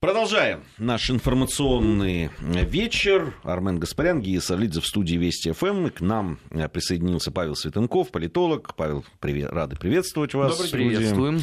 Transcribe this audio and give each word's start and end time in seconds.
Продолжаем 0.00 0.64
наш 0.78 1.10
информационный 1.10 2.30
вечер. 2.40 3.34
Армен 3.42 3.78
Гаспарян, 3.78 4.22
Гия 4.22 4.40
Сарлидзе 4.40 4.80
в 4.80 4.86
студии 4.86 5.16
Вести 5.16 5.52
ФМ. 5.52 5.90
К 5.90 6.00
нам 6.00 6.38
присоединился 6.72 7.30
Павел 7.30 7.54
Светенков, 7.54 8.10
политолог. 8.10 8.74
Павел, 8.76 9.04
привет, 9.18 9.52
рады 9.52 9.76
приветствовать 9.76 10.32
вас. 10.32 10.56
Добрый 10.56 10.70
приветствуем. 10.70 11.40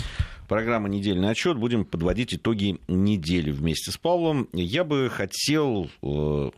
Программа 0.48 0.90
«Недельный 0.90 1.30
отчет». 1.30 1.56
Будем 1.56 1.86
подводить 1.86 2.34
итоги 2.34 2.80
недели 2.88 3.52
вместе 3.52 3.92
с 3.92 3.98
Павлом. 3.98 4.50
Я 4.54 4.84
бы 4.84 5.12
хотел 5.12 5.92
э, 6.02 6.50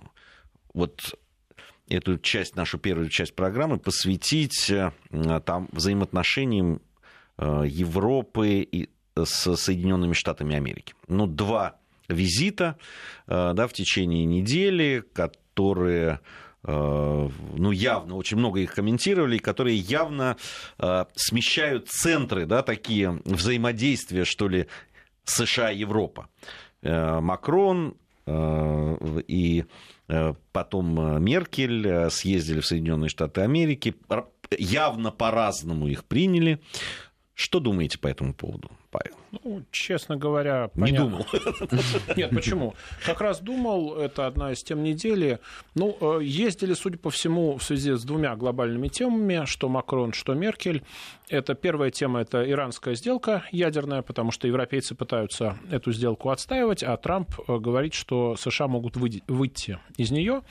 вот 0.73 1.19
эту 1.89 2.17
часть, 2.19 2.55
нашу 2.55 2.77
первую 2.77 3.09
часть 3.09 3.35
программы 3.35 3.77
посвятить 3.77 4.71
э, 4.71 4.93
там, 5.45 5.67
взаимоотношениям 5.73 6.81
э, 7.37 7.63
Европы 7.67 8.59
и 8.59 8.89
с 9.21 9.57
Соединенными 9.57 10.13
Штатами 10.13 10.55
Америки. 10.55 10.93
Ну, 11.09 11.27
два 11.27 11.75
визита 12.09 12.77
э, 13.27 13.53
да, 13.53 13.67
в 13.67 13.73
течение 13.73 14.25
недели, 14.25 15.03
которые 15.13 16.19
э, 16.63 17.29
ну, 17.55 17.71
явно, 17.71 18.15
очень 18.15 18.37
много 18.37 18.59
их 18.59 18.73
комментировали, 18.73 19.37
которые 19.37 19.77
явно 19.77 20.35
э, 20.77 21.05
смещают 21.15 21.87
центры, 21.87 22.45
да, 22.45 22.63
такие 22.63 23.21
взаимодействия, 23.23 24.25
что 24.25 24.49
ли, 24.49 24.67
США-Европа. 25.23 26.27
Макрон 26.81 27.97
и 28.25 29.65
потом 30.53 31.23
Меркель 31.23 32.09
съездили 32.09 32.61
в 32.61 32.65
Соединенные 32.65 33.09
Штаты 33.09 33.41
Америки, 33.41 33.95
явно 34.57 35.11
по-разному 35.11 35.87
их 35.87 36.05
приняли. 36.05 36.61
Что 37.33 37.59
думаете 37.59 37.99
по 37.99 38.07
этому 38.07 38.33
поводу, 38.33 38.71
Павел? 38.91 39.15
Ну, 39.31 39.63
честно 39.71 40.17
говоря, 40.17 40.69
понятно. 40.69 40.89
Не 40.89 40.97
думал. 40.97 41.25
Нет, 42.15 42.29
почему? 42.31 42.73
Как 43.05 43.21
раз 43.21 43.39
думал, 43.39 43.95
это 43.97 44.25
одна 44.25 44.51
из 44.51 44.63
тем 44.63 44.83
недели. 44.83 45.39
Ну, 45.75 45.95
э, 45.99 46.19
ездили, 46.23 46.73
судя 46.73 46.97
по 46.97 47.09
всему, 47.09 47.57
в 47.57 47.63
связи 47.63 47.93
с 47.93 48.03
двумя 48.03 48.35
глобальными 48.35 48.87
темами, 48.87 49.45
что 49.45 49.69
Макрон, 49.69 50.13
что 50.13 50.33
Меркель. 50.33 50.83
Это 51.29 51.53
первая 51.53 51.91
тема, 51.91 52.21
это 52.21 52.49
иранская 52.49 52.95
сделка 52.95 53.43
ядерная, 53.51 54.01
потому 54.01 54.31
что 54.31 54.47
европейцы 54.47 54.95
пытаются 54.95 55.59
эту 55.69 55.91
сделку 55.91 56.31
отстаивать, 56.31 56.81
а 56.81 56.97
Трамп 56.97 57.31
э, 57.47 57.57
говорит, 57.57 57.93
что 57.93 58.35
США 58.35 58.67
могут 58.67 58.97
выйти 58.97 59.79
из 59.97 60.09
нее. 60.09 60.41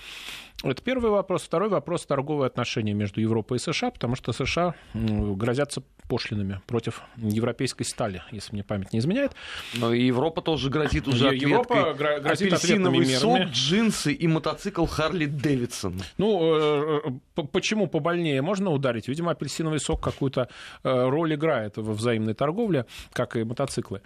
Это 0.64 0.82
первый 0.82 1.10
вопрос. 1.10 1.42
Второй 1.42 1.68
вопрос– 1.68 2.04
торговые 2.06 2.48
отношения 2.48 2.92
между 2.92 3.20
Европой 3.20 3.56
и 3.56 3.60
США, 3.60 3.90
потому 3.92 4.16
что 4.16 4.32
США 4.32 4.74
грозятся 4.92 5.82
пошлинами 6.08 6.60
против 6.66 7.02
европейской 7.16 7.84
стали, 7.84 8.22
если 8.32 8.52
мне 8.52 8.64
память 8.64 8.92
не 8.92 8.98
изменяет. 8.98 9.32
Но 9.74 9.92
и 9.92 10.04
Европа 10.04 10.42
тоже 10.42 10.70
грозит 10.70 11.08
уже 11.08 11.34
Европа 11.34 11.94
грозит 11.94 12.52
апельсиновый 12.52 13.06
сок, 13.06 13.40
джинсы 13.50 14.12
и 14.12 14.26
мотоцикл 14.26 14.86
Харли 14.86 15.26
Дэвидсон. 15.26 16.00
Ну, 16.18 16.40
э, 16.54 17.00
э, 17.36 17.42
почему 17.52 17.86
побольнее 17.86 18.42
можно 18.42 18.70
ударить? 18.70 19.08
Видимо, 19.08 19.32
апельсиновый 19.32 19.80
сок 19.80 20.02
какую-то 20.02 20.48
э, 20.82 21.08
роль 21.08 21.34
играет 21.34 21.76
во 21.76 21.92
взаимной 21.92 22.34
торговле, 22.34 22.86
как 23.12 23.36
и 23.36 23.44
мотоциклы. 23.44 24.02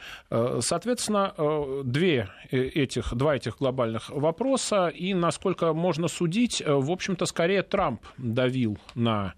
Соответственно, 0.61 1.35
две 1.85 2.29
этих, 2.51 3.15
два 3.15 3.37
этих 3.37 3.59
глобальных 3.59 4.11
вопроса, 4.11 4.89
и 4.89 5.15
насколько 5.15 5.73
можно 5.73 6.09
судить, 6.09 6.63
в 6.65 6.91
общем-то, 6.91 7.27
скорее 7.27 7.63
Трамп 7.63 8.03
давил 8.19 8.79
на 8.95 9.35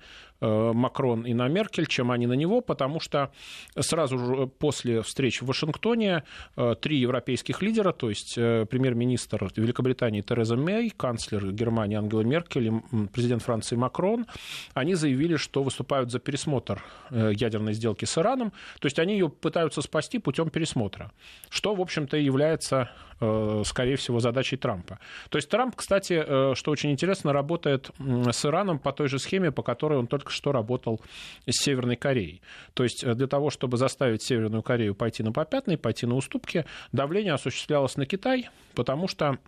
Макрон 0.73 1.27
и 1.27 1.35
на 1.35 1.49
Меркель, 1.49 1.87
чем 1.87 2.11
они 2.11 2.27
на 2.27 2.35
него, 2.35 2.61
потому 2.61 3.01
что 3.01 3.31
сразу 3.79 4.19
же 4.19 4.47
после 4.47 5.03
встречи 5.03 5.43
в 5.43 5.47
Вашингтоне 5.47 6.25
э, 6.57 6.75
три 6.81 6.99
европейских 6.99 7.63
лидера, 7.63 7.93
то 7.93 8.09
есть 8.09 8.35
э, 8.37 8.67
премьер-министр 8.67 9.51
Великобритании 9.57 10.21
Тереза 10.21 10.57
Мэй, 10.57 10.91
канцлер 10.91 11.53
Германии 11.53 11.97
Ангела 11.97 12.23
Меркель 12.23 12.69
и 12.69 12.73
президент 13.13 13.43
Франции 13.43 13.77
Макрон, 13.77 14.27
они 14.75 14.95
заявили, 14.95 15.37
что 15.37 15.63
выступают 15.63 16.11
за 16.11 16.19
пересмотр 16.19 16.83
ядерной 17.11 17.75
сделки 17.75 18.05
с 18.05 18.19
Ираном, 18.19 18.53
то 18.81 18.87
есть 18.87 18.99
они 18.99 19.15
ее 19.15 19.29
пытаются 19.29 19.83
спасти 19.83 20.19
путем 20.19 20.51
пересмотра, 20.51 21.13
что, 21.49 21.75
в 21.75 21.81
общем-то, 21.81 22.17
является, 22.17 22.91
скорее 23.19 23.97
всего, 23.97 24.21
задачей 24.21 24.57
Трампа. 24.57 24.99
То 25.31 25.39
есть 25.39 25.49
Трамп, 25.49 25.77
кстати, 25.77 26.55
что 26.55 26.71
очень 26.71 26.91
интересно, 26.91 27.33
работает 27.33 27.91
с 27.99 28.45
Ираном 28.45 28.79
по 28.79 28.93
той 28.93 29.09
же 29.09 29.19
схеме, 29.19 29.51
по 29.51 29.63
которой 29.63 29.99
он 29.99 30.07
только 30.07 30.31
что 30.31 30.53
работал 30.53 31.01
с 31.47 31.63
Северной 31.65 31.97
Кореей. 31.97 32.43
То 32.75 32.85
есть 32.85 33.05
э, 33.05 33.15
для 33.15 33.27
того, 33.27 33.51
чтобы 33.51 33.77
заставить 33.77 34.23
Северную 34.23 34.63
Корею 34.63 34.95
пойти 34.95 35.23
на 35.23 35.33
попятный, 35.33 35.79
пойти 35.79 36.07
на 36.07 36.15
уступки, 36.15 36.65
давление 36.93 37.33
осуществлялось 37.33 37.97
на 37.97 38.07
Китай, 38.07 38.49
потому 38.75 39.09
что 39.09 39.39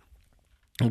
э, 0.79 0.85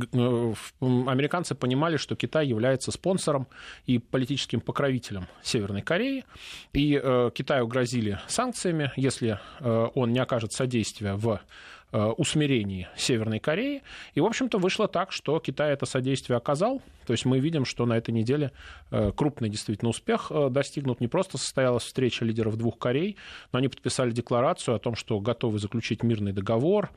американцы 0.82 1.54
понимали, 1.54 1.96
что 1.96 2.16
Китай 2.16 2.46
является 2.46 2.90
спонсором 2.92 3.46
и 3.86 3.98
политическим 3.98 4.60
покровителем 4.60 5.26
Северной 5.42 5.82
Кореи, 5.82 6.24
и 6.72 7.00
э, 7.02 7.30
Китаю 7.34 7.66
грозили 7.66 8.20
санкциями, 8.28 8.92
если 8.96 9.40
он 9.60 10.12
не 10.12 10.18
окажет 10.18 10.52
содействия 10.52 11.14
в 11.14 11.40
Э, 11.85 11.85
усмирении 11.92 12.88
Северной 12.96 13.38
Кореи. 13.38 13.82
И, 14.14 14.20
в 14.20 14.26
общем-то, 14.26 14.58
вышло 14.58 14.88
так, 14.88 15.12
что 15.12 15.38
Китай 15.38 15.72
это 15.72 15.86
содействие 15.86 16.36
оказал. 16.36 16.82
То 17.06 17.12
есть 17.12 17.24
мы 17.24 17.38
видим, 17.38 17.64
что 17.64 17.86
на 17.86 17.96
этой 17.96 18.10
неделе 18.10 18.52
э, 18.90 19.12
крупный 19.14 19.48
действительно 19.48 19.90
успех 19.90 20.26
э, 20.30 20.48
достигнут. 20.50 21.00
Не 21.00 21.08
просто 21.08 21.38
состоялась 21.38 21.84
встреча 21.84 22.24
лидеров 22.24 22.56
двух 22.56 22.78
Корей, 22.78 23.16
но 23.52 23.58
они 23.58 23.68
подписали 23.68 24.10
декларацию 24.10 24.74
о 24.74 24.78
том, 24.78 24.96
что 24.96 25.20
готовы 25.20 25.58
заключить 25.58 26.02
мирный 26.02 26.32
договор, 26.32 26.90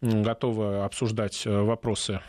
готовы 0.00 0.84
обсуждать 0.84 1.44
вопросы 1.44 2.20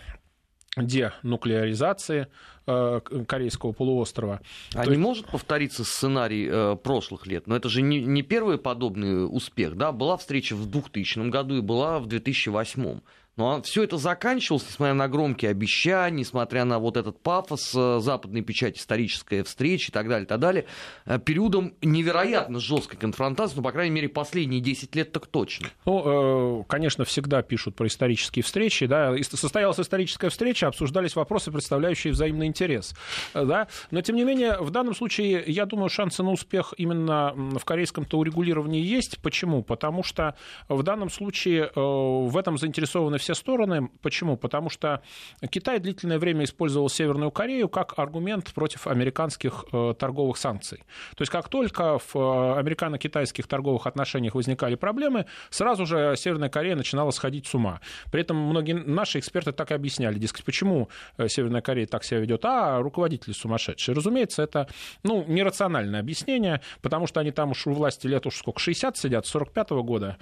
денуклеаризации 0.78 2.28
э, 2.66 3.02
Корейского 3.28 3.72
полуострова. 3.72 4.42
А 4.74 4.84
То 4.84 4.90
не 4.90 4.92
есть... 4.92 5.02
может 5.02 5.28
повториться 5.28 5.84
сценарий 5.84 6.48
э, 6.50 6.76
прошлых 6.76 7.28
лет? 7.28 7.48
Но 7.48 7.56
это 7.56 7.70
же 7.70 7.82
не, 7.82 8.02
не 8.02 8.22
первый 8.22 8.58
подобный 8.58 9.26
успех. 9.26 9.76
Да? 9.76 9.92
Была 9.92 10.18
встреча 10.18 10.56
в 10.56 10.70
2000 10.70 11.30
году 11.30 11.58
и 11.58 11.62
была 11.62 12.00
в 12.00 12.08
2008. 12.08 13.00
Но 13.38 13.62
все 13.62 13.84
это 13.84 13.98
заканчивалось, 13.98 14.66
несмотря 14.68 14.96
на 14.96 15.08
громкие 15.08 15.52
обещания, 15.52 16.18
несмотря 16.18 16.66
на 16.66 16.80
вот 16.80 16.98
этот 16.98 17.22
пафос, 17.22 17.72
э, 17.76 18.00
западной 18.02 18.42
печать, 18.42 18.80
историческая 18.80 19.44
встреча 19.44 19.92
и 19.92 19.94
так 19.94 20.10
далее, 20.10 20.26
и 20.26 20.28
так 20.28 20.40
далее, 20.40 20.66
э, 21.06 21.20
периодом 21.20 21.76
невероятно 21.84 22.60
жесткой 22.60 23.00
конфронтации, 23.00 23.58
ну, 23.58 23.62
по 23.62 23.72
крайней 23.72 23.94
мере, 23.94 24.10
последние 24.10 24.60
10 24.60 24.96
лет 24.96 25.12
так 25.12 25.28
точно. 25.28 25.70
Ну, 25.86 26.62
э, 26.62 26.64
конечно, 26.68 27.06
всегда 27.06 27.44
пишут 27.44 27.76
про 27.76 27.86
исторические 27.88 28.42
встречи, 28.42 28.88
да, 28.88 29.16
состоялась 29.22 29.80
историческая 29.80 30.30
встреча, 30.30 30.68
обсуждались 30.68 31.16
вопросы, 31.16 31.52
представляющие 31.52 32.14
взаимный 32.14 32.48
интерес, 32.48 32.96
да, 33.36 33.68
но, 33.92 34.02
тем 34.02 34.16
не 34.16 34.24
менее, 34.24 34.58
в 34.60 34.72
данном 34.72 34.96
случае, 34.96 35.44
я 35.46 35.68
думаю, 35.68 35.90
шансы 35.90 36.24
на 36.24 36.32
успех 36.32 36.74
именно 36.78 37.34
в 37.36 37.64
корейском-то 37.66 38.18
урегулировании 38.18 38.82
есть. 38.82 39.20
Почему? 39.20 39.62
Потому 39.62 40.04
что 40.04 40.36
в 40.68 40.82
данном 40.82 41.12
случае 41.12 41.70
в 41.76 42.36
этом 42.36 42.58
заинтересованы 42.58 43.20
все 43.20 43.27
все 43.28 43.34
стороны. 43.34 43.90
Почему? 44.02 44.38
Потому 44.38 44.70
что 44.70 45.02
Китай 45.50 45.80
длительное 45.80 46.18
время 46.18 46.46
использовал 46.46 46.88
Северную 46.88 47.30
Корею 47.30 47.68
как 47.68 48.00
аргумент 48.00 48.54
против 48.54 48.88
американских 48.88 49.66
э, 49.74 49.94
торговых 50.00 50.38
санкций. 50.38 50.78
То 51.18 51.24
есть 51.24 51.32
как 51.32 51.50
только 51.50 52.00
в 52.00 52.16
э, 52.16 52.60
американо-китайских 52.60 53.48
торговых 53.48 53.86
отношениях 53.86 54.34
возникали 54.34 54.76
проблемы, 54.76 55.26
сразу 55.50 55.86
же 55.86 56.14
Северная 56.16 56.48
Корея 56.48 56.78
начинала 56.78 57.12
сходить 57.12 57.48
с 57.48 57.54
ума. 57.54 57.82
При 58.14 58.22
этом 58.22 58.38
многие 58.38 58.74
наши 58.74 59.20
эксперты 59.20 59.52
так 59.52 59.72
и 59.72 59.74
объясняли, 59.74 60.18
дескать, 60.18 60.46
почему 60.46 60.88
э, 61.18 61.28
Северная 61.28 61.62
Корея 61.62 61.86
так 61.86 62.06
себя 62.06 62.22
ведет, 62.22 62.46
а 62.46 62.80
руководители 62.80 63.34
сумасшедшие. 63.34 63.94
Разумеется, 63.94 64.42
это 64.42 64.70
ну, 65.04 65.26
нерациональное 65.28 66.00
объяснение, 66.00 66.62
потому 66.82 67.08
что 67.08 67.20
они 67.20 67.32
там 67.32 67.52
уж 67.52 67.68
у 67.68 67.74
власти 67.74 68.08
лет 68.08 68.26
уж 68.26 68.38
сколько, 68.38 68.62
60 68.62 68.96
сидят, 68.96 69.26
с 69.28 69.32
45 69.32 69.72
-го 69.72 69.84
года, 69.84 70.18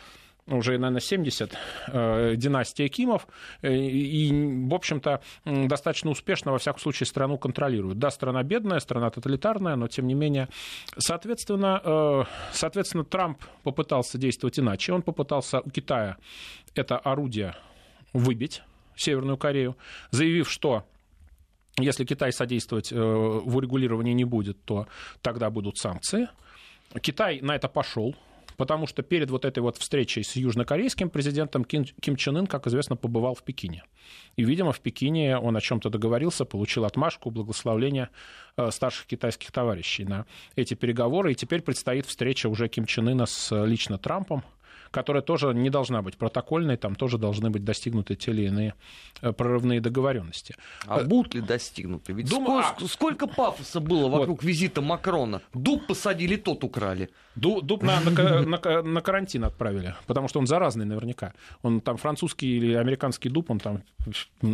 уже, 0.47 0.78
наверное, 0.78 1.01
70, 1.01 1.57
э, 1.88 2.35
династия 2.35 2.88
Кимов, 2.88 3.28
э, 3.61 3.75
и, 3.75 4.67
в 4.67 4.73
общем-то, 4.73 5.22
достаточно 5.43 6.11
успешно, 6.11 6.52
во 6.52 6.59
всяком 6.59 6.81
случае, 6.81 7.08
страну 7.08 7.37
контролируют. 7.37 7.97
Да, 7.97 8.11
страна 8.11 8.43
бедная, 8.43 8.79
страна 8.79 9.09
тоталитарная, 9.09 9.75
но, 9.75 9.87
тем 9.87 10.08
не 10.08 10.14
менее, 10.14 10.47
соответственно, 10.97 11.81
э, 11.84 12.23
соответственно, 12.52 13.03
Трамп 13.03 13.43
попытался 13.64 14.17
действовать 14.17 14.59
иначе. 14.59 14.93
Он 14.93 15.02
попытался 15.02 15.61
у 15.61 15.69
Китая 15.69 16.17
это 16.75 16.97
орудие 16.97 17.55
выбить, 18.14 18.61
Северную 18.96 19.37
Корею, 19.37 19.75
заявив, 20.11 20.49
что 20.49 20.85
если 21.78 22.05
Китай 22.05 22.31
содействовать 22.31 22.91
в 22.91 23.58
урегулировании 23.58 24.14
не 24.14 24.23
будет, 24.23 24.64
то 24.64 24.87
тогда 25.22 25.49
будут 25.49 25.78
санкции. 25.78 26.29
Китай 27.02 27.41
на 27.41 27.55
это 27.55 27.67
пошел, 27.67 28.16
потому 28.57 28.87
что 28.87 29.03
перед 29.03 29.29
вот 29.29 29.46
этой 29.46 29.59
вот 29.59 29.78
встречей 29.78 30.23
с 30.23 30.35
южнокорейским 30.35 31.09
президентом 31.09 31.63
Ким, 31.63 31.85
Ким 31.85 32.16
Чен 32.16 32.37
Ын, 32.37 32.47
как 32.47 32.67
известно, 32.67 32.96
побывал 32.96 33.35
в 33.35 33.43
Пекине. 33.43 33.84
И, 34.35 34.43
видимо, 34.43 34.72
в 34.72 34.79
Пекине 34.79 35.37
он 35.37 35.55
о 35.55 35.61
чем-то 35.61 35.90
договорился, 35.90 36.46
получил 36.46 36.85
отмашку, 36.85 37.31
благословление 37.31 38.09
э, 38.57 38.72
старших 38.72 39.07
китайских 39.07 39.52
товарищей 39.52 40.05
на 40.05 40.25
эти 40.55 40.73
переговоры. 40.73 41.31
И 41.31 41.35
теперь 41.35 41.61
предстоит 41.61 42.05
встреча 42.05 42.47
уже 42.47 42.67
Ким 42.67 42.85
Чен 42.85 43.09
Ына 43.09 43.25
с 43.25 43.66
лично 43.66 43.97
Трампом, 43.97 44.43
которая 44.95 45.21
тоже 45.21 45.53
не 45.53 45.69
должна 45.69 46.01
быть 46.01 46.15
протокольной, 46.15 46.77
там 46.77 46.95
тоже 46.95 47.17
должны 47.17 47.49
быть 47.49 47.65
достигнуты 47.65 48.15
те 48.15 48.31
или 48.31 48.43
иные 48.43 48.73
э, 49.21 49.33
прорывные 49.33 49.81
договоренности. 49.81 50.55
А 50.87 51.03
будут 51.03 51.35
ли 51.35 51.41
достигнуты? 51.41 52.13
Ведь 52.13 52.29
Думаю, 52.29 52.63
сколько, 52.63 52.85
а... 52.85 52.87
сколько 52.87 53.27
пафоса 53.27 53.81
было 53.81 54.07
вокруг 54.07 54.41
вот. 54.41 54.47
визита 54.47 54.81
Макрона. 54.81 55.41
Дуб 55.53 55.85
посадили, 55.85 56.37
тот 56.37 56.63
украли. 56.63 57.09
Дуб 57.35 57.83
на, 57.83 57.99
на, 57.99 58.41
на, 58.41 58.81
на 58.83 59.01
карантин 59.01 59.43
отправили, 59.43 59.95
потому 60.07 60.29
что 60.29 60.39
он 60.39 60.47
заразный 60.47 60.85
наверняка. 60.85 61.33
Он 61.61 61.81
там 61.81 61.97
французский 61.97 62.55
или 62.55 62.73
американский 62.75 63.27
дуб, 63.27 63.51
он 63.51 63.59
там 63.59 63.83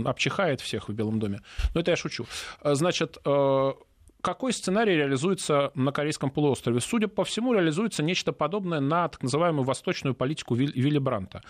обчихает 0.05 0.59
всех 0.59 0.89
в 0.89 0.93
Белом 0.93 1.19
доме. 1.19 1.41
Но 1.75 1.81
это 1.81 1.91
я 1.91 1.97
шучу. 1.97 2.25
Значит, 2.63 3.19
э, 3.25 3.73
какой 4.21 4.53
сценарий 4.53 4.95
реализуется 4.95 5.71
на 5.75 5.91
Корейском 5.91 6.29
полуострове? 6.29 6.79
Судя 6.79 7.07
по 7.07 7.23
всему, 7.23 7.53
реализуется 7.53 8.03
нечто 8.03 8.31
подобное 8.31 8.79
на 8.79 9.07
так 9.07 9.23
называемую 9.23 9.63
восточную 9.63 10.15
политику 10.15 10.55
Вилли 10.55 10.97
Бранта. 10.99 11.43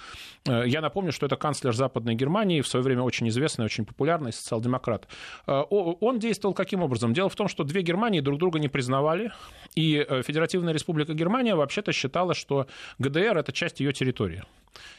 Э, 0.48 0.64
я 0.66 0.82
напомню, 0.82 1.12
что 1.12 1.26
это 1.26 1.36
канцлер 1.36 1.74
Западной 1.74 2.16
Германии, 2.16 2.62
в 2.62 2.68
свое 2.68 2.84
время 2.84 3.04
очень 3.04 3.28
известный, 3.30 3.66
очень 3.66 3.86
популярный 3.86 4.34
социал-демократ. 4.34 5.08
Э, 5.48 5.64
он 5.70 6.20
действовал 6.20 6.54
каким 6.54 6.82
образом? 6.82 7.14
Дело 7.14 7.30
в 7.30 7.36
том, 7.36 7.48
что 7.48 7.64
две 7.64 7.82
Германии 7.82 8.22
друг 8.22 8.40
друга 8.40 8.60
не 8.60 8.70
признавали, 8.70 9.32
и 9.76 10.06
э, 10.08 10.22
Федеративная 10.24 10.74
Республика 10.74 11.14
Германия 11.14 11.56
вообще-то 11.56 11.92
считала, 11.92 12.34
что 12.34 12.68
ГДР— 13.00 13.38
это 13.40 13.52
часть 13.52 13.80
ее 13.80 13.94
территории. 13.94 14.44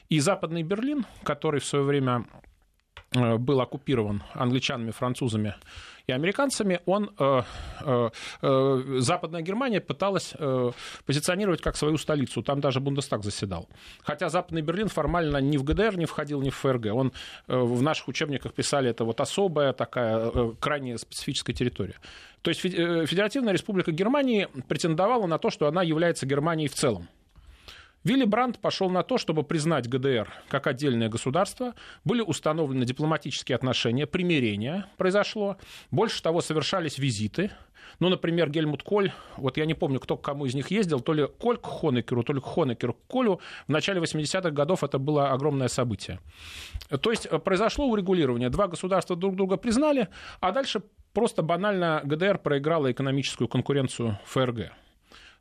И 0.09 0.21
Западный 0.21 0.63
Берлин, 0.63 1.07
который 1.25 1.61
в 1.61 1.65
свое 1.65 1.85
время 1.85 2.27
был 3.15 3.61
оккупирован 3.61 4.23
англичанами, 4.35 4.91
французами 4.91 5.55
и 6.07 6.13
американцами, 6.13 6.81
он, 6.87 7.11
э, 7.19 7.43
э, 7.81 8.11
э, 8.43 8.83
Западная 8.99 9.43
Германия 9.43 9.81
пыталась 9.81 10.35
э, 10.39 10.73
позиционировать 11.07 11.61
как 11.61 11.77
свою 11.77 11.97
столицу. 11.97 12.43
Там 12.43 12.61
даже 12.61 12.81
Бундестаг 12.81 13.25
заседал. 13.25 13.69
Хотя 14.03 14.29
Западный 14.29 14.63
Берлин 14.63 14.89
формально 14.89 15.39
ни 15.39 15.57
в 15.57 15.65
ГДР 15.65 15.97
не 15.97 16.07
входил, 16.07 16.43
ни 16.43 16.51
в 16.51 16.57
ФРГ. 16.57 16.87
Он 16.95 17.13
э, 17.49 17.57
в 17.57 17.83
наших 17.83 18.09
учебниках 18.09 18.53
писали, 18.53 18.91
это 18.91 19.05
вот 19.05 19.21
особая 19.21 19.73
такая 19.73 20.31
э, 20.35 20.53
крайне 20.61 20.99
специфическая 20.99 21.55
территория. 21.55 21.97
То 22.43 22.51
есть 22.51 22.65
э, 22.65 23.07
Федеративная 23.07 23.53
Республика 23.53 23.93
Германии 23.93 24.49
претендовала 24.69 25.27
на 25.27 25.39
то, 25.39 25.51
что 25.51 25.69
она 25.69 25.83
является 25.83 26.27
Германией 26.27 26.69
в 26.69 26.75
целом. 26.75 27.09
Вилли 28.05 28.25
Брандт 28.25 28.59
пошел 28.59 28.91
на 28.91 29.05
то, 29.05 29.17
чтобы 29.17 29.45
признать 29.45 29.89
ГДР 29.89 30.29
как 30.49 30.67
отдельное 30.67 31.09
государство. 31.09 31.75
Были 32.05 32.21
установлены 32.21 32.85
дипломатические 32.85 33.55
отношения, 33.55 34.07
примирение 34.07 34.87
произошло. 34.97 35.57
Больше 35.91 36.23
того, 36.23 36.41
совершались 36.41 36.99
визиты. 36.99 37.53
Ну, 38.01 38.09
например, 38.09 38.51
Гельмут 38.51 38.83
Коль, 38.83 39.13
вот 39.37 39.57
я 39.57 39.67
не 39.67 39.75
помню, 39.75 40.01
кто 40.01 40.17
к 40.17 40.23
кому 40.23 40.47
из 40.47 40.55
них 40.55 40.71
ездил, 40.71 41.01
то 41.01 41.13
ли 41.13 41.29
Коль 41.39 41.59
к 41.59 41.67
Хонекеру, 41.67 42.25
то 42.25 42.33
ли 42.33 42.41
Хонекер 42.41 42.93
к 42.93 42.97
Колю. 43.09 43.41
В 43.69 43.71
начале 43.71 44.01
80-х 44.01 44.51
годов 44.51 44.83
это 44.83 44.99
было 44.99 45.31
огромное 45.31 45.69
событие. 45.69 46.19
То 47.01 47.11
есть 47.11 47.27
э, 47.27 47.39
произошло 47.39 47.87
урегулирование. 47.87 48.51
Два 48.51 48.67
государства 48.67 49.15
друг 49.15 49.37
друга 49.37 49.57
признали, 49.57 50.09
а 50.41 50.53
дальше 50.53 50.83
просто 51.13 51.43
банально 51.43 52.01
ГДР 52.05 52.39
проиграла 52.39 52.91
экономическую 52.91 53.47
конкуренцию 53.47 54.19
ФРГ. 54.25 54.73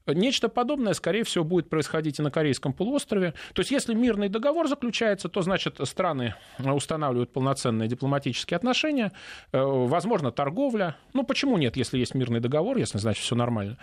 Нечто 0.07 0.49
подобное, 0.49 0.93
скорее 0.93 1.23
всего, 1.23 1.43
будет 1.43 1.69
происходить 1.69 2.19
и 2.19 2.21
на 2.21 2.31
Корейском 2.31 2.73
полуострове. 2.73 3.33
То 3.53 3.61
есть, 3.61 3.71
если 3.71 3.93
мирный 3.93 4.29
договор 4.29 4.67
заключается, 4.67 5.29
то, 5.29 5.41
значит, 5.41 5.77
страны 5.83 6.35
устанавливают 6.59 7.31
полноценные 7.31 7.87
дипломатические 7.87 8.55
отношения, 8.55 9.11
э, 9.51 9.61
возможно, 9.61 10.31
торговля. 10.31 10.95
Ну, 11.13 11.23
почему 11.23 11.57
нет, 11.57 11.77
если 11.77 11.97
есть 11.97 12.15
мирный 12.15 12.39
договор, 12.39 12.77
если, 12.77 12.97
значит, 12.97 13.23
все 13.23 13.35
нормально. 13.35 13.77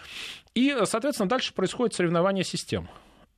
И, 0.55 0.77
соответственно, 0.85 1.29
дальше 1.29 1.55
происходит 1.55 1.95
соревнование 1.95 2.45
систем. 2.45 2.89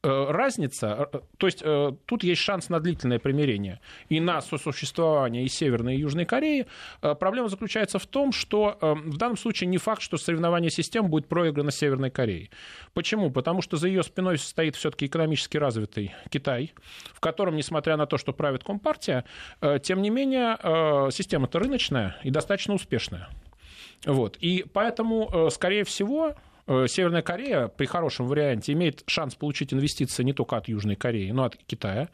Э, 0.02 0.30
разница, 0.30 1.10
э, 1.12 1.20
то 1.36 1.46
есть 1.46 1.60
э, 1.62 1.92
тут 2.06 2.24
есть 2.24 2.40
шанс 2.40 2.70
на 2.70 2.80
длительное 2.80 3.18
примирение 3.18 3.80
и 4.08 4.18
на 4.18 4.40
сосуществование 4.40 5.44
и 5.44 5.48
Северной, 5.48 5.96
и 5.96 5.98
Южной 5.98 6.24
Кореи. 6.24 6.66
Проблема 7.02 7.48
заключается 7.48 7.98
в 7.98 8.06
том, 8.06 8.32
что 8.32 8.78
в 8.80 9.16
данном 9.18 9.36
случае 9.36 9.68
не 9.68 9.76
факт, 9.76 10.00
что 10.00 10.16
соревнование 10.16 10.70
систем 10.70 11.08
будет 11.08 11.28
проиграно 11.28 11.70
Северной 11.70 12.10
Кореей. 12.10 12.50
Почему? 12.94 13.30
Потому 13.30 13.60
что 13.60 13.76
за 13.76 13.88
ее 13.88 14.02
спиной 14.02 14.38
стоит 14.38 14.74
все-таки 14.76 15.06
экономически 15.06 15.58
развитый 15.58 16.14
Китай, 16.30 16.72
в 17.12 17.20
котором, 17.20 17.56
несмотря 17.56 17.96
на 17.96 18.06
то, 18.06 18.16
что 18.16 18.32
правит 18.32 18.64
Компартия, 18.64 19.24
тем 19.82 20.00
не 20.00 20.10
менее 20.10 20.56
система-то 21.10 21.58
рыночная 21.58 22.16
и 22.22 22.30
достаточно 22.30 22.74
успешная. 22.74 23.28
Вот. 24.06 24.36
И 24.40 24.64
поэтому, 24.72 25.50
скорее 25.50 25.84
всего, 25.84 26.34
Северная 26.86 27.22
Корея 27.22 27.68
при 27.68 27.86
хорошем 27.86 28.26
варианте 28.26 28.72
имеет 28.72 29.02
шанс 29.06 29.34
получить 29.34 29.74
инвестиции 29.74 30.22
не 30.22 30.32
только 30.32 30.56
от 30.56 30.68
Южной 30.68 30.94
Кореи, 30.94 31.30
но 31.30 31.44
и 31.44 31.46
от 31.46 31.56
Китая. 31.56 32.08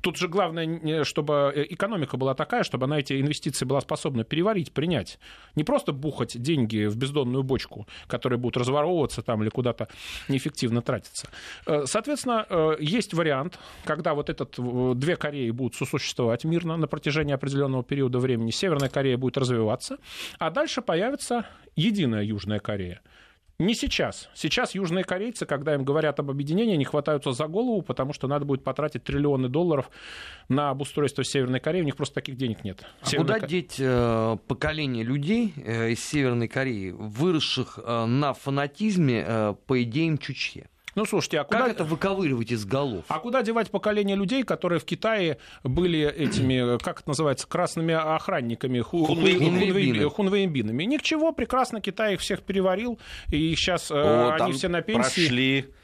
Тут 0.00 0.16
же 0.16 0.28
главное, 0.28 1.04
чтобы 1.04 1.52
экономика 1.70 2.16
была 2.16 2.34
такая, 2.34 2.64
чтобы 2.64 2.86
она 2.86 2.98
эти 2.98 3.20
инвестиции 3.20 3.64
была 3.64 3.80
способна 3.80 4.24
переварить, 4.24 4.72
принять. 4.72 5.18
Не 5.54 5.62
просто 5.62 5.92
бухать 5.92 6.40
деньги 6.40 6.86
в 6.86 6.96
бездонную 6.96 7.44
бочку, 7.44 7.86
которые 8.08 8.38
будут 8.38 8.56
разворовываться 8.56 9.22
там 9.22 9.42
или 9.42 9.50
куда-то 9.50 9.88
неэффективно 10.28 10.82
тратиться. 10.82 11.28
Э, 11.66 11.84
соответственно, 11.86 12.46
э, 12.48 12.76
есть 12.80 13.14
вариант, 13.14 13.58
когда 13.84 14.14
вот 14.14 14.30
этот, 14.30 14.56
две 14.98 15.16
Кореи 15.16 15.50
будут 15.50 15.74
сосуществовать 15.76 16.44
мирно 16.44 16.76
на 16.76 16.88
протяжении 16.88 17.34
определенного 17.34 17.84
периода 17.84 18.18
времени. 18.18 18.50
Северная 18.50 18.88
Корея 18.88 19.16
будет 19.16 19.36
развиваться, 19.36 19.98
а 20.38 20.50
дальше 20.50 20.82
появится 20.82 21.46
единая 21.76 22.24
Южная 22.24 22.58
Корея. 22.58 23.00
Не 23.58 23.74
сейчас. 23.74 24.28
Сейчас 24.34 24.74
южные 24.74 25.04
корейцы, 25.04 25.46
когда 25.46 25.74
им 25.74 25.84
говорят 25.84 26.18
об 26.18 26.28
объединении, 26.28 26.74
не 26.74 26.84
хватаются 26.84 27.30
за 27.30 27.46
голову, 27.46 27.82
потому 27.82 28.12
что 28.12 28.26
надо 28.26 28.44
будет 28.44 28.64
потратить 28.64 29.04
триллионы 29.04 29.48
долларов 29.48 29.90
на 30.48 30.70
обустройство 30.70 31.22
Северной 31.22 31.60
Кореи. 31.60 31.82
У 31.82 31.84
них 31.84 31.94
просто 31.94 32.16
таких 32.16 32.36
денег 32.36 32.64
нет. 32.64 32.84
А 33.00 33.06
Северная 33.06 33.34
куда 33.36 33.46
деть 33.46 33.76
э, 33.78 34.36
поколение 34.48 35.04
людей 35.04 35.54
э, 35.56 35.90
из 35.90 36.04
Северной 36.04 36.48
Кореи, 36.48 36.90
выросших 36.90 37.78
э, 37.82 38.04
на 38.06 38.32
фанатизме 38.32 39.24
э, 39.24 39.54
по 39.66 39.80
идеям 39.82 40.18
Чучье? 40.18 40.68
Ну, 40.94 41.04
слушайте, 41.04 41.40
а 41.40 41.44
куда... 41.44 41.60
Как 41.60 41.70
это 41.72 41.84
выковыривать 41.84 42.52
из 42.52 42.64
голов? 42.64 43.04
А 43.08 43.18
куда 43.18 43.42
девать 43.42 43.70
поколение 43.70 44.16
людей, 44.16 44.42
которые 44.42 44.78
в 44.78 44.84
Китае 44.84 45.38
были 45.62 46.00
этими, 46.00 46.78
как 46.78 47.00
это 47.00 47.08
называется, 47.08 47.46
красными 47.46 47.94
охранниками, 47.94 48.80
хунвейбинами? 48.80 50.84
Ни 50.84 50.96
к 50.96 51.02
чего, 51.02 51.32
прекрасно 51.32 51.80
Китай 51.80 52.14
их 52.14 52.20
всех 52.20 52.42
переварил, 52.42 52.98
и 53.30 53.54
сейчас 53.54 53.90
э, 53.90 53.94
О, 53.94 54.34
они 54.34 54.52
все 54.52 54.68
на 54.68 54.82
пенсии. 54.82 55.26
Прошли 55.26 55.74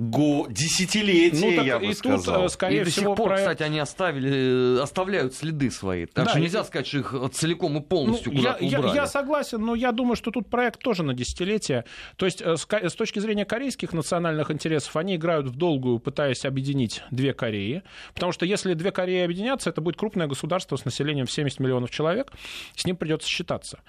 го 0.00 0.46
десятилетия, 0.48 1.50
ну, 1.50 1.56
так, 1.56 1.66
я 1.66 1.78
бы 1.78 1.86
и 1.86 1.92
сказал. 1.92 2.42
Тут, 2.42 2.52
скорее 2.52 2.80
и 2.80 2.84
до 2.84 2.90
всего, 2.90 3.10
сих 3.10 3.16
пор, 3.16 3.28
про... 3.28 3.36
кстати, 3.36 3.62
они 3.62 3.78
оставили, 3.78 4.78
э, 4.78 4.82
оставляют 4.82 5.34
следы 5.34 5.70
свои. 5.70 6.06
Так 6.06 6.24
да, 6.24 6.30
что 6.30 6.40
нельзя 6.40 6.60
и... 6.60 6.64
сказать, 6.64 6.86
что 6.86 6.98
их 6.98 7.14
целиком 7.32 7.76
и 7.76 7.82
полностью 7.82 8.32
ну, 8.32 8.38
куда-то 8.38 8.64
я, 8.64 8.78
убрали. 8.78 8.96
Я, 8.96 9.02
я 9.02 9.06
согласен, 9.06 9.60
но 9.60 9.74
я 9.74 9.92
думаю, 9.92 10.16
что 10.16 10.30
тут 10.30 10.48
проект 10.48 10.80
тоже 10.80 11.02
на 11.02 11.12
десятилетия. 11.12 11.84
То 12.16 12.24
есть 12.24 12.40
э, 12.40 12.56
с, 12.56 12.66
с 12.66 12.94
точки 12.94 13.18
зрения 13.18 13.44
корейских 13.44 13.92
национальных 13.92 14.50
интересов, 14.50 14.96
они 14.96 15.16
играют 15.16 15.48
в 15.48 15.56
долгую, 15.56 15.98
пытаясь 15.98 16.46
объединить 16.46 17.02
две 17.10 17.34
Кореи. 17.34 17.82
Потому 18.14 18.32
что 18.32 18.46
если 18.46 18.72
две 18.72 18.92
Кореи 18.92 19.22
объединятся, 19.22 19.68
это 19.68 19.82
будет 19.82 19.98
крупное 19.98 20.28
государство 20.28 20.76
с 20.76 20.86
населением 20.86 21.26
в 21.26 21.30
70 21.30 21.60
миллионов 21.60 21.90
человек. 21.90 22.32
С 22.74 22.86
ним 22.86 22.96
придется 22.96 23.28
считаться 23.28 23.80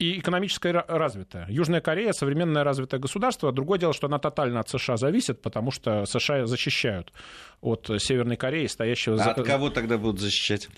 и 0.00 0.18
экономическое 0.18 0.72
развитое. 0.88 1.46
Южная 1.50 1.82
Корея 1.82 2.12
современное 2.12 2.64
развитое 2.64 2.98
государство. 2.98 3.52
Другое 3.52 3.78
дело, 3.78 3.92
что 3.92 4.06
она 4.06 4.18
тотально 4.18 4.60
от 4.60 4.68
США 4.70 4.96
зависит, 4.96 5.42
потому 5.50 5.72
что 5.72 6.06
США 6.06 6.46
защищают 6.46 7.12
от 7.60 7.90
Северной 7.98 8.36
Кореи, 8.36 8.66
стоящего... 8.66 9.20
А 9.20 9.32
от 9.32 9.44
кого 9.44 9.68
тогда 9.70 9.98
будут 9.98 10.20
защищать? 10.20 10.68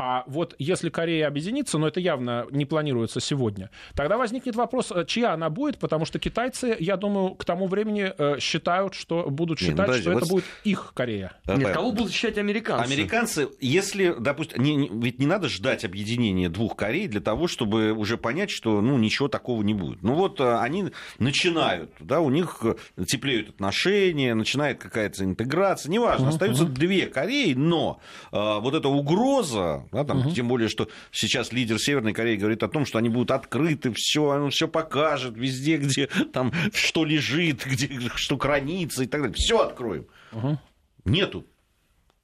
А 0.00 0.22
вот 0.28 0.54
если 0.60 0.90
Корея 0.90 1.26
объединится, 1.26 1.76
но 1.76 1.88
это 1.88 1.98
явно 1.98 2.46
не 2.52 2.64
планируется 2.64 3.18
сегодня, 3.18 3.68
тогда 3.96 4.16
возникнет 4.16 4.54
вопрос, 4.54 4.92
э, 4.92 5.04
чья 5.04 5.32
она 5.32 5.50
будет, 5.50 5.78
потому 5.78 6.04
что 6.04 6.20
китайцы, 6.20 6.76
я 6.78 6.96
думаю, 6.96 7.34
к 7.34 7.44
тому 7.44 7.66
времени 7.66 8.12
э, 8.16 8.38
считают, 8.38 8.94
что 8.94 9.28
будут 9.28 9.58
считать, 9.58 9.74
не, 9.74 9.80
ну, 9.80 9.86
подожди, 9.86 10.02
что 10.02 10.12
вот... 10.12 10.22
это 10.22 10.30
будет 10.30 10.44
их 10.62 10.92
Корея. 10.94 11.32
Нет, 11.48 11.72
кого 11.72 11.90
будут 11.90 12.08
защищать 12.08 12.38
американцы? 12.38 12.92
Американцы, 12.92 13.48
если, 13.58 14.14
допустим, 14.16 14.62
не, 14.62 14.76
не, 14.76 14.88
ведь 14.88 15.18
не 15.18 15.26
надо 15.26 15.48
ждать 15.48 15.84
объединения 15.84 16.48
двух 16.48 16.76
Корей 16.76 17.08
для 17.08 17.20
того, 17.20 17.48
чтобы 17.48 17.90
уже 17.90 18.16
понять, 18.16 18.52
что 18.52 18.80
ну, 18.80 18.98
ничего 18.98 19.26
такого 19.26 19.64
не 19.64 19.74
будет. 19.74 20.04
Ну 20.04 20.14
вот 20.14 20.38
э, 20.38 20.58
они 20.60 20.92
начинают, 21.18 21.90
да, 21.98 22.20
у 22.20 22.30
них 22.30 22.62
теплеют 23.08 23.48
отношения, 23.48 24.34
начинает 24.34 24.78
какая-то 24.78 25.24
интеграция, 25.24 25.90
неважно, 25.90 26.26
uh-huh, 26.26 26.28
остаются 26.28 26.64
uh-huh. 26.66 26.72
две 26.72 27.06
Кореи, 27.06 27.54
но 27.54 27.98
э, 28.30 28.36
вот 28.60 28.74
эта 28.74 28.86
угроза 28.86 29.87
да, 29.92 30.04
там, 30.04 30.20
угу. 30.20 30.30
Тем 30.30 30.48
более, 30.48 30.68
что 30.68 30.88
сейчас 31.10 31.52
лидер 31.52 31.78
Северной 31.78 32.12
Кореи 32.12 32.36
говорит 32.36 32.62
о 32.62 32.68
том, 32.68 32.86
что 32.86 32.98
они 32.98 33.08
будут 33.08 33.30
открыты, 33.30 33.92
все, 33.94 34.24
он 34.24 34.50
все 34.50 34.68
покажет, 34.68 35.36
везде, 35.36 35.76
где 35.76 36.06
там 36.32 36.52
что 36.72 37.04
лежит, 37.04 37.64
где 37.64 37.88
что 38.14 38.38
хранится 38.38 39.04
и 39.04 39.06
так 39.06 39.22
далее. 39.22 39.36
Все 39.36 39.60
откроем. 39.60 40.06
Угу. 40.32 40.58
Нету. 41.04 41.46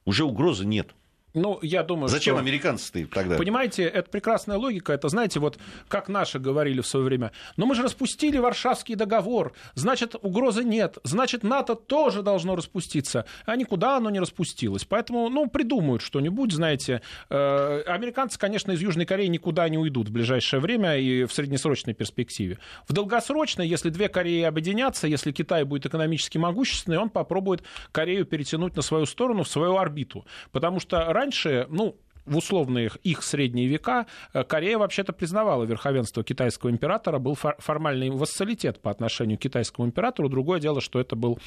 Уже 0.04 0.24
угрозы 0.24 0.66
нет. 0.66 0.94
Ну, 1.34 1.58
я 1.62 1.82
думаю, 1.82 2.08
Зачем 2.08 2.36
что... 2.36 2.42
американцы 2.42 3.06
тогда? 3.06 3.36
Понимаете, 3.36 3.82
это 3.82 4.08
прекрасная 4.08 4.56
логика. 4.56 4.92
Это, 4.92 5.08
знаете, 5.08 5.40
вот 5.40 5.58
как 5.88 6.08
наши 6.08 6.38
говорили 6.38 6.80
в 6.80 6.86
свое 6.86 7.04
время. 7.04 7.32
Но 7.56 7.66
мы 7.66 7.74
же 7.74 7.82
распустили 7.82 8.38
Варшавский 8.38 8.94
договор. 8.94 9.52
Значит, 9.74 10.14
угрозы 10.22 10.62
нет. 10.62 10.98
Значит, 11.02 11.42
НАТО 11.42 11.74
тоже 11.74 12.22
должно 12.22 12.54
распуститься. 12.54 13.26
А 13.46 13.56
никуда 13.56 13.96
оно 13.96 14.10
не 14.10 14.20
распустилось. 14.20 14.84
Поэтому, 14.84 15.28
ну, 15.28 15.48
придумают 15.48 16.02
что-нибудь, 16.02 16.52
знаете. 16.52 17.02
Э, 17.30 17.82
американцы, 17.86 18.38
конечно, 18.38 18.70
из 18.70 18.80
Южной 18.80 19.04
Кореи 19.04 19.26
никуда 19.26 19.68
не 19.68 19.76
уйдут 19.76 20.10
в 20.10 20.12
ближайшее 20.12 20.60
время 20.60 20.96
и 20.98 21.24
в 21.24 21.32
среднесрочной 21.32 21.94
перспективе. 21.94 22.58
В 22.86 22.92
долгосрочной, 22.92 23.66
если 23.66 23.90
две 23.90 24.08
Кореи 24.08 24.42
объединятся, 24.42 25.08
если 25.08 25.32
Китай 25.32 25.64
будет 25.64 25.86
экономически 25.86 26.38
могущественный, 26.38 26.98
он 26.98 27.10
попробует 27.10 27.64
Корею 27.90 28.24
перетянуть 28.24 28.76
на 28.76 28.82
свою 28.82 29.06
сторону, 29.06 29.42
в 29.42 29.48
свою 29.48 29.78
орбиту. 29.78 30.24
Потому 30.52 30.78
что 30.78 31.12
раньше, 31.24 31.66
ну, 31.70 31.96
в 32.26 32.36
условные 32.36 32.90
их 33.02 33.22
средние 33.22 33.66
века 33.66 34.06
э, 34.32 34.44
Корея 34.44 34.78
вообще-то 34.78 35.12
признавала 35.12 35.64
верховенство 35.64 36.24
китайского 36.24 36.70
императора, 36.70 37.18
был 37.18 37.34
формальный 37.34 38.10
вассалитет 38.10 38.80
по 38.80 38.90
отношению 38.90 39.38
к 39.38 39.42
китайскому 39.42 39.86
императору. 39.86 40.28
Другое 40.28 40.58
дело, 40.60 40.80
что 40.80 41.00
это 41.00 41.16
был 41.16 41.38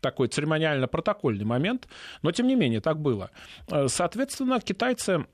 такой 0.00 0.28
церемониально-протокольный 0.28 1.44
момент, 1.44 1.88
но 2.22 2.32
тем 2.32 2.48
не 2.48 2.56
менее 2.56 2.80
так 2.80 2.98
было. 2.98 3.30
Э, 3.70 3.86
соответственно, 3.88 4.60
китайцы 4.60 5.24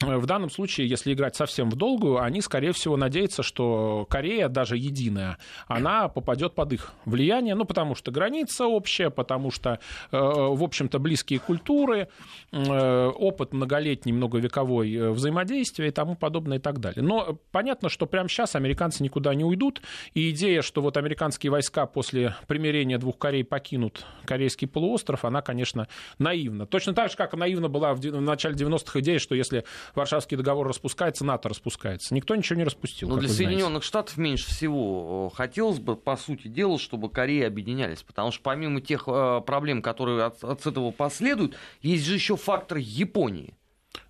в 0.00 0.24
данном 0.24 0.50
случае, 0.50 0.88
если 0.88 1.12
играть 1.12 1.36
совсем 1.36 1.68
в 1.68 1.76
долгую, 1.76 2.22
они, 2.22 2.40
скорее 2.40 2.72
всего, 2.72 2.96
надеются, 2.96 3.42
что 3.42 4.06
Корея, 4.08 4.48
даже 4.48 4.78
единая, 4.78 5.36
она 5.66 6.08
попадет 6.08 6.54
под 6.54 6.72
их 6.72 6.92
влияние, 7.04 7.54
ну, 7.54 7.66
потому 7.66 7.94
что 7.94 8.10
граница 8.10 8.66
общая, 8.66 9.10
потому 9.10 9.50
что, 9.50 9.78
э, 10.10 10.18
в 10.18 10.62
общем-то, 10.62 10.98
близкие 10.98 11.38
культуры, 11.38 12.08
э, 12.50 13.06
опыт 13.08 13.52
многолетний, 13.52 14.12
многовековой 14.12 14.94
э, 14.94 15.10
взаимодействия 15.10 15.88
и 15.88 15.90
тому 15.90 16.16
подобное 16.16 16.56
и 16.58 16.60
так 16.60 16.80
далее. 16.80 17.02
Но 17.02 17.38
понятно, 17.52 17.90
что 17.90 18.06
прямо 18.06 18.28
сейчас 18.28 18.56
американцы 18.56 19.02
никуда 19.02 19.34
не 19.34 19.44
уйдут, 19.44 19.82
и 20.14 20.30
идея, 20.30 20.62
что 20.62 20.80
вот 20.80 20.96
американские 20.96 21.50
войска 21.50 21.84
после 21.84 22.34
примирения 22.46 22.96
двух 22.96 23.18
Корей 23.18 23.44
покинут 23.44 24.06
Корейский 24.24 24.66
полуостров, 24.66 25.26
она, 25.26 25.42
конечно, 25.42 25.88
наивна. 26.18 26.66
Точно 26.66 26.94
так 26.94 27.10
же, 27.10 27.16
как 27.18 27.34
наивна 27.34 27.68
была 27.68 27.92
в 27.92 28.20
начале 28.20 28.54
90-х 28.54 29.00
идея, 29.00 29.18
что 29.18 29.34
если 29.34 29.64
Варшавский 29.94 30.36
договор 30.36 30.68
распускается, 30.68 31.24
НАТО 31.24 31.48
распускается. 31.48 32.14
Никто 32.14 32.34
ничего 32.36 32.58
не 32.58 32.64
распустил. 32.64 33.08
Но 33.08 33.16
для 33.16 33.28
Соединенных 33.28 33.82
Штатов 33.82 34.16
меньше 34.16 34.48
всего 34.48 35.30
э, 35.32 35.36
хотелось 35.36 35.78
бы, 35.78 35.96
по 35.96 36.16
сути 36.16 36.48
дела, 36.48 36.78
чтобы 36.78 37.10
Кореи 37.10 37.42
объединялись. 37.42 38.02
Потому 38.02 38.30
что 38.30 38.42
помимо 38.42 38.80
тех 38.80 39.04
э, 39.06 39.40
проблем, 39.46 39.82
которые 39.82 40.24
от, 40.24 40.42
от 40.44 40.66
этого 40.66 40.90
последуют, 40.90 41.56
есть 41.82 42.04
же 42.04 42.14
еще 42.14 42.36
фактор 42.36 42.78
Японии. 42.78 43.54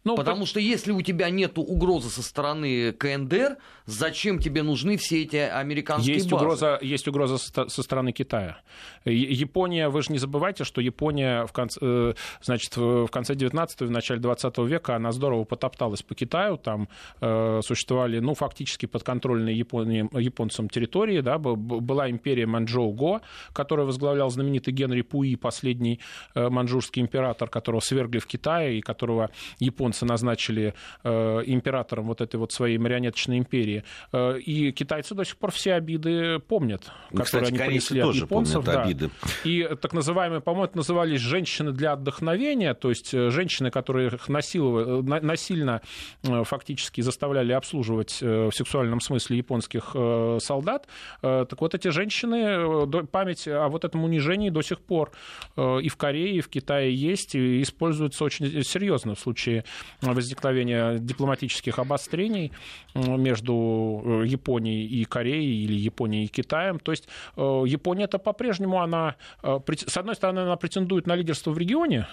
Ну, 0.02 0.16
Потому 0.16 0.40
по... 0.40 0.46
что 0.46 0.60
если 0.60 0.92
у 0.92 1.02
тебя 1.02 1.28
нет 1.28 1.58
угрозы 1.58 2.08
со 2.08 2.22
стороны 2.22 2.92
КНДР, 2.92 3.58
зачем 3.84 4.38
тебе 4.38 4.62
нужны 4.62 4.96
все 4.96 5.22
эти 5.22 5.36
американские 5.36 6.14
есть 6.14 6.30
базы? 6.30 6.44
Угроза, 6.44 6.78
есть 6.80 7.06
угроза 7.06 7.36
со 7.38 7.82
стороны 7.82 8.12
Китая. 8.12 8.58
Япония, 9.04 9.88
вы 9.88 10.02
же 10.02 10.12
не 10.12 10.18
забывайте, 10.18 10.64
что 10.64 10.80
Япония 10.80 11.44
в 11.46 11.52
конце, 11.52 11.78
э, 11.82 12.14
значит, 12.40 12.76
в 12.76 13.08
конце 13.08 13.34
19 13.34 13.82
в 13.82 13.90
начале 13.90 14.20
20 14.20 14.58
века 14.58 14.96
она 14.96 15.12
здорово 15.12 15.44
потопталась 15.44 16.02
по 16.02 16.14
Китаю. 16.14 16.56
Там 16.56 16.88
э, 17.20 17.60
существовали, 17.62 18.20
ну, 18.20 18.34
фактически 18.34 18.86
подконтрольные 18.86 19.56
Японии, 19.56 20.08
японцам 20.18 20.70
территории. 20.70 21.20
Да, 21.20 21.38
была 21.38 22.10
империя 22.10 22.46
Манчжоу-Го, 22.46 23.20
которую 23.52 23.86
возглавлял 23.86 24.30
знаменитый 24.30 24.72
Генри 24.72 25.02
Пуи, 25.02 25.34
последний 25.34 26.00
э, 26.34 26.48
манчжурский 26.48 27.02
император, 27.02 27.50
которого 27.50 27.80
свергли 27.80 28.18
в 28.18 28.26
Китае 28.26 28.78
и 28.78 28.80
которого 28.80 29.30
японцы 29.58 29.89
японцы 29.90 30.04
назначили 30.04 30.74
э, 31.04 31.42
императором 31.46 32.06
вот 32.06 32.20
этой 32.20 32.36
вот 32.36 32.52
своей 32.52 32.78
марионеточной 32.78 33.38
империи. 33.38 33.84
Э, 34.12 34.38
и 34.38 34.72
китайцы 34.72 35.14
до 35.14 35.24
сих 35.24 35.36
пор 35.36 35.50
все 35.50 35.74
обиды 35.74 36.38
помнят, 36.38 36.90
ну, 37.10 37.22
которые 37.22 37.46
Кстати, 37.46 37.48
они 37.48 37.70
понесли 37.70 38.00
от 38.00 38.14
японцев. 38.14 38.64
Да. 38.64 38.82
Обиды. 38.82 39.10
И 39.44 39.68
так 39.80 39.92
называемые, 39.92 40.40
по-моему, 40.40 40.70
назывались 40.74 41.20
женщины 41.20 41.72
для 41.72 41.92
отдохновения, 41.92 42.74
то 42.74 42.90
есть 42.90 43.14
э, 43.14 43.30
женщины, 43.30 43.70
которые 43.70 44.08
их 44.08 44.28
насильно 44.28 45.80
фактически 46.22 47.00
заставляли 47.00 47.52
обслуживать 47.52 48.20
в 48.20 48.52
сексуальном 48.52 49.00
смысле 49.00 49.38
японских 49.38 49.96
солдат. 50.40 50.86
Так 51.20 51.60
вот 51.60 51.74
эти 51.74 51.88
женщины, 51.88 52.86
память 53.06 53.48
о 53.48 53.68
вот 53.68 53.84
этом 53.84 54.04
унижении 54.04 54.50
до 54.50 54.62
сих 54.62 54.80
пор 54.80 55.10
и 55.56 55.88
в 55.88 55.96
Корее, 55.96 56.36
и 56.36 56.40
в 56.40 56.48
Китае 56.48 56.94
есть, 56.94 57.34
и 57.34 57.62
используется 57.62 58.24
очень 58.24 58.62
серьезно 58.62 59.14
в 59.14 59.20
случае 59.20 59.64
возникновения 60.00 60.98
дипломатических 60.98 61.78
обострений 61.78 62.52
между 62.94 64.02
э, 64.04 64.26
Японией 64.26 64.86
и 64.86 65.04
Кореей 65.04 65.64
или 65.64 65.74
Японией 65.74 66.24
и 66.24 66.28
Китаем. 66.28 66.78
То 66.78 66.92
есть 66.92 67.08
э, 67.36 67.64
Япония-то 67.66 68.18
по-прежнему, 68.18 68.80
она, 68.80 69.16
э, 69.42 69.60
с 69.86 69.96
одной 69.96 70.14
стороны, 70.14 70.40
она 70.40 70.56
претендует 70.56 71.06
на 71.06 71.16
лидерство 71.16 71.50
в 71.50 71.58
регионе, 71.58 72.06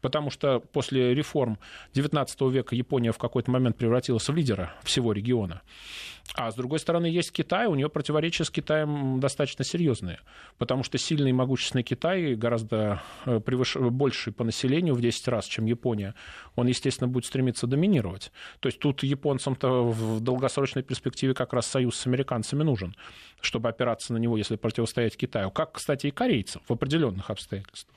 потому 0.00 0.30
что 0.30 0.60
после 0.60 1.14
реформ 1.14 1.58
XIX 1.94 2.50
века 2.50 2.74
Япония 2.74 3.12
в 3.12 3.18
какой-то 3.18 3.50
момент 3.50 3.76
превратилась 3.76 4.28
в 4.28 4.34
лидера 4.34 4.74
всего 4.82 5.12
региона. 5.12 5.62
А 6.32 6.50
с 6.50 6.54
другой 6.54 6.78
стороны, 6.78 7.06
есть 7.06 7.32
Китай, 7.32 7.66
у 7.66 7.74
нее 7.74 7.88
противоречия 7.88 8.44
с 8.44 8.50
Китаем 8.50 9.20
достаточно 9.20 9.64
серьезные, 9.64 10.18
потому 10.58 10.82
что 10.82 10.98
сильный 10.98 11.30
и 11.30 11.32
могущественный 11.32 11.84
Китай 11.84 12.34
гораздо 12.34 13.02
э, 13.26 13.40
превыш... 13.40 13.76
больше 13.76 14.32
по 14.32 14.42
населению 14.42 14.94
в 14.94 15.00
10 15.00 15.28
раз, 15.28 15.44
чем 15.46 15.66
Япония. 15.66 16.14
Он, 16.56 16.66
естественно, 16.66 17.08
будет 17.08 17.26
стремиться 17.26 17.66
доминировать. 17.66 18.32
То 18.60 18.68
есть 18.68 18.80
тут 18.80 19.02
японцам-то 19.02 19.84
в 19.84 20.20
долгосрочной 20.20 20.82
перспективе 20.82 21.34
как 21.34 21.52
раз 21.52 21.66
союз 21.66 21.96
с 21.96 22.06
американцами 22.06 22.62
нужен, 22.62 22.96
чтобы 23.40 23.68
опираться 23.68 24.12
на 24.12 24.18
него, 24.18 24.36
если 24.36 24.56
противостоять 24.56 25.16
Китаю. 25.16 25.50
Как, 25.50 25.72
кстати, 25.72 26.08
и 26.08 26.10
корейцам 26.10 26.62
в 26.66 26.72
определенных 26.72 27.30
обстоятельствах. 27.30 27.94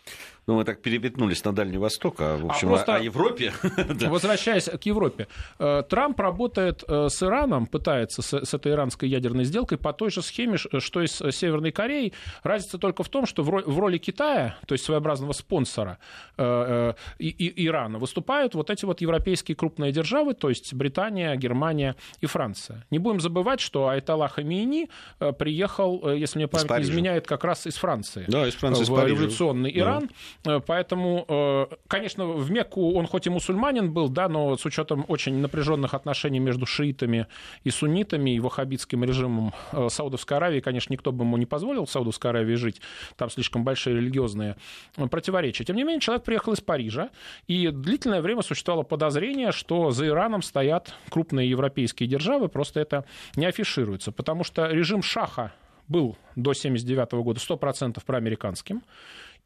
Ну, 0.47 0.55
мы 0.55 0.63
так 0.63 0.81
переметнулись 0.81 1.43
на 1.43 1.53
Дальний 1.53 1.77
Восток, 1.77 2.15
а, 2.19 2.37
в 2.37 2.45
а 2.45 2.49
общем, 2.49 2.69
а 2.69 2.71
просто... 2.71 2.95
о 2.95 2.99
Европе. 2.99 3.51
Возвращаясь 4.07 4.65
к 4.65 4.81
Европе. 4.83 5.27
Э, 5.59 5.83
Трамп 5.89 6.19
работает 6.19 6.83
э, 6.87 7.09
с 7.09 7.21
Ираном, 7.21 7.65
пытается 7.65 8.16
с, 8.21 8.45
с 8.45 8.53
этой 8.53 8.71
иранской 8.71 9.09
ядерной 9.09 9.45
сделкой 9.45 9.77
по 9.77 9.93
той 9.93 10.11
же 10.11 10.21
схеме, 10.21 10.57
что 10.57 11.01
и 11.01 11.07
с 11.07 11.31
Северной 11.31 11.71
Кореей. 11.71 12.13
Разница 12.43 12.77
только 12.77 13.03
в 13.03 13.09
том, 13.09 13.25
что 13.25 13.43
в, 13.43 13.49
в 13.49 13.79
роли 13.79 13.97
Китая, 13.97 14.57
то 14.65 14.73
есть 14.73 14.85
своеобразного 14.85 15.33
спонсора 15.33 15.97
э, 16.37 16.93
э, 17.17 17.23
и, 17.23 17.65
Ирана, 17.65 17.99
выступают 17.99 18.55
вот 18.55 18.69
эти 18.69 18.85
вот 18.85 19.01
европейские 19.01 19.55
крупные 19.55 19.91
державы, 19.91 20.33
то 20.33 20.49
есть 20.49 20.73
Британия, 20.73 21.35
Германия 21.35 21.95
и 22.21 22.25
Франция. 22.25 22.85
Не 22.91 22.99
будем 22.99 23.19
забывать, 23.19 23.59
что 23.59 23.87
Айтала 23.87 24.27
Хамини 24.27 24.89
э, 25.19 25.33
приехал, 25.33 26.01
э, 26.09 26.17
если 26.17 26.39
мне 26.39 26.47
память 26.47 26.69
не 26.69 26.81
изменяет, 26.83 27.27
как 27.27 27.43
раз 27.43 27.67
из 27.67 27.75
Франции. 27.75 28.25
Да, 28.27 28.47
из 28.47 28.55
Франции, 28.55 28.83
в 28.83 28.97
из 28.97 29.03
революционный 29.05 29.71
да. 29.73 29.79
Иран. 29.79 30.09
Э, 30.45 30.59
поэтому, 30.65 31.67
конечно, 31.87 32.25
в 32.25 32.51
Мекку 32.51 32.93
он 32.93 33.07
хоть 33.07 33.27
и 33.27 33.29
мусульманин 33.29 33.91
был, 33.91 34.09
да, 34.09 34.29
но 34.29 34.57
с 34.57 34.65
учетом 34.65 35.05
очень 35.07 35.35
напряженных 35.37 35.93
отношений 35.93 36.39
между 36.39 36.65
шиитами 36.65 37.27
и 37.63 37.69
суннитами, 37.69 38.06
суннитами 38.07 38.35
и 38.35 38.39
ваххабитским 38.39 39.03
режимом 39.03 39.53
э, 39.71 39.87
Саудовской 39.89 40.37
Аравии, 40.37 40.59
конечно, 40.59 40.93
никто 40.93 41.11
бы 41.11 41.23
ему 41.23 41.37
не 41.37 41.45
позволил 41.45 41.85
в 41.85 41.91
Саудовской 41.91 42.31
Аравии 42.31 42.55
жить, 42.55 42.81
там 43.15 43.29
слишком 43.29 43.63
большие 43.63 43.97
религиозные 43.97 44.55
э, 44.97 45.07
противоречия. 45.07 45.63
Тем 45.63 45.75
не 45.75 45.83
менее, 45.83 46.01
человек 46.01 46.23
приехал 46.23 46.53
из 46.53 46.61
Парижа, 46.61 47.09
и 47.47 47.69
длительное 47.69 48.21
время 48.21 48.41
существовало 48.41 48.83
подозрение, 48.83 49.51
что 49.51 49.91
за 49.91 50.07
Ираном 50.07 50.41
стоят 50.41 50.93
крупные 51.09 51.49
европейские 51.49 52.07
державы, 52.07 52.47
просто 52.47 52.79
это 52.79 53.05
не 53.35 53.45
афишируется, 53.45 54.11
потому 54.11 54.43
что 54.43 54.67
режим 54.67 55.01
Шаха 55.01 55.53
был 55.87 56.17
до 56.35 56.51
1979 56.51 57.23
года 57.23 57.39
100% 57.39 58.03
проамериканским. 58.05 58.81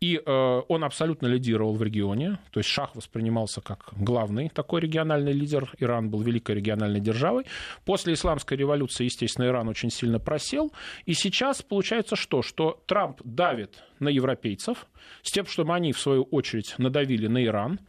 И 0.02 0.18
э, 0.18 0.62
он 0.68 0.84
абсолютно 0.84 1.28
лидировал 1.28 1.76
в 1.76 1.84
регионе, 1.84 2.40
то 2.50 2.60
есть 2.60 2.70
Шах 2.70 2.96
воспринимался 2.96 3.62
как 3.62 3.94
главный 3.96 4.50
такой 4.50 4.82
региональный 4.82 5.32
лидер, 5.32 5.72
Иран 5.78 6.10
был 6.10 6.22
великой 6.22 6.56
региональной 6.56 7.00
державой. 7.00 7.46
После 7.86 8.14
исламской 8.14 8.58
революции, 8.58 9.04
естественно, 9.04 9.46
Иран 9.46 9.68
очень 9.68 9.92
сильно 9.92 10.18
просел, 10.18 10.74
и 11.06 11.14
сейчас 11.14 11.62
получается 11.62 12.16
что? 12.16 12.42
Что 12.42 12.82
Трамп 12.88 13.22
давит 13.24 13.84
на 14.00 14.10
европейцев 14.10 14.88
с 15.22 15.32
тем, 15.32 15.46
чтобы 15.46 15.76
они, 15.76 15.94
в 15.94 16.00
свою 16.00 16.24
очередь, 16.24 16.74
надавили 16.80 17.28
на 17.28 17.46
Иран, 17.46 17.80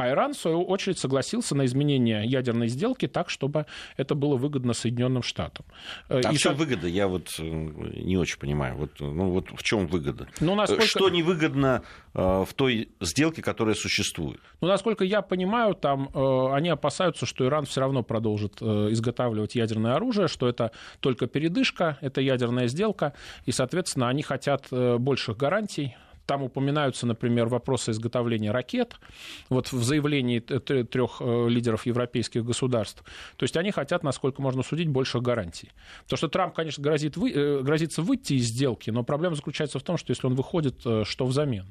а 0.00 0.08
Иран, 0.08 0.32
в 0.32 0.38
свою 0.38 0.62
очередь, 0.62 0.98
согласился 0.98 1.54
на 1.54 1.66
изменение 1.66 2.24
ядерной 2.24 2.68
сделки 2.68 3.06
так, 3.06 3.28
чтобы 3.28 3.66
это 3.98 4.14
было 4.14 4.36
выгодно 4.36 4.72
Соединенным 4.72 5.22
Штатам. 5.22 5.66
Э, 6.08 6.22
а 6.24 6.32
И 6.32 6.36
в 6.36 6.38
чем 6.38 6.54
выгода? 6.54 6.86
Я 6.86 7.06
вот 7.06 7.28
э, 7.38 7.42
не 7.42 8.16
очень 8.16 8.38
понимаю. 8.38 8.76
Вот, 8.76 8.92
ну, 8.98 9.30
вот 9.30 9.50
в 9.50 9.62
чем 9.62 9.86
выгода? 9.86 10.26
Ну, 10.40 10.54
насколько... 10.54 10.86
Что 10.86 11.10
невыгодно 11.10 11.82
э, 12.14 12.18
в 12.20 12.54
той 12.54 12.88
сделке, 13.00 13.42
которая 13.42 13.74
существует? 13.74 14.40
Ну, 14.62 14.68
насколько 14.68 15.04
я 15.04 15.20
понимаю, 15.20 15.74
там 15.74 16.08
они 16.52 16.70
опасаются, 16.70 17.26
что 17.26 17.44
Иран 17.44 17.66
все 17.66 17.80
равно 17.80 18.02
продолжит 18.02 18.62
изготавливать 18.62 19.54
ядерное 19.54 19.94
оружие, 19.94 20.28
что 20.28 20.48
это 20.48 20.72
только 21.00 21.26
передышка, 21.26 21.98
это 22.00 22.20
ядерная 22.20 22.68
сделка, 22.68 23.12
и, 23.44 23.52
соответственно, 23.52 24.08
они 24.08 24.22
хотят 24.22 24.66
больших 24.70 25.36
гарантий 25.36 25.96
Там 26.30 26.44
упоминаются, 26.44 27.08
например, 27.08 27.48
вопросы 27.48 27.90
изготовления 27.90 28.52
ракет, 28.52 29.00
вот 29.48 29.72
в 29.72 29.82
заявлении 29.82 30.38
трех 30.38 31.20
лидеров 31.20 31.86
европейских 31.86 32.44
государств. 32.44 33.02
То 33.36 33.42
есть 33.42 33.56
они 33.56 33.72
хотят, 33.72 34.04
насколько 34.04 34.40
можно 34.40 34.62
судить, 34.62 34.88
больших 34.88 35.22
гарантий. 35.22 35.72
То, 36.06 36.14
что 36.14 36.28
Трамп, 36.28 36.54
конечно, 36.54 36.84
грозит 36.84 37.16
вы, 37.16 37.62
грозится 37.64 38.02
выйти 38.02 38.34
из 38.34 38.44
сделки, 38.44 38.90
но 38.90 39.02
проблема 39.02 39.34
заключается 39.34 39.80
в 39.80 39.82
том, 39.82 39.96
что 39.96 40.12
если 40.12 40.28
он 40.28 40.36
выходит, 40.36 40.78
что 41.02 41.26
взамен? 41.26 41.66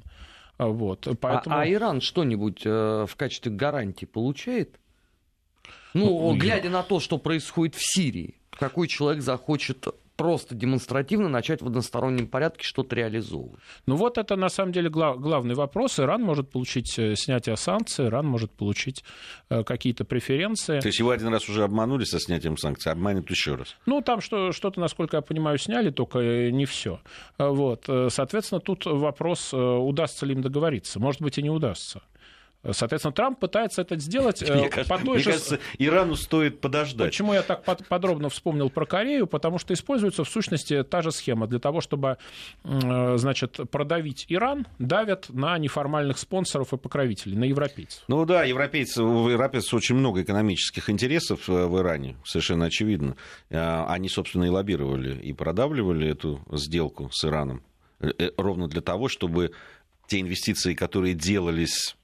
Вот, 0.58 1.08
а, 1.08 1.14
поэтому... 1.14 1.56
а, 1.56 1.62
а 1.62 1.66
Иран 1.66 2.02
что-нибудь 2.02 2.60
э, 2.66 3.06
в 3.08 3.16
качестве 3.16 3.50
гарантии 3.50 4.04
получает? 4.04 4.78
Ну, 5.94 6.36
глядя 6.36 6.68
на 6.68 6.82
то, 6.82 7.00
что 7.00 7.16
происходит 7.16 7.76
в 7.76 7.80
Сирии, 7.80 8.34
какой 8.50 8.88
человек 8.88 9.22
захочет 9.22 9.88
просто 10.20 10.54
демонстративно 10.54 11.28
начать 11.28 11.62
в 11.62 11.66
одностороннем 11.66 12.28
порядке 12.28 12.64
что-то 12.64 12.96
реализовывать? 12.96 13.60
Ну 13.86 13.96
вот 13.96 14.18
это 14.18 14.36
на 14.36 14.48
самом 14.48 14.72
деле 14.72 14.90
глав, 14.90 15.18
главный 15.18 15.54
вопрос. 15.54 15.98
Иран 15.98 16.22
может 16.22 16.50
получить 16.50 16.98
э, 16.98 17.14
снятие 17.16 17.56
санкций, 17.56 18.06
Иран 18.06 18.26
может 18.26 18.52
получить 18.52 19.04
э, 19.48 19.64
какие-то 19.64 20.04
преференции. 20.04 20.80
То 20.80 20.88
есть 20.88 20.98
его 20.98 21.10
один 21.10 21.28
раз 21.28 21.48
уже 21.48 21.64
обманули 21.64 22.04
со 22.04 22.20
снятием 22.20 22.56
санкций, 22.56 22.92
обманут 22.92 23.30
еще 23.30 23.54
раз? 23.54 23.76
Ну 23.86 24.02
там 24.02 24.20
что, 24.20 24.52
что-то, 24.52 24.80
насколько 24.80 25.16
я 25.16 25.22
понимаю, 25.22 25.58
сняли, 25.58 25.90
только 25.90 26.18
э, 26.18 26.50
не 26.50 26.66
все. 26.66 27.00
Вот. 27.38 27.88
Соответственно, 28.08 28.60
тут 28.60 28.86
вопрос, 28.86 29.52
удастся 29.52 30.26
ли 30.26 30.34
им 30.34 30.42
договориться. 30.42 31.00
Может 31.00 31.22
быть, 31.22 31.38
и 31.38 31.42
не 31.42 31.50
удастся. 31.50 32.02
Соответственно, 32.70 33.12
Трамп 33.12 33.38
пытается 33.38 33.82
это 33.82 33.98
сделать 33.98 34.42
мне 34.48 34.64
по 34.64 34.70
кажется, 34.70 35.04
той 35.04 35.14
мне 35.14 35.18
же... 35.18 35.30
кажется, 35.30 35.58
Ирану 35.78 36.16
стоит 36.16 36.60
подождать. 36.60 37.10
Почему 37.10 37.34
я 37.34 37.42
так 37.42 37.64
подробно 37.88 38.28
вспомнил 38.28 38.70
про 38.70 38.86
Корею? 38.86 39.26
Потому 39.26 39.58
что 39.58 39.74
используется 39.74 40.24
в 40.24 40.28
сущности 40.28 40.82
та 40.82 41.02
же 41.02 41.12
схема. 41.12 41.46
Для 41.46 41.58
того, 41.58 41.80
чтобы 41.80 42.18
значит, 42.62 43.58
продавить 43.70 44.26
Иран, 44.28 44.66
давят 44.78 45.28
на 45.30 45.58
неформальных 45.58 46.18
спонсоров 46.18 46.72
и 46.72 46.76
покровителей, 46.76 47.36
на 47.36 47.44
европейцев. 47.44 48.02
Ну 48.08 48.24
да, 48.24 48.44
европейцы, 48.44 49.02
у 49.02 49.28
европейцев 49.28 49.74
очень 49.74 49.96
много 49.96 50.22
экономических 50.22 50.90
интересов 50.90 51.48
э, 51.48 51.66
в 51.66 51.78
Иране, 51.78 52.16
совершенно 52.24 52.66
очевидно. 52.66 53.16
Э, 53.48 53.84
они, 53.86 54.08
собственно, 54.08 54.44
и 54.44 54.48
лоббировали, 54.48 55.18
и 55.20 55.32
продавливали 55.32 56.08
эту 56.08 56.42
сделку 56.52 57.10
с 57.12 57.24
Ираном. 57.24 57.62
Э, 58.00 58.30
ровно 58.36 58.68
для 58.68 58.80
того, 58.80 59.08
чтобы 59.08 59.52
те 60.06 60.20
инвестиции, 60.20 60.74
которые 60.74 61.14
делались 61.14 61.96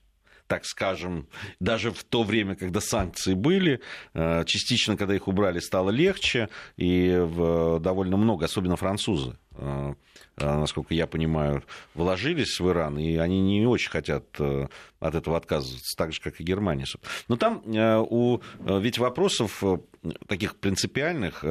так 0.46 0.64
скажем, 0.64 1.28
даже 1.60 1.90
в 1.90 2.04
то 2.04 2.22
время, 2.22 2.54
когда 2.54 2.80
санкции 2.80 3.34
были, 3.34 3.80
э, 4.14 4.44
частично, 4.44 4.96
когда 4.96 5.14
их 5.14 5.28
убрали, 5.28 5.58
стало 5.58 5.90
легче, 5.90 6.48
и 6.76 7.10
довольно 7.80 8.16
много, 8.16 8.46
особенно 8.46 8.76
французы, 8.76 9.36
э, 9.56 9.94
э, 10.36 10.58
насколько 10.58 10.94
я 10.94 11.06
понимаю, 11.06 11.64
вложились 11.94 12.60
в 12.60 12.68
Иран, 12.68 12.98
и 12.98 13.16
они 13.16 13.40
не 13.40 13.66
очень 13.66 13.90
хотят 13.90 14.24
от 14.38 15.14
этого 15.14 15.36
отказываться, 15.36 15.96
так 15.96 16.12
же, 16.12 16.20
как 16.20 16.40
и 16.40 16.44
Германия. 16.44 16.86
Но 17.28 17.36
там 17.36 17.62
у, 17.66 18.40
ведь 18.60 18.98
вопросов 18.98 19.62
таких 20.28 20.56
принципиальных 20.56 21.44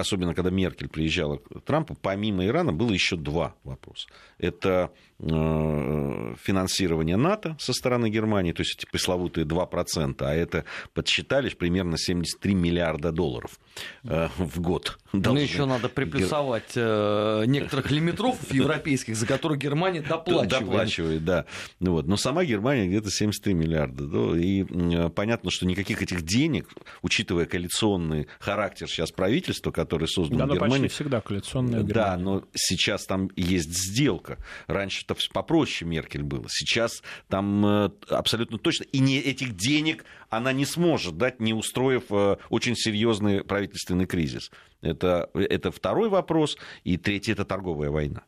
особенно 0.00 0.34
когда 0.34 0.50
Меркель 0.50 0.88
приезжала 0.88 1.36
к 1.36 1.60
Трампу, 1.64 1.96
помимо 2.00 2.44
Ирана 2.44 2.72
было 2.72 2.92
еще 2.92 3.16
два 3.16 3.54
вопроса. 3.64 4.08
Это 4.38 4.90
э, 5.18 6.34
финансирование 6.42 7.16
НАТО 7.16 7.56
со 7.58 7.72
стороны 7.72 8.08
Германии, 8.08 8.52
то 8.52 8.62
есть 8.62 8.76
эти 8.78 8.86
пресловутые 8.90 9.46
2%, 9.46 10.16
а 10.20 10.34
это 10.34 10.64
подсчитали 10.94 11.48
примерно 11.50 11.98
73 11.98 12.54
миллиарда 12.54 13.12
долларов 13.12 13.58
э, 14.04 14.28
в 14.36 14.60
год. 14.60 14.98
Ну, 15.12 15.36
еще 15.36 15.64
надо 15.64 15.88
приплюсовать 15.88 16.72
э, 16.74 17.44
некоторых 17.46 17.90
лимитров 17.90 18.52
европейских, 18.52 19.16
за 19.16 19.26
которых 19.26 19.58
Германия 19.58 20.00
доплачивает. 20.08 20.48
Доплачивает, 20.48 21.24
да. 21.24 21.44
Ну, 21.80 21.92
вот. 21.92 22.06
Но 22.06 22.16
сама 22.16 22.44
Германия 22.44 22.86
где-то 22.86 23.10
73 23.10 23.54
миллиарда. 23.54 24.04
Да? 24.06 24.38
И 24.38 25.08
понятно, 25.10 25.50
что 25.50 25.66
никаких 25.66 26.02
этих 26.02 26.22
денег, 26.22 26.68
учитывая 27.02 27.46
коалиционный 27.46 28.28
характер 28.38 28.88
сейчас 28.88 29.10
правительства, 29.12 29.70
которое 29.88 30.06
создано 30.06 30.40
да, 30.40 30.52
в 30.52 30.54
Германии... 30.54 30.82
почти 30.82 30.94
всегда 30.94 31.20
коалиционная 31.22 31.82
Да, 31.82 32.18
но 32.18 32.44
сейчас 32.54 33.06
там 33.06 33.30
есть 33.36 33.70
сделка. 33.70 34.36
Раньше-то 34.66 35.16
попроще 35.32 35.88
Меркель 35.88 36.22
было. 36.22 36.44
Сейчас 36.50 37.02
там 37.28 37.64
э, 37.64 37.90
абсолютно 38.10 38.58
точно. 38.58 38.84
И 38.84 38.98
не 38.98 39.18
этих 39.18 39.56
денег 39.56 40.04
она 40.28 40.52
не 40.52 40.66
сможет 40.66 41.16
дать, 41.16 41.40
не 41.40 41.54
устроив 41.54 42.04
э, 42.10 42.36
очень 42.50 42.76
серьезный 42.76 43.42
правительственный 43.42 44.04
кризис. 44.04 44.50
Это, 44.82 45.30
это 45.32 45.72
второй 45.72 46.10
вопрос. 46.10 46.58
И 46.84 46.98
третий– 46.98 47.32
это 47.32 47.46
торговая 47.46 47.88
война 47.88 48.24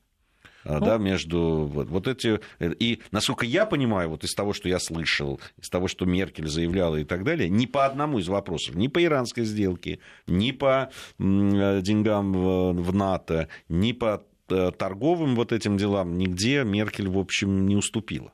ну, 0.65 0.81
да, 0.81 0.99
между 0.99 1.69
вот, 1.73 1.89
вот 1.89 2.09
эти... 2.09 2.41
И, 2.61 3.01
насколько 3.11 3.47
я 3.47 3.67
понимаю, 3.67 4.11
вот 4.11 4.25
из 4.25 4.35
того, 4.35 4.53
что 4.53 4.69
я 4.69 4.79
слышал, 4.79 5.41
из 5.61 5.69
того, 5.69 5.89
что 5.89 6.05
Меркель 6.05 6.49
заявляла 6.49 6.97
и 6.97 7.05
так 7.05 7.25
далее, 7.25 7.49
ни 7.49 7.67
по 7.67 7.87
одному 7.87 8.19
из 8.19 8.29
вопросов, 8.29 8.75
ни 8.75 8.89
по 8.89 9.03
иранской 9.03 9.45
сделке, 9.45 10.01
ни 10.27 10.53
по 10.53 10.91
деньгам 11.19 12.33
в 12.33 12.95
НАТО, 12.95 13.49
ни 13.69 13.93
по 13.93 14.25
э, 14.49 14.71
торговым 14.77 15.35
вот 15.35 15.53
этим 15.53 15.77
делам, 15.77 16.19
нигде 16.19 16.65
Меркель, 16.65 17.09
в 17.09 17.19
общем, 17.19 17.67
не 17.67 17.77
уступила. 17.77 18.33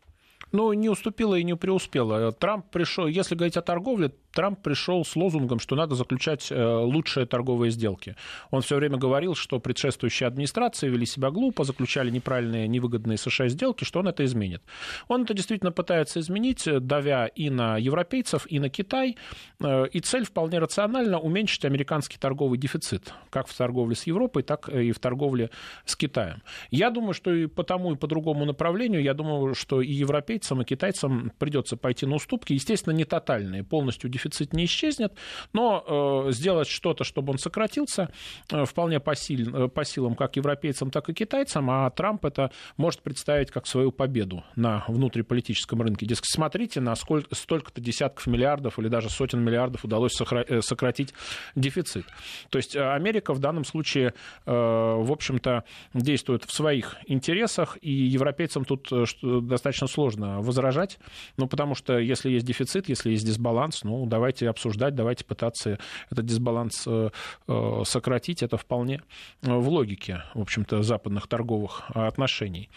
Ну, 0.56 0.72
не 0.72 0.88
уступила 0.88 1.34
и 1.34 1.44
не 1.44 1.54
преуспела. 1.54 2.32
Трамп 2.32 2.70
пришел, 2.70 3.06
если 3.06 3.34
говорить 3.34 3.58
о 3.58 3.62
торговле, 3.62 4.10
Трамп 4.36 4.62
пришел 4.62 5.02
с 5.02 5.16
лозунгом, 5.16 5.58
что 5.58 5.76
надо 5.76 5.94
заключать 5.94 6.48
э, 6.50 6.76
лучшие 6.78 7.24
торговые 7.24 7.70
сделки. 7.70 8.16
Он 8.50 8.60
все 8.60 8.76
время 8.76 8.98
говорил, 8.98 9.34
что 9.34 9.58
предшествующие 9.60 10.26
администрации 10.26 10.90
вели 10.90 11.06
себя 11.06 11.30
глупо, 11.30 11.64
заключали 11.64 12.10
неправильные, 12.10 12.68
невыгодные 12.68 13.16
США 13.16 13.48
сделки, 13.48 13.84
что 13.84 14.00
он 14.00 14.08
это 14.08 14.24
изменит. 14.26 14.62
Он 15.08 15.22
это 15.22 15.32
действительно 15.32 15.72
пытается 15.72 16.20
изменить, 16.20 16.64
давя 16.66 17.26
и 17.26 17.48
на 17.48 17.78
европейцев, 17.78 18.46
и 18.50 18.58
на 18.58 18.68
Китай. 18.68 19.16
Э, 19.60 19.86
и 19.90 20.00
цель 20.00 20.24
вполне 20.24 20.58
рациональна– 20.58 21.18
уменьшить 21.20 21.64
американский 21.64 22.18
торговый 22.18 22.58
дефицит, 22.58 23.14
как 23.30 23.48
в 23.48 23.56
торговле 23.56 23.94
с 23.94 24.06
Европой, 24.06 24.42
так 24.42 24.68
и 24.68 24.92
в 24.92 24.98
торговле 24.98 25.48
с 25.86 25.96
Китаем. 25.96 26.42
Я 26.70 26.90
думаю, 26.90 27.14
что 27.14 27.32
и 27.32 27.46
по 27.46 27.62
тому, 27.62 27.92
и 27.92 27.96
по 27.96 28.06
другому 28.06 28.44
направлению, 28.44 29.02
я 29.02 29.14
думаю, 29.14 29.54
что 29.54 29.80
и 29.80 29.92
европейцам, 30.46 30.62
и 30.62 30.64
китайцам 30.64 31.32
придется 31.38 31.76
пойти 31.76 32.06
на 32.06 32.16
уступки, 32.16 32.52
естественно, 32.52 32.94
не 32.94 33.04
тотальные, 33.04 33.64
полностью 33.64 34.10
дефицит 34.10 34.52
не 34.52 34.64
исчезнет, 34.64 35.12
но 35.52 36.26
э, 36.28 36.32
сделать 36.32 36.68
что-то, 36.68 37.04
чтобы 37.04 37.32
он 37.32 37.38
сократился, 37.38 38.10
э, 38.50 38.64
вполне 38.64 39.00
по, 39.00 39.14
сил, 39.14 39.64
э, 39.64 39.68
по 39.68 39.84
силам 39.84 40.14
как 40.14 40.36
европейцам, 40.36 40.90
так 40.90 41.08
и 41.08 41.14
китайцам, 41.14 41.70
а 41.70 41.90
Трамп 41.90 42.24
это 42.24 42.50
может 42.76 43.02
представить 43.02 43.50
как 43.50 43.66
свою 43.66 43.92
победу 43.92 44.44
на 44.56 44.84
внутриполитическом 44.88 45.82
рынке. 45.82 46.06
Дескать, 46.06 46.30
смотрите, 46.30 46.80
на 46.80 46.94
сколько, 46.94 47.34
столько-то 47.34 47.80
десятков 47.80 48.26
миллиардов 48.26 48.78
или 48.78 48.88
даже 48.88 49.10
сотен 49.10 49.42
миллиардов 49.42 49.84
удалось 49.84 50.12
сократить 50.12 51.14
дефицит. 51.54 52.06
То 52.50 52.58
есть 52.58 52.76
Америка 52.76 53.34
в 53.34 53.38
данном 53.38 53.64
случае, 53.64 54.14
в 54.44 55.12
общем-то, 55.12 55.64
действует 55.94 56.44
в 56.44 56.52
своих 56.52 56.96
интересах, 57.06 57.78
и 57.80 57.90
европейцам 57.90 58.64
тут 58.64 58.88
достаточно 59.22 59.86
сложно 59.86 60.25
возражать, 60.40 60.98
ну, 61.36 61.46
потому 61.46 61.74
что 61.74 61.98
если 61.98 62.30
есть 62.30 62.46
дефицит, 62.46 62.88
если 62.88 63.10
есть 63.10 63.26
дисбаланс, 63.26 63.84
ну, 63.84 64.06
давайте 64.06 64.48
обсуждать, 64.48 64.94
давайте 64.94 65.24
пытаться 65.24 65.78
этот 66.10 66.26
дисбаланс 66.26 66.84
э, 66.86 67.10
э, 67.48 67.82
сократить. 67.84 68.42
Это 68.42 68.56
вполне 68.56 69.02
э, 69.42 69.52
в 69.52 69.68
логике, 69.68 70.22
в 70.34 70.40
общем-то, 70.40 70.82
западных 70.82 71.26
торговых 71.26 71.90
отношений. 71.90 72.70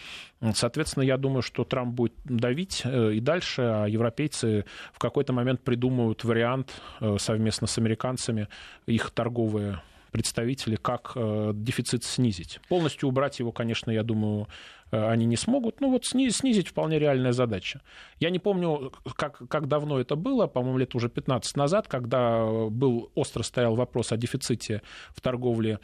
Соответственно, 0.54 1.04
я 1.04 1.18
думаю, 1.18 1.42
что 1.42 1.64
Трамп 1.66 1.94
будет 1.94 2.14
давить 2.24 2.84
и 2.86 3.20
дальше, 3.20 3.62
а 3.62 3.86
европейцы 3.88 4.64
в 4.94 5.00
какой-то 5.00 5.34
момент 5.34 5.62
придумают 5.62 6.24
вариант 6.24 6.82
совместно 7.18 7.68
с 7.68 7.78
американцами, 7.78 8.48
их 8.86 9.12
торговые 9.12 9.82
представители, 10.12 10.78
как 10.78 11.12
дефицит 11.16 12.06
снизить. 12.06 12.62
Полностью 12.70 13.10
убрать 13.10 13.40
его, 13.40 13.52
конечно, 13.52 13.92
я 13.92 14.04
думаю, 14.04 14.48
Э, 14.48 14.79
они 14.92 15.26
не 15.26 15.36
смогут. 15.36 15.82
Ну 15.82 15.92
вот 15.92 16.06
снизить 16.06 16.68
вполне 16.68 17.00
реальная 17.00 17.32
задача. 17.32 17.82
Я 18.20 18.30
не 18.30 18.40
помню, 18.40 18.92
как, 19.16 19.42
как 19.50 19.68
давно 19.68 20.00
это 20.00 20.16
было, 20.16 20.48
по-моему, 20.48 20.78
лет 20.78 20.96
уже 20.96 21.10
15 21.10 21.56
назад, 21.58 21.88
когда 21.88 22.46
был 22.70 23.12
остро 23.16 23.44
стоял 23.44 23.76
вопрос 23.76 24.12
о 24.12 24.18
дефиците 24.18 24.82
в 25.10 25.22
торговле 25.22 25.80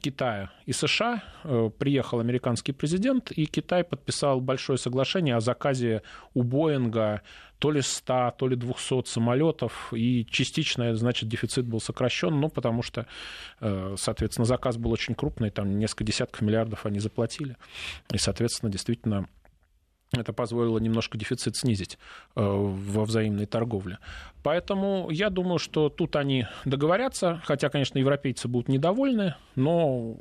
Китая 0.00 0.50
и 0.66 0.72
США. 0.72 1.22
Э, 1.44 1.70
приехал 1.78 2.20
американский 2.20 2.72
президент, 2.72 3.30
и 3.32 3.46
Китай 3.46 3.84
подписал 3.84 4.40
большое 4.40 4.78
соглашение 4.78 5.36
о 5.36 5.40
заказе 5.40 6.02
у 6.34 6.42
Боинга 6.42 7.22
то 7.58 7.70
ли 7.70 7.82
100, 7.82 8.34
то 8.38 8.48
ли 8.48 8.56
200 8.56 9.06
самолетов, 9.06 9.92
и 9.92 10.24
частично, 10.30 10.94
значит, 10.96 11.28
дефицит 11.28 11.66
был 11.66 11.80
сокращен, 11.80 12.38
ну, 12.40 12.48
потому 12.48 12.82
что, 12.82 13.06
э, 13.60 13.94
соответственно, 13.98 14.44
заказ 14.44 14.76
был 14.76 14.92
очень 14.92 15.14
крупный, 15.14 15.50
там 15.50 15.78
несколько 15.78 16.04
десятков 16.04 16.42
миллиардов 16.42 16.86
они 16.86 17.00
заплатили, 17.00 17.56
и, 18.12 18.18
соответственно, 18.18 18.70
действительно 18.70 19.28
Это 20.16 20.32
позволило 20.32 20.78
немножко 20.78 21.18
дефицит 21.18 21.56
снизить 21.56 21.98
э, 22.34 22.40
во 22.40 23.04
взаимной 23.04 23.44
торговле. 23.44 23.98
Поэтому 24.42 25.10
я 25.10 25.28
думаю, 25.28 25.58
что 25.58 25.90
тут 25.90 26.16
они 26.16 26.46
договорятся, 26.64 27.42
хотя, 27.44 27.68
конечно, 27.68 27.98
европейцы 27.98 28.48
будут 28.48 28.68
недовольны, 28.68 29.34
но 29.54 30.16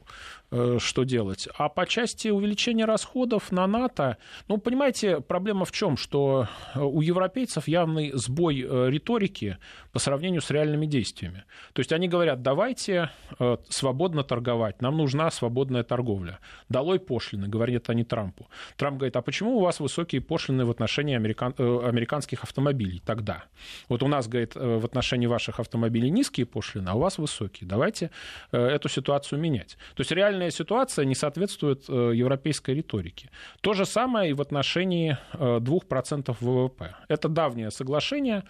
что 0.49 1.03
делать? 1.03 1.49
А 1.57 1.67
по 1.67 1.85
части 1.85 2.29
увеличения 2.29 2.85
расходов 2.85 3.51
на 3.51 3.67
НАТО, 3.67 4.17
ну, 4.47 4.57
понимаете, 4.57 5.19
проблема 5.19 5.65
в 5.65 5.71
чем? 5.71 5.97
Что 5.97 6.47
у 6.75 7.01
европейцев 7.01 7.67
явный 7.67 8.11
сбой 8.13 8.65
э, 8.67 8.89
риторики 8.89 9.57
по 9.91 9.99
сравнению 9.99 10.41
с 10.41 10.49
реальными 10.49 10.85
действиями. 10.85 11.43
То 11.73 11.81
есть 11.81 11.91
они 11.91 12.07
говорят, 12.07 12.41
давайте 12.41 13.09
э, 13.39 13.57
свободно 13.69 14.23
торговать, 14.23 14.81
нам 14.81 14.97
нужна 14.97 15.31
свободная 15.31 15.83
торговля. 15.83 16.39
Долой 16.69 16.99
пошлины, 16.99 17.47
говорят 17.47 17.89
они 17.89 18.03
Трампу. 18.03 18.47
Трамп 18.77 18.99
говорит, 18.99 19.15
а 19.17 19.21
почему 19.21 19.57
у 19.57 19.59
вас 19.59 19.79
высокие 19.79 20.21
пошлины 20.21 20.65
в 20.65 20.71
отношении 20.71 21.15
американ... 21.15 21.53
американских 21.57 22.43
автомобилей 22.43 23.01
тогда? 23.05 23.43
Вот 23.89 24.01
у 24.03 24.07
нас, 24.07 24.27
говорит, 24.27 24.55
в 24.55 24.85
отношении 24.85 25.27
ваших 25.27 25.59
автомобилей 25.59 26.09
низкие 26.09 26.45
пошлины, 26.45 26.89
а 26.89 26.93
у 26.93 26.99
вас 26.99 27.17
высокие. 27.17 27.67
Давайте 27.67 28.11
эту 28.51 28.87
ситуацию 28.87 29.39
менять. 29.39 29.77
То 29.95 30.01
есть 30.01 30.11
реальная 30.37 30.51
ситуация 30.51 31.05
не 31.05 31.15
соответствует 31.15 31.89
э, 31.89 32.11
европейской 32.15 32.75
риторике. 32.75 33.29
То 33.61 33.73
же 33.73 33.85
самое 33.85 34.29
и 34.29 34.33
в 34.33 34.41
отношении 34.41 35.17
2% 35.33 36.29
э, 36.29 36.33
ВВП. 36.39 36.95
Это 37.09 37.29
давнее 37.29 37.71
соглашение, 37.71 38.43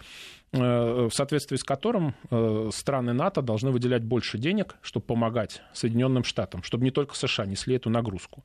э, 0.52 0.58
в 0.58 1.10
соответствии 1.10 1.56
с 1.56 1.64
которым 1.64 2.14
страны 2.72 3.12
НАТО 3.12 3.42
должны 3.42 3.70
выделять 3.70 4.02
больше 4.02 4.38
денег, 4.38 4.76
чтобы 4.82 5.06
помогать 5.06 5.62
Соединенным 5.72 6.24
Штатам, 6.24 6.62
чтобы 6.62 6.84
не 6.84 6.90
только 6.90 7.14
США 7.14 7.46
несли 7.46 7.76
эту 7.76 7.90
нагрузку. 7.90 8.44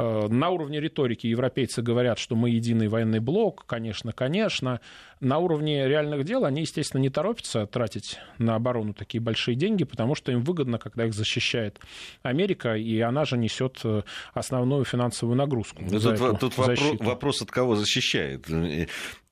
Э, 0.00 0.28
на 0.28 0.50
уровне 0.50 0.80
риторики 0.80 1.26
европейцы 1.26 1.82
говорят, 1.82 2.18
что 2.18 2.34
мы 2.34 2.50
единый 2.50 2.88
военный 2.88 3.20
блок, 3.20 3.64
конечно, 3.66 4.12
конечно. 4.12 4.80
На 5.20 5.38
уровне 5.38 5.86
реальных 5.86 6.24
дел 6.24 6.46
они, 6.46 6.62
естественно, 6.62 7.02
не 7.02 7.10
торопятся 7.10 7.66
тратить 7.66 8.18
на 8.38 8.54
оборону 8.54 8.94
такие 8.94 9.20
большие 9.20 9.54
деньги, 9.54 9.84
потому 9.84 10.14
что 10.14 10.32
им 10.32 10.42
выгодно, 10.42 10.78
когда 10.78 11.04
их 11.04 11.12
защищает 11.12 11.78
Америка, 12.22 12.74
и 12.74 12.98
она 13.00 13.26
же 13.26 13.36
несет 13.36 13.80
э, 13.84 14.02
основную 14.32 14.84
финансовую 14.84 15.36
нагрузку. 15.36 15.82
Тут, 15.90 16.40
тут 16.40 16.56
вопрос, 16.56 17.00
вопрос, 17.00 17.42
от 17.42 17.50
кого 17.50 17.76
защищает. 17.76 18.46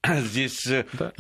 Здесь 0.24 0.66
э, 0.66 0.84
да 0.92 1.12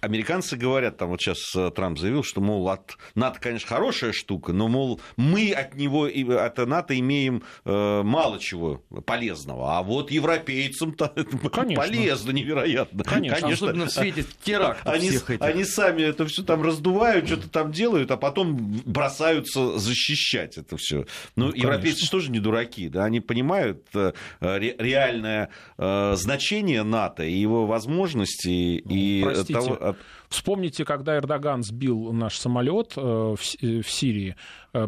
американцы 0.00 0.56
говорят, 0.56 0.96
там 0.96 1.10
вот 1.10 1.20
сейчас 1.20 1.38
э, 1.54 1.70
Трамп 1.74 1.98
заявил, 1.98 2.22
что, 2.22 2.40
мол, 2.40 2.68
от 2.68 2.96
НАТО, 3.14 3.38
конечно, 3.40 3.68
хорошая 3.68 4.12
штука, 4.12 4.52
но, 4.52 4.68
мол, 4.68 5.00
мы 5.16 5.52
от 5.52 5.74
него, 5.74 6.04
от 6.04 6.58
НАТО 6.58 6.98
имеем 6.98 7.42
э, 7.64 8.02
мало 8.02 8.38
чего 8.38 8.82
полезного, 9.04 9.78
а 9.78 9.82
вот 9.82 10.10
европейцам-то 10.10 11.08
полезно 11.76 12.30
невероятно. 12.30 13.04
Конечно, 13.04 13.40
конечно. 13.40 13.66
особенно 13.66 13.86
в 13.86 13.90
свете 13.90 14.24
терактов 14.42 14.92
они, 14.92 15.10
всех 15.10 15.30
этих. 15.30 15.44
Они 15.44 15.64
сами 15.64 16.02
это 16.02 16.26
все 16.26 16.42
там 16.42 16.62
раздувают, 16.62 17.26
что-то 17.26 17.48
там 17.48 17.72
делают, 17.72 18.10
а 18.10 18.16
потом 18.16 18.56
бросаются 18.84 19.78
защищать 19.78 20.56
это 20.58 20.76
все. 20.76 21.06
Ну, 21.36 21.46
ну 21.48 21.52
европейцы 21.52 21.98
конечно. 21.98 22.18
тоже 22.18 22.30
не 22.30 22.40
дураки, 22.40 22.88
да, 22.88 23.04
они 23.04 23.20
понимают 23.20 23.86
э, 23.94 24.12
ре, 24.40 24.74
реальное 24.78 25.50
э, 25.76 26.14
значение 26.16 26.82
НАТО 26.82 27.22
и 27.22 27.32
его 27.32 27.66
возможности 28.14 28.82
ну, 28.84 28.90
и 28.94 29.22
простите, 29.22 29.52
того, 29.52 29.96
Вспомните, 30.28 30.84
когда 30.84 31.16
Эрдоган 31.16 31.62
сбил 31.62 32.12
наш 32.12 32.38
самолет 32.38 32.92
э, 32.96 33.00
в 33.00 33.90
Сирии, 33.90 34.30
Э, 34.30 34.34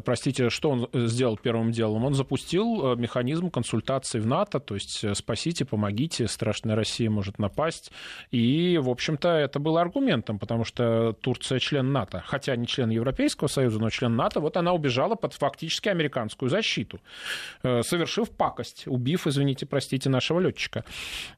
простите, 0.04 0.50
что 0.50 0.70
он 0.70 0.88
э, 0.92 1.06
сделал 1.06 1.36
первым 1.36 1.72
делом? 1.72 2.04
Он 2.04 2.14
запустил 2.14 2.92
э, 2.92 2.96
механизм 2.96 3.50
консультаций 3.50 4.20
в 4.20 4.26
НАТО, 4.26 4.60
то 4.60 4.74
есть 4.74 5.04
спасите, 5.16 5.64
помогите, 5.64 6.28
страшная 6.28 6.76
Россия 6.76 7.10
может 7.10 7.38
напасть. 7.38 7.92
И, 8.30 8.78
в 8.82 8.88
общем-то, 8.88 9.28
это 9.28 9.58
было 9.58 9.80
аргументом, 9.80 10.38
потому 10.38 10.64
что 10.64 11.12
Турция 11.20 11.58
член 11.58 11.92
НАТО, 11.92 12.22
хотя 12.26 12.56
не 12.56 12.66
член 12.66 12.90
Европейского 12.90 13.48
Союза, 13.48 13.78
но 13.78 13.90
член 13.90 14.16
НАТО, 14.16 14.40
вот 14.40 14.56
она 14.56 14.72
убежала 14.72 15.14
под 15.14 15.34
фактически 15.34 15.88
американскую 15.88 16.48
защиту, 16.48 17.00
совершив 17.62 18.30
пакость, 18.30 18.84
убив, 18.86 19.26
извините, 19.26 19.66
простите, 19.66 20.08
нашего 20.08 20.40
летчика. 20.40 20.84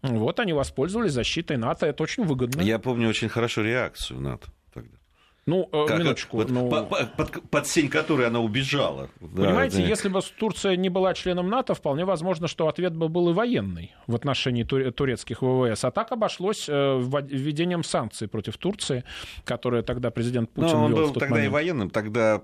Вот 0.02 0.40
они 0.40 0.52
воспользовались 0.52 1.12
защитой 1.12 1.56
НАТО, 1.56 1.86
это 1.86 2.02
очень 2.02 2.24
выгодно. 2.24 2.60
Я 2.62 2.78
помню 2.78 3.08
очень 3.08 3.28
хорошо 3.28 3.62
реакцию 3.62 4.20
НАТО. 4.20 4.48
Ну, 5.46 5.68
э, 5.72 5.84
как, 5.86 5.98
минуточку. 5.98 6.38
Вот, 6.38 6.50
ну... 6.50 6.70
под, 6.70 7.16
под, 7.16 7.50
под 7.50 7.66
сень 7.66 7.88
которой 7.88 8.26
она 8.26 8.40
убежала. 8.40 9.10
Понимаете, 9.20 9.78
да, 9.78 9.82
если 9.82 10.08
бы 10.08 10.20
Турция 10.38 10.76
не 10.76 10.88
была 10.88 11.14
членом 11.14 11.50
НАТО, 11.50 11.74
вполне 11.74 12.04
возможно, 12.04 12.48
что 12.48 12.68
ответ 12.68 12.94
бы 12.94 13.08
был 13.08 13.30
и 13.30 13.32
военный 13.32 13.92
в 14.06 14.14
отношении 14.14 14.62
турецких 14.64 15.42
ВВС. 15.42 15.84
А 15.84 15.90
так 15.90 16.12
обошлось 16.12 16.66
э, 16.68 17.00
введением 17.00 17.84
санкций 17.84 18.26
против 18.28 18.56
Турции, 18.56 19.04
которые 19.44 19.82
тогда 19.82 20.10
президент 20.10 20.50
Путин 20.50 20.70
Но 20.70 20.84
он 20.84 20.94
вел 20.94 21.06
был 21.06 21.12
тогда 21.12 21.34
момент. 21.36 21.50
и 21.50 21.52
военным. 21.52 21.90
Тогда, 21.90 22.40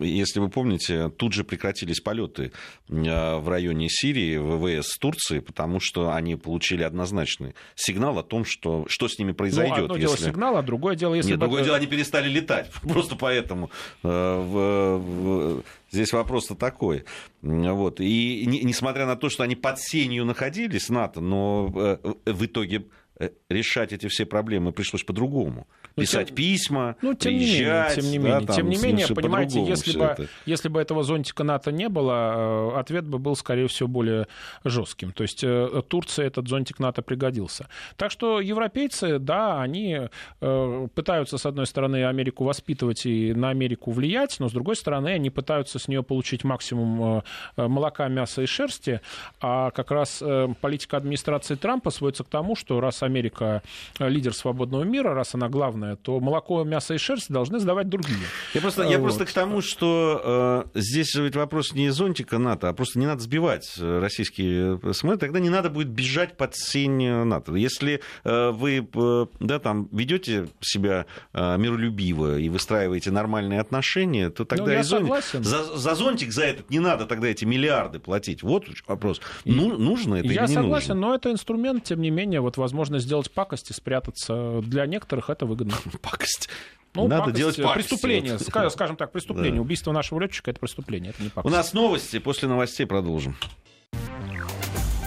если 0.00 0.40
вы 0.40 0.48
помните, 0.48 1.10
тут 1.10 1.32
же 1.34 1.44
прекратились 1.44 2.00
полеты 2.00 2.52
э, 2.88 3.36
в 3.36 3.48
районе 3.48 3.88
Сирии 3.90 4.38
ВВС 4.38 4.96
Турции, 4.98 5.40
потому 5.40 5.80
что 5.80 6.12
они 6.12 6.36
получили 6.36 6.82
однозначный 6.82 7.54
сигнал 7.74 8.18
о 8.18 8.22
том, 8.22 8.44
что, 8.44 8.86
что 8.88 9.08
с 9.08 9.18
ними 9.18 9.32
произойдет. 9.32 9.76
Ну, 9.76 9.84
одно 9.84 9.96
если... 9.96 10.06
дело 10.06 10.30
сигнал, 10.30 10.56
а 10.56 10.62
другое 10.62 10.96
дело, 10.96 11.14
если 11.14 11.30
Нет, 11.30 11.38
бы... 11.38 11.46
другое 11.46 11.64
дело, 11.64 11.76
они 11.76 11.86
перестали 11.86 12.21
перестали 12.22 12.28
летать. 12.28 12.70
Просто 12.82 13.16
поэтому 13.16 13.70
э, 14.02 15.60
здесь 15.90 16.12
вопрос-то 16.12 16.54
такой. 16.54 17.04
Вот. 17.42 18.00
И 18.00 18.44
несмотря 18.46 19.06
на 19.06 19.16
то, 19.16 19.28
что 19.28 19.42
они 19.42 19.56
под 19.56 19.78
сенью 19.78 20.24
находились, 20.24 20.88
НАТО, 20.88 21.20
но 21.20 21.72
э, 21.74 22.32
в 22.32 22.44
итоге 22.44 22.84
э, 23.18 23.30
решать 23.48 23.92
эти 23.92 24.08
все 24.08 24.26
проблемы 24.26 24.72
пришлось 24.72 25.04
по-другому. 25.04 25.66
Ну, 25.96 26.02
писать 26.02 26.28
тем, 26.28 26.36
письма, 26.36 26.96
ну, 27.02 27.14
тем 27.14 27.32
приезжать. 27.32 28.02
Не 28.02 28.02
менее, 28.02 28.02
тем 28.02 28.10
не 28.10 28.18
менее, 28.18 28.40
да, 28.40 28.46
там, 28.46 28.56
тем 28.56 28.68
не 28.68 28.76
менее 28.78 29.06
понимаете, 29.08 29.64
если 29.64 29.98
бы, 29.98 30.04
это. 30.04 30.26
если 30.46 30.68
бы 30.68 30.80
этого 30.80 31.02
зонтика 31.02 31.44
НАТО 31.44 31.70
не 31.72 31.88
было, 31.88 32.78
ответ 32.78 33.04
бы 33.04 33.18
был, 33.18 33.36
скорее 33.36 33.68
всего, 33.68 33.88
более 33.88 34.26
жестким. 34.64 35.12
То 35.12 35.22
есть 35.22 35.44
Турция 35.88 36.26
этот 36.26 36.48
зонтик 36.48 36.78
НАТО 36.78 37.02
пригодился. 37.02 37.68
Так 37.96 38.10
что 38.10 38.40
европейцы, 38.40 39.18
да, 39.18 39.60
они 39.60 40.08
пытаются, 40.40 41.38
с 41.38 41.46
одной 41.46 41.66
стороны, 41.66 42.06
Америку 42.06 42.44
воспитывать 42.44 43.06
и 43.06 43.34
на 43.34 43.50
Америку 43.50 43.90
влиять, 43.90 44.36
но, 44.38 44.48
с 44.48 44.52
другой 44.52 44.76
стороны, 44.76 45.08
они 45.08 45.30
пытаются 45.30 45.78
с 45.78 45.88
нее 45.88 46.02
получить 46.02 46.44
максимум 46.44 47.22
молока, 47.56 48.08
мяса 48.08 48.42
и 48.42 48.46
шерсти, 48.46 49.00
а 49.40 49.70
как 49.70 49.90
раз 49.90 50.22
политика 50.60 50.96
администрации 50.96 51.54
Трампа 51.54 51.90
сводится 51.90 52.24
к 52.24 52.28
тому, 52.28 52.56
что 52.56 52.80
раз 52.80 53.02
Америка 53.02 53.62
лидер 53.98 54.34
свободного 54.34 54.84
мира, 54.84 55.14
раз 55.14 55.34
она 55.34 55.48
главная, 55.48 55.81
то 56.02 56.20
молоко, 56.20 56.64
мясо 56.64 56.94
и 56.94 56.98
шерсть 56.98 57.30
должны 57.30 57.58
сдавать 57.58 57.88
другие. 57.88 58.18
Я 58.54 58.60
просто, 58.60 58.82
я 58.82 58.98
вот. 58.98 59.04
просто 59.04 59.26
к 59.26 59.32
тому, 59.32 59.60
что 59.60 60.68
э, 60.74 60.80
здесь 60.80 61.12
же 61.12 61.24
ведь 61.24 61.36
вопрос 61.36 61.72
не 61.72 61.90
зонтика 61.90 62.38
НАТО, 62.38 62.68
а 62.68 62.72
просто 62.72 62.98
не 62.98 63.06
надо 63.06 63.22
сбивать 63.22 63.74
российские 63.78 64.80
самолеты, 64.92 65.26
тогда 65.26 65.40
не 65.40 65.50
надо 65.50 65.70
будет 65.70 65.88
бежать 65.88 66.36
под 66.36 66.54
сень 66.56 67.24
НАТО. 67.24 67.54
Если 67.54 68.00
э, 68.24 68.50
вы 68.50 68.86
э, 68.92 69.26
да, 69.40 69.58
там, 69.58 69.88
ведете 69.92 70.48
себя 70.60 71.06
э, 71.32 71.56
миролюбиво 71.58 72.38
и 72.38 72.48
выстраиваете 72.48 73.10
нормальные 73.10 73.60
отношения, 73.60 74.30
то 74.30 74.44
тогда 74.44 74.72
ну, 74.72 74.80
и 74.80 74.82
зонтик, 74.82 75.44
за, 75.44 75.64
за 75.76 75.94
зонтик 75.94 76.32
за 76.32 76.44
этот 76.44 76.70
не 76.70 76.80
надо 76.80 77.06
тогда 77.06 77.28
эти 77.28 77.44
миллиарды 77.44 77.98
платить. 77.98 78.42
Вот 78.42 78.66
вопрос. 78.86 79.20
Ну, 79.44 79.76
нужно 79.76 80.16
это 80.16 80.28
я 80.28 80.44
или 80.44 80.50
не 80.50 80.54
согласен, 80.54 80.94
нужно? 80.94 81.08
но 81.08 81.14
это 81.14 81.30
инструмент, 81.30 81.84
тем 81.84 82.00
не 82.00 82.10
менее, 82.10 82.40
вот 82.40 82.56
возможность 82.56 83.04
сделать 83.06 83.30
пакость 83.30 83.70
и 83.70 83.74
спрятаться. 83.74 84.60
Для 84.62 84.86
некоторых 84.86 85.30
это 85.30 85.46
выгодно. 85.46 85.71
Пакость. 86.02 86.48
Ну, 86.94 87.08
Надо 87.08 87.22
пакость, 87.22 87.36
делать 87.36 87.56
пакость. 87.56 87.88
Преступление, 87.88 88.36
вот. 88.36 88.72
скажем 88.72 88.96
так, 88.96 89.12
преступление. 89.12 89.54
Да. 89.54 89.60
Убийство 89.62 89.92
нашего 89.92 90.20
летчика 90.20 90.50
это 90.50 90.60
преступление, 90.60 91.10
это 91.10 91.22
не 91.22 91.30
пакость. 91.30 91.52
У 91.52 91.56
нас 91.56 91.72
новости, 91.72 92.18
после 92.18 92.48
новостей 92.48 92.86
продолжим. 92.86 93.36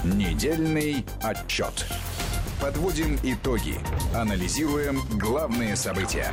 Недельный 0.03 1.05
отчет. 1.21 1.85
Подводим 2.61 3.19
итоги. 3.23 3.75
Анализируем 4.15 5.01
главные 5.19 5.75
события. 5.75 6.31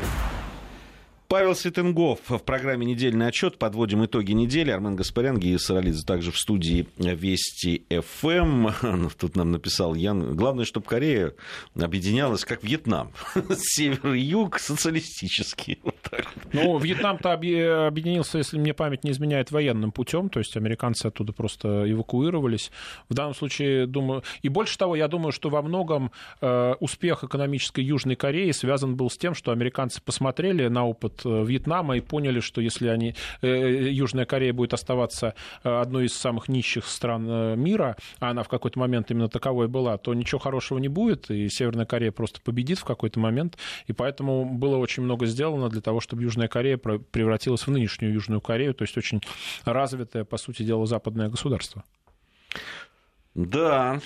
Павел 1.33 1.55
Светенгов 1.55 2.19
в 2.29 2.41
программе 2.41 2.85
«Недельный 2.85 3.29
отчет». 3.29 3.57
Подводим 3.57 4.05
итоги 4.05 4.33
недели. 4.33 4.71
Армен 4.71 4.97
Гаспарян, 4.97 5.39
Гия 5.39 5.57
Саралидзе 5.57 6.05
также 6.05 6.31
в 6.31 6.37
студии 6.37 6.87
Вести 6.99 7.87
ФМ. 7.89 9.09
Тут 9.19 9.35
нам 9.35 9.51
написал 9.51 9.95
Ян. 9.95 10.37
Главное, 10.37 10.67
чтобы 10.67 10.85
Корея 10.85 11.33
объединялась, 11.75 12.45
как 12.45 12.63
Вьетнам. 12.63 13.13
Север 13.57 14.13
и 14.13 14.21
юг 14.21 14.59
социалистический. 14.59 15.79
Вот 16.13 16.13
ну, 16.53 16.79
Вьетнам-то 16.79 17.33
объединился, 17.33 18.37
если 18.37 18.59
мне 18.59 18.75
память 18.75 19.03
не 19.03 19.13
изменяет, 19.13 19.51
военным 19.51 19.93
путем. 19.93 20.29
То 20.29 20.41
есть 20.41 20.55
американцы 20.59 21.07
оттуда 21.07 21.33
просто 21.33 21.91
эвакуировались. 21.91 22.71
В 23.09 23.15
данном 23.15 23.35
случае, 23.35 23.87
думаю... 23.87 24.23
И 24.43 24.51
больше 24.51 24.77
того, 24.77 24.95
я 24.95 25.09
думаю, 25.09 25.33
что 25.33 25.49
во 25.49 25.63
многом 25.63 26.13
э, 26.43 26.75
успех 26.81 27.25
экономической 27.25 27.83
Южной 27.83 28.17
Кореи 28.17 28.51
связан 28.51 28.97
был 28.97 29.09
с 29.09 29.17
тем, 29.17 29.35
что 29.35 29.53
американцы 29.53 30.03
посмотрели 30.03 30.69
на 30.69 30.87
опыт 30.87 31.22
Вьетнама 31.25 31.97
и 31.97 32.01
поняли, 32.01 32.41
что 32.41 32.61
если 32.61 32.89
они, 32.89 33.15
Южная 33.43 34.25
Корея 34.25 34.53
будет 34.53 34.75
оставаться 34.75 35.35
одной 35.63 36.07
из 36.07 36.15
самых 36.15 36.49
нищих 36.49 36.87
стран 36.87 37.59
мира, 37.61 37.97
а 38.19 38.31
она 38.31 38.43
в 38.43 38.49
какой-то 38.49 38.79
момент 38.79 39.11
именно 39.11 39.29
таковой 39.29 39.69
была, 39.69 39.99
то 39.99 40.15
ничего 40.15 40.39
хорошего 40.39 40.79
не 40.79 40.89
будет, 40.89 41.31
и 41.31 41.49
Северная 41.49 41.87
Корея 41.87 42.13
просто 42.13 42.41
победит 42.41 42.79
в 42.79 42.85
какой-то 42.85 43.21
момент. 43.21 43.59
И 43.87 43.93
поэтому 43.93 44.45
было 44.45 44.77
очень 44.77 45.03
много 45.03 45.27
сделано 45.27 45.69
для 45.69 45.81
того, 45.81 46.01
чтобы 46.01 46.23
Южная 46.23 46.49
Корея 46.49 46.77
превратилась 46.77 47.67
в 47.67 47.71
нынешнюю 47.71 48.13
Южную 48.13 48.41
Корею, 48.41 48.75
то 48.75 48.83
есть 48.83 48.97
очень 48.97 49.21
развитое, 49.65 50.25
по 50.25 50.37
сути 50.37 50.63
дела, 50.63 50.87
западное 50.87 51.29
государство. 51.29 51.85
Да, 53.35 53.99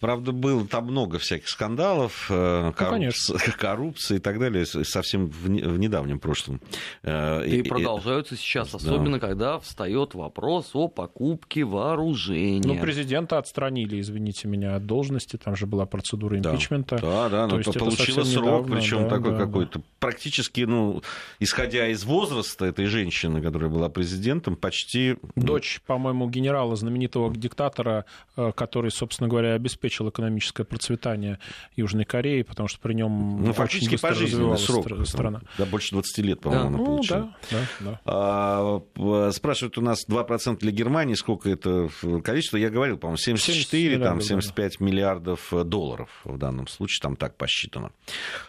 правда, 0.00 0.32
было 0.32 0.66
там 0.66 0.84
много 0.84 1.18
всяких 1.18 1.48
скандалов, 1.48 2.26
э, 2.28 2.64
ну, 2.66 2.72
коррупции, 2.74 3.36
коррупции 3.58 4.16
и 4.16 4.18
так 4.18 4.38
далее, 4.38 4.66
совсем 4.66 5.28
в, 5.28 5.44
в 5.44 5.78
недавнем 5.78 6.18
прошлом. 6.18 6.60
Э, 7.02 7.42
и, 7.46 7.60
и 7.60 7.62
продолжаются 7.62 8.34
и, 8.34 8.38
сейчас, 8.38 8.74
особенно 8.74 9.18
да. 9.18 9.26
когда 9.26 9.58
встает 9.60 10.14
вопрос 10.14 10.72
о 10.74 10.88
покупке 10.88 11.64
вооружения. 11.64 12.60
Ну, 12.66 12.78
президента 12.78 13.38
отстранили, 13.38 13.98
извините 13.98 14.46
меня, 14.46 14.76
от 14.76 14.84
должности, 14.84 15.38
там 15.38 15.56
же 15.56 15.66
была 15.66 15.86
процедура 15.86 16.36
импичмента. 16.38 16.98
Да, 17.00 17.30
да, 17.30 17.46
но 17.46 17.62
получила 17.62 18.24
срок, 18.24 18.66
причем 18.70 19.04
да, 19.04 19.08
такой 19.08 19.32
да, 19.32 19.38
какой-то, 19.38 19.78
да. 19.78 19.84
практически, 20.00 20.60
ну, 20.60 21.02
исходя 21.40 21.88
из 21.88 22.04
возраста 22.04 22.66
этой 22.66 22.84
женщины, 22.84 23.40
которая 23.40 23.70
была 23.70 23.88
президентом, 23.88 24.54
почти... 24.54 25.16
Дочь, 25.34 25.80
по-моему, 25.86 26.28
генерала, 26.28 26.76
знаменитого 26.76 27.34
диктатора, 27.34 28.04
э, 28.36 28.52
который, 28.66 28.90
собственно 28.90 29.28
говоря, 29.28 29.54
обеспечил 29.54 30.08
экономическое 30.08 30.64
процветание 30.64 31.38
Южной 31.76 32.04
Кореи, 32.04 32.42
потому 32.42 32.66
что 32.68 32.80
при 32.80 32.94
нем 32.94 33.44
ну, 33.44 33.52
фактически 33.52 33.94
очень 33.94 34.02
пожизненный 34.02 34.58
срок, 34.58 35.06
страна. 35.06 35.40
Да, 35.56 35.66
больше 35.66 35.92
20 35.92 36.18
лет, 36.18 36.40
по-моему, 36.40 36.62
да. 36.62 36.68
она 36.68 36.78
ну, 36.78 36.84
получила. 36.84 37.34
Да, 37.50 37.58
да, 37.80 37.90
да. 37.90 38.00
А, 38.04 39.30
спрашивают 39.30 39.78
у 39.78 39.82
нас 39.82 40.04
2% 40.08 40.58
для 40.58 40.72
Германии, 40.72 41.14
сколько 41.14 41.48
это 41.48 41.88
количество? 42.24 42.56
Я 42.56 42.70
говорил, 42.70 42.98
по-моему, 42.98 43.18
74, 43.18 43.94
70 43.94 44.02
там, 44.02 44.20
75 44.20 44.76
да. 44.80 44.84
миллиардов 44.84 45.52
долларов 45.64 46.10
в 46.24 46.36
данном 46.36 46.66
случае, 46.66 46.98
там 47.02 47.14
так 47.14 47.36
посчитано. 47.36 47.92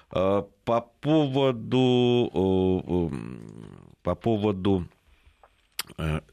А, 0.10 0.48
по 0.66 0.82
поводу, 0.82 2.32
по 4.02 4.16
поводу 4.16 4.88
Э, 4.88 4.97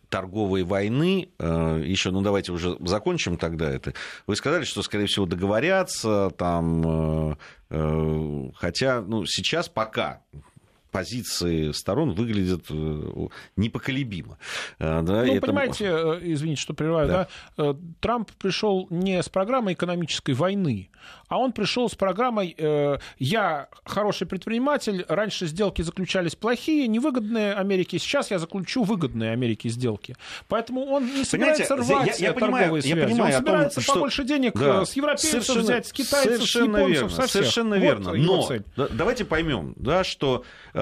торговой 0.08 0.62
войны, 0.62 1.28
э, 1.38 1.82
еще, 1.84 2.10
ну 2.10 2.22
давайте 2.22 2.52
уже 2.52 2.76
закончим 2.80 3.36
тогда 3.36 3.70
это. 3.70 3.94
Вы 4.26 4.36
сказали, 4.36 4.64
что, 4.64 4.82
скорее 4.82 5.06
всего, 5.06 5.26
договорятся, 5.26 6.30
там, 6.36 7.36
э, 7.70 8.50
хотя, 8.54 9.00
ну, 9.00 9.24
сейчас 9.26 9.68
пока 9.68 10.22
позиции 10.94 11.72
сторон 11.72 12.12
выглядят 12.12 12.70
непоколебимо. 13.56 14.38
Да, 14.78 15.02
ну, 15.02 15.34
это... 15.34 15.40
понимаете, 15.40 15.86
извините, 16.22 16.60
что 16.60 16.72
прерываю, 16.72 17.08
да. 17.08 17.28
да, 17.56 17.76
Трамп 17.98 18.30
пришел 18.38 18.86
не 18.90 19.20
с 19.20 19.28
программой 19.28 19.72
экономической 19.72 20.34
войны, 20.34 20.90
а 21.28 21.38
он 21.38 21.52
пришел 21.52 21.88
с 21.88 21.96
программой 21.96 22.54
э, 22.56 22.98
«Я 23.18 23.68
хороший 23.84 24.26
предприниматель, 24.26 25.04
раньше 25.08 25.46
сделки 25.46 25.82
заключались 25.82 26.36
плохие, 26.36 26.86
невыгодные 26.86 27.54
Америке, 27.54 27.98
сейчас 27.98 28.30
я 28.30 28.38
заключу 28.38 28.84
выгодные 28.84 29.32
Америке 29.32 29.68
сделки». 29.68 30.16
Поэтому 30.48 30.84
он 30.84 31.06
не 31.06 31.24
собирается 31.24 31.76
Понимаете, 31.76 31.92
рвать 31.92 32.20
я, 32.20 32.26
я 32.28 32.32
торговые 32.32 32.64
понимаю, 32.64 32.82
связи, 32.82 32.98
я 32.98 33.06
понимаю 33.06 33.32
он 33.34 33.38
собирается 33.38 33.86
том, 33.86 33.94
побольше 33.94 34.22
что... 34.22 34.24
денег 34.24 34.52
да, 34.54 34.82
э, 34.82 34.84
с 34.84 34.92
европейцев 34.94 35.48
взять, 35.48 35.86
с 35.86 35.92
китайцев, 35.92 36.34
совершенно 36.34 36.76
с 36.76 36.80
японцев, 36.80 37.00
верно, 37.00 37.08
со 37.10 37.22
всех. 37.22 37.30
Совершенно 37.30 37.74
верно, 37.74 38.12
но 38.76 38.88
давайте 38.90 39.24
поймем, 39.24 39.74
да, 39.76 40.04
что 40.04 40.44
э, 40.72 40.78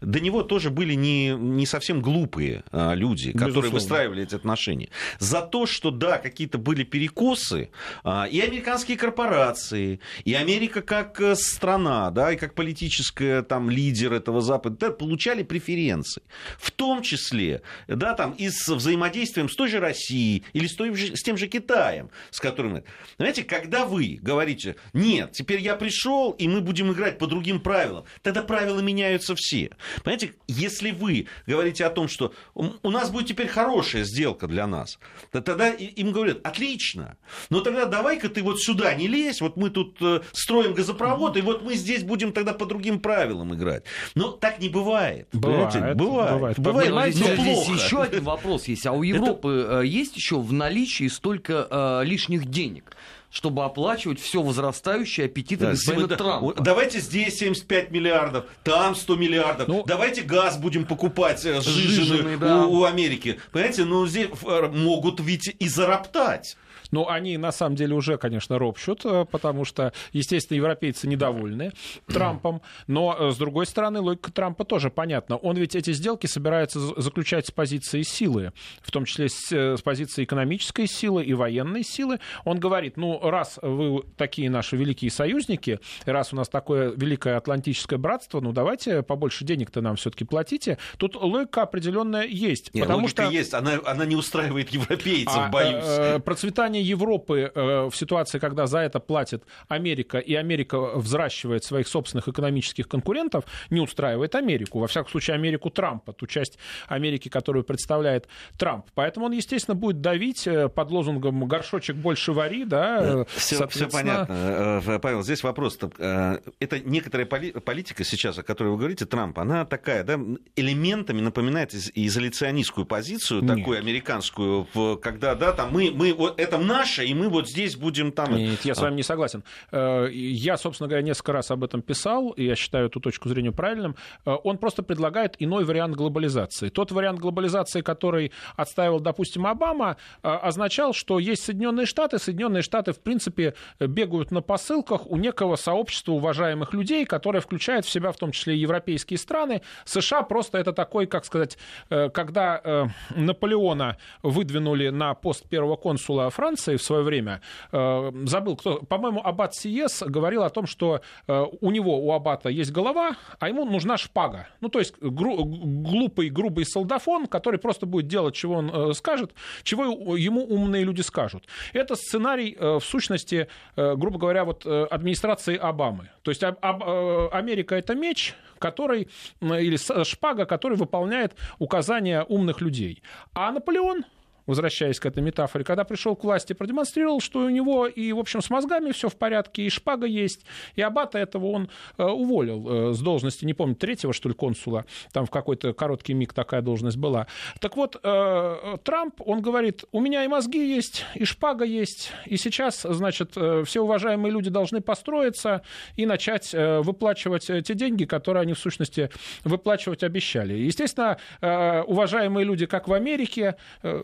до 0.00 0.20
него 0.20 0.42
тоже 0.42 0.70
были 0.70 0.94
не, 0.94 1.30
не 1.30 1.66
совсем 1.66 2.00
глупые 2.00 2.64
э, 2.72 2.94
люди, 2.94 3.32
которые 3.32 3.48
Безусловно. 3.48 3.78
выстраивали 3.78 4.22
эти 4.22 4.34
отношения. 4.34 4.88
За 5.18 5.42
то, 5.42 5.66
что, 5.66 5.90
да, 5.90 6.18
какие-то 6.18 6.58
были 6.58 6.84
перекосы, 6.84 7.70
э, 8.04 8.28
и 8.30 8.40
американские 8.40 8.96
корпорации, 8.96 10.00
и 10.24 10.34
Америка 10.34 10.82
как 10.82 11.20
э, 11.20 11.34
страна, 11.34 12.10
да, 12.10 12.32
и 12.32 12.36
как 12.36 12.54
политическая 12.54 13.42
там 13.42 13.70
лидер 13.70 14.12
этого 14.12 14.40
Запада, 14.40 14.76
да, 14.80 14.90
получали 14.90 15.42
преференции. 15.42 16.22
В 16.58 16.70
том 16.70 17.02
числе, 17.02 17.62
да, 17.86 18.14
там, 18.14 18.32
и 18.32 18.48
с 18.48 18.68
взаимодействием 18.68 19.48
с 19.48 19.56
той 19.56 19.68
же 19.68 19.80
Россией 19.80 20.44
или 20.52 20.66
с, 20.66 20.74
той 20.74 20.94
же, 20.94 21.16
с 21.16 21.22
тем 21.22 21.36
же 21.36 21.46
Китаем, 21.46 22.10
с 22.30 22.40
которым... 22.40 22.82
Знаете, 23.18 23.44
когда 23.44 23.84
вы 23.84 24.18
говорите, 24.22 24.76
нет, 24.92 25.32
теперь 25.32 25.60
я 25.60 25.76
пришел, 25.76 26.30
и 26.32 26.48
мы 26.48 26.60
будем 26.60 26.92
играть 26.92 27.18
по 27.18 27.26
другим 27.26 27.60
правилам, 27.60 28.04
тогда 28.22 28.42
правила 28.42 28.80
меняются 28.80 29.34
все. 29.40 29.70
Понимаете, 30.04 30.34
если 30.46 30.90
вы 30.90 31.26
говорите 31.46 31.84
о 31.84 31.90
том, 31.90 32.08
что 32.08 32.32
у 32.54 32.90
нас 32.90 33.10
будет 33.10 33.26
теперь 33.26 33.48
хорошая 33.48 34.04
сделка 34.04 34.46
для 34.46 34.66
нас, 34.66 34.98
то 35.32 35.40
тогда 35.40 35.70
им 35.70 36.12
говорят, 36.12 36.38
отлично, 36.44 37.16
но 37.48 37.60
тогда 37.60 37.86
давай-ка 37.86 38.28
ты 38.28 38.42
вот 38.42 38.60
сюда 38.60 38.94
не 38.94 39.08
лезь, 39.08 39.40
вот 39.40 39.56
мы 39.56 39.70
тут 39.70 39.96
э, 40.00 40.20
строим 40.32 40.74
газопровод, 40.74 41.36
и 41.36 41.40
вот 41.40 41.62
мы 41.62 41.74
здесь 41.74 42.02
будем 42.04 42.32
тогда 42.32 42.52
по 42.52 42.66
другим 42.66 43.00
правилам 43.00 43.54
играть. 43.54 43.84
Но 44.14 44.30
так 44.30 44.60
не 44.60 44.68
бывает. 44.68 45.28
Бывает. 45.32 45.96
Бывает. 45.96 45.96
Бывает. 45.96 46.58
бывает. 46.58 46.88
бывает 46.90 47.14
здесь, 47.14 47.40
здесь 47.40 47.68
еще 47.68 48.02
один 48.02 48.24
вопрос 48.24 48.68
есть. 48.68 48.86
А 48.86 48.92
у 48.92 49.02
Европы 49.02 49.66
Это... 49.66 49.80
Есть 49.80 50.16
еще 50.16 50.38
в 50.38 50.52
наличии 50.52 51.08
столько 51.08 51.66
э, 51.70 52.04
лишних 52.04 52.46
денег? 52.46 52.96
Чтобы 53.30 53.64
оплачивать 53.64 54.20
все 54.20 54.42
возрастающие 54.42 55.26
аппетиты 55.26 55.64
да, 55.64 55.70
господина 55.72 56.08
да, 56.08 56.16
Трампа. 56.16 56.54
Давайте 56.60 57.00
здесь 57.00 57.38
75 57.38 57.90
миллиардов, 57.90 58.46
там 58.64 58.94
100 58.94 59.16
миллиардов. 59.16 59.68
Ну, 59.68 59.84
давайте 59.86 60.22
газ 60.22 60.58
будем 60.58 60.84
покупать 60.84 61.44
э, 61.44 61.60
сжиженный 61.60 62.36
да. 62.36 62.66
у, 62.66 62.80
у 62.80 62.84
Америки. 62.84 63.40
Понимаете, 63.52 63.84
ну 63.84 64.06
здесь 64.06 64.28
могут 64.42 65.20
ведь 65.20 65.54
и 65.58 65.68
зароптать. 65.68 66.56
Но 66.90 67.08
они 67.08 67.36
на 67.36 67.52
самом 67.52 67.76
деле 67.76 67.94
уже, 67.94 68.18
конечно, 68.18 68.58
ропщут, 68.58 69.04
э, 69.04 69.24
потому 69.30 69.64
что, 69.64 69.92
естественно, 70.12 70.56
европейцы 70.56 71.06
недовольны 71.06 71.72
Трампом. 72.06 72.62
Но, 72.86 73.16
э, 73.18 73.30
с 73.30 73.36
другой 73.36 73.66
стороны, 73.66 74.00
логика 74.00 74.32
Трампа 74.32 74.64
тоже 74.64 74.90
понятна. 74.90 75.36
Он 75.36 75.56
ведь 75.56 75.74
эти 75.74 75.92
сделки 75.92 76.26
собирается 76.26 76.80
заключать 77.00 77.46
с 77.46 77.50
позиции 77.50 78.02
силы, 78.02 78.52
в 78.82 78.90
том 78.90 79.04
числе 79.04 79.28
с, 79.28 79.52
э, 79.52 79.76
с 79.76 79.82
позиции 79.82 80.24
экономической 80.24 80.86
силы 80.86 81.24
и 81.24 81.34
военной 81.34 81.84
силы. 81.84 82.18
Он 82.44 82.58
говорит, 82.58 82.96
ну, 82.96 83.19
раз 83.22 83.58
вы 83.62 84.02
такие 84.16 84.50
наши 84.50 84.76
великие 84.76 85.10
союзники, 85.10 85.78
раз 86.04 86.32
у 86.32 86.36
нас 86.36 86.48
такое 86.48 86.92
великое 86.96 87.36
атлантическое 87.36 87.98
братство, 87.98 88.40
ну, 88.40 88.52
давайте 88.52 89.02
побольше 89.02 89.44
денег-то 89.44 89.80
нам 89.80 89.96
все-таки 89.96 90.24
платите. 90.24 90.78
Тут 90.96 91.14
логика 91.14 91.62
определенная 91.62 92.26
есть. 92.26 92.74
Нет, 92.74 92.86
потому 92.86 93.06
что 93.06 93.28
есть, 93.28 93.54
она, 93.54 93.78
она 93.84 94.06
не 94.06 94.16
устраивает 94.16 94.70
европейцев, 94.70 95.36
а, 95.36 95.48
боюсь. 95.48 96.22
Процветание 96.24 96.80
Положение 96.80 96.88
Европы 96.88 97.52
э, 97.54 97.88
в 97.90 97.96
ситуации, 97.96 98.38
когда 98.38 98.66
за 98.66 98.78
это 98.78 99.00
платит 99.00 99.44
Америка, 99.68 100.18
и 100.18 100.34
Америка 100.34 100.78
взращивает 100.98 101.64
своих 101.64 101.88
собственных 101.88 102.28
экономических 102.28 102.88
конкурентов, 102.88 103.44
не 103.70 103.80
устраивает 103.80 104.34
Америку. 104.34 104.78
Во 104.78 104.86
всяком 104.86 105.10
случае, 105.10 105.34
Америку 105.34 105.70
Трампа, 105.70 106.12
ту 106.12 106.26
часть 106.26 106.58
Америки, 106.88 107.28
которую 107.28 107.64
представляет 107.64 108.28
Трамп. 108.58 108.86
Поэтому 108.94 109.26
он, 109.26 109.32
естественно, 109.32 109.74
будет 109.74 110.00
давить 110.00 110.46
э, 110.46 110.68
под 110.68 110.90
лозунгом 110.90 111.44
«горшочек 111.46 111.96
больше 111.96 112.32
вари». 112.32 112.64
Да, 112.64 113.09
все, 113.34 113.56
соответственно... 113.56 113.88
все 113.88 113.98
понятно. 113.98 114.82
Э, 114.86 114.98
Павел, 114.98 115.22
здесь 115.22 115.42
вопрос. 115.42 115.78
Это 115.78 116.80
некоторая 116.84 117.26
политика 117.26 118.04
сейчас, 118.04 118.38
о 118.38 118.42
которой 118.42 118.68
вы 118.68 118.78
говорите, 118.78 119.06
Трамп, 119.06 119.38
она 119.38 119.64
такая, 119.64 120.04
да, 120.04 120.18
элементами 120.56 121.20
напоминает 121.20 121.74
изоляционистскую 121.74 122.86
позицию, 122.86 123.42
Нет. 123.42 123.58
такую 123.58 123.78
американскую, 123.78 124.66
когда, 125.00 125.34
да, 125.34 125.52
там 125.52 125.72
мы, 125.72 125.90
мы 125.90 126.12
вот 126.12 126.40
это 126.40 126.58
наше, 126.58 127.04
и 127.04 127.14
мы 127.14 127.28
вот 127.28 127.48
здесь 127.48 127.76
будем 127.76 128.12
там... 128.12 128.34
Нет, 128.36 128.64
я 128.64 128.74
с 128.74 128.80
вами 128.80 128.96
не 128.96 129.02
согласен. 129.02 129.44
Э, 129.72 130.08
я, 130.10 130.56
собственно 130.56 130.88
говоря, 130.88 131.04
несколько 131.04 131.32
раз 131.32 131.50
об 131.50 131.64
этом 131.64 131.82
писал, 131.82 132.30
и 132.30 132.44
я 132.44 132.56
считаю 132.56 132.86
эту 132.86 133.00
точку 133.00 133.28
зрения 133.28 133.52
правильным. 133.52 133.96
Э, 134.24 134.36
он 134.44 134.58
просто 134.58 134.82
предлагает 134.82 135.36
иной 135.38 135.64
вариант 135.64 135.96
глобализации. 135.96 136.68
Тот 136.68 136.92
вариант 136.92 137.20
глобализации, 137.20 137.80
который 137.80 138.32
отстаивал, 138.56 139.00
допустим, 139.00 139.46
Обама, 139.46 139.96
э, 140.22 140.28
означал, 140.28 140.92
что 140.92 141.18
есть 141.18 141.44
Соединенные 141.44 141.86
Штаты, 141.86 142.18
Соединенные 142.18 142.62
Штаты, 142.62 142.92
в 143.00 143.02
принципе, 143.02 143.54
бегают 143.80 144.30
на 144.30 144.42
посылках 144.42 145.06
у 145.06 145.16
некого 145.16 145.56
сообщества 145.56 146.12
уважаемых 146.12 146.74
людей, 146.74 147.04
которое 147.06 147.40
включает 147.40 147.84
в 147.84 147.90
себя 147.90 148.12
в 148.12 148.16
том 148.16 148.30
числе 148.30 148.54
и 148.54 148.58
европейские 148.58 149.18
страны. 149.18 149.62
США 149.84 150.22
просто 150.22 150.58
это 150.58 150.72
такой, 150.72 151.06
как 151.06 151.24
сказать, 151.24 151.56
когда 151.88 152.90
Наполеона 153.16 153.96
выдвинули 154.22 154.90
на 154.90 155.14
пост 155.14 155.48
первого 155.48 155.76
консула 155.76 156.30
Франции 156.30 156.76
в 156.76 156.82
свое 156.82 157.02
время, 157.02 157.40
забыл 157.72 158.56
кто, 158.56 158.80
по-моему, 158.80 159.22
Аббат 159.24 159.54
Сиес 159.54 160.02
говорил 160.02 160.42
о 160.42 160.50
том, 160.50 160.66
что 160.66 161.00
у 161.26 161.70
него, 161.70 161.98
у 161.98 162.12
Аббата 162.12 162.50
есть 162.50 162.70
голова, 162.70 163.16
а 163.38 163.48
ему 163.48 163.64
нужна 163.64 163.96
шпага. 163.96 164.46
Ну, 164.60 164.68
то 164.68 164.78
есть 164.78 164.94
гру- 165.00 165.44
глупый, 165.44 166.28
грубый 166.28 166.66
солдафон, 166.66 167.26
который 167.26 167.58
просто 167.58 167.86
будет 167.86 168.06
делать, 168.06 168.34
чего 168.34 168.56
он 168.56 168.94
скажет, 168.94 169.32
чего 169.62 170.16
ему 170.16 170.44
умные 170.44 170.84
люди 170.84 171.00
скажут. 171.00 171.44
Это 171.72 171.94
сценарий, 171.94 172.56
в 172.60 172.82
сущности, 172.90 173.48
грубо 173.76 174.18
говоря, 174.18 174.44
вот 174.44 174.66
администрации 174.66 175.56
Обамы. 175.56 176.10
То 176.22 176.30
есть 176.30 176.42
Америка 176.42 177.74
это 177.76 177.94
меч, 177.94 178.34
который, 178.58 179.08
или 179.40 180.04
шпага, 180.04 180.44
который 180.44 180.76
выполняет 180.76 181.34
указания 181.58 182.24
умных 182.28 182.60
людей. 182.60 183.02
А 183.32 183.52
Наполеон 183.52 184.04
возвращаясь 184.46 185.00
к 185.00 185.06
этой 185.06 185.22
метафоре, 185.22 185.64
когда 185.64 185.84
пришел 185.84 186.16
к 186.16 186.24
власти, 186.24 186.52
продемонстрировал, 186.52 187.20
что 187.20 187.40
у 187.40 187.48
него 187.48 187.86
и, 187.86 188.12
в 188.12 188.18
общем, 188.18 188.42
с 188.42 188.50
мозгами 188.50 188.92
все 188.92 189.08
в 189.08 189.16
порядке, 189.16 189.62
и 189.62 189.70
шпага 189.70 190.06
есть, 190.06 190.44
и 190.76 190.82
аббата 190.82 191.18
этого 191.18 191.46
он 191.46 191.70
э, 191.98 192.04
уволил 192.04 192.90
э, 192.90 192.92
с 192.92 193.00
должности, 193.00 193.44
не 193.44 193.54
помню, 193.54 193.74
третьего, 193.74 194.12
что 194.12 194.28
ли, 194.28 194.34
консула, 194.34 194.84
там 195.12 195.26
в 195.26 195.30
какой-то 195.30 195.72
короткий 195.72 196.14
миг 196.14 196.32
такая 196.32 196.62
должность 196.62 196.96
была. 196.96 197.26
Так 197.60 197.76
вот, 197.76 197.96
э, 198.02 198.76
Трамп, 198.84 199.20
он 199.24 199.42
говорит, 199.42 199.84
у 199.92 200.00
меня 200.00 200.24
и 200.24 200.28
мозги 200.28 200.74
есть, 200.74 201.04
и 201.14 201.24
шпага 201.24 201.64
есть, 201.64 202.12
и 202.26 202.36
сейчас, 202.36 202.82
значит, 202.82 203.32
все 203.64 203.80
уважаемые 203.80 204.32
люди 204.32 204.50
должны 204.50 204.80
построиться 204.80 205.62
и 205.96 206.06
начать 206.06 206.52
выплачивать 206.52 207.46
те 207.46 207.74
деньги, 207.74 208.04
которые 208.04 208.42
они, 208.42 208.54
в 208.54 208.58
сущности, 208.58 209.10
выплачивать 209.44 210.02
обещали. 210.02 210.54
Естественно, 210.54 211.18
уважаемые 211.40 212.44
люди, 212.44 212.66
как 212.66 212.88
в 212.88 212.92
Америке, 212.92 213.56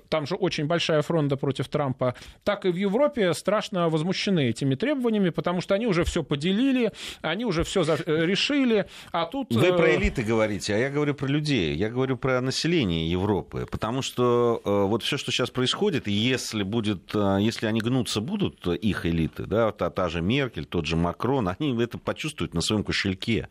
там 0.08 0.25
же 0.26 0.34
очень 0.34 0.66
большая 0.66 1.02
фронта 1.02 1.36
против 1.36 1.68
Трампа, 1.68 2.14
так 2.44 2.66
и 2.66 2.70
в 2.70 2.76
Европе 2.76 3.34
страшно 3.34 3.88
возмущены 3.88 4.48
этими 4.48 4.74
требованиями, 4.74 5.30
потому 5.30 5.60
что 5.60 5.74
они 5.74 5.86
уже 5.86 6.04
все 6.04 6.22
поделили, 6.22 6.92
они 7.22 7.44
уже 7.44 7.64
все 7.64 7.82
э, 7.82 8.26
решили, 8.26 8.86
а 9.12 9.26
тут... 9.26 9.54
Вы 9.54 9.72
про 9.72 9.88
э, 9.88 9.96
элиты 9.96 10.22
говорите, 10.22 10.74
а 10.74 10.78
я 10.78 10.90
говорю 10.90 11.14
про 11.14 11.26
людей, 11.26 11.74
я 11.74 11.88
говорю 11.90 12.16
про 12.16 12.40
население 12.40 13.10
Европы, 13.10 13.66
потому 13.70 14.02
что 14.02 14.60
э, 14.64 14.70
вот 14.70 15.02
все, 15.02 15.16
что 15.16 15.30
сейчас 15.32 15.50
происходит, 15.50 16.08
если 16.08 16.62
будет, 16.62 17.14
если 17.14 17.66
они 17.66 17.80
гнуться 17.80 18.20
будут, 18.20 18.66
их 18.66 19.06
элиты, 19.06 19.44
да, 19.46 19.72
та, 19.72 19.90
та 19.90 20.08
же 20.08 20.20
Меркель, 20.20 20.64
тот 20.66 20.86
же 20.86 20.96
Макрон, 20.96 21.48
они 21.48 21.76
это 21.82 21.98
почувствуют 21.98 22.54
на 22.54 22.60
своем 22.60 22.84
кошельке. 22.84 23.48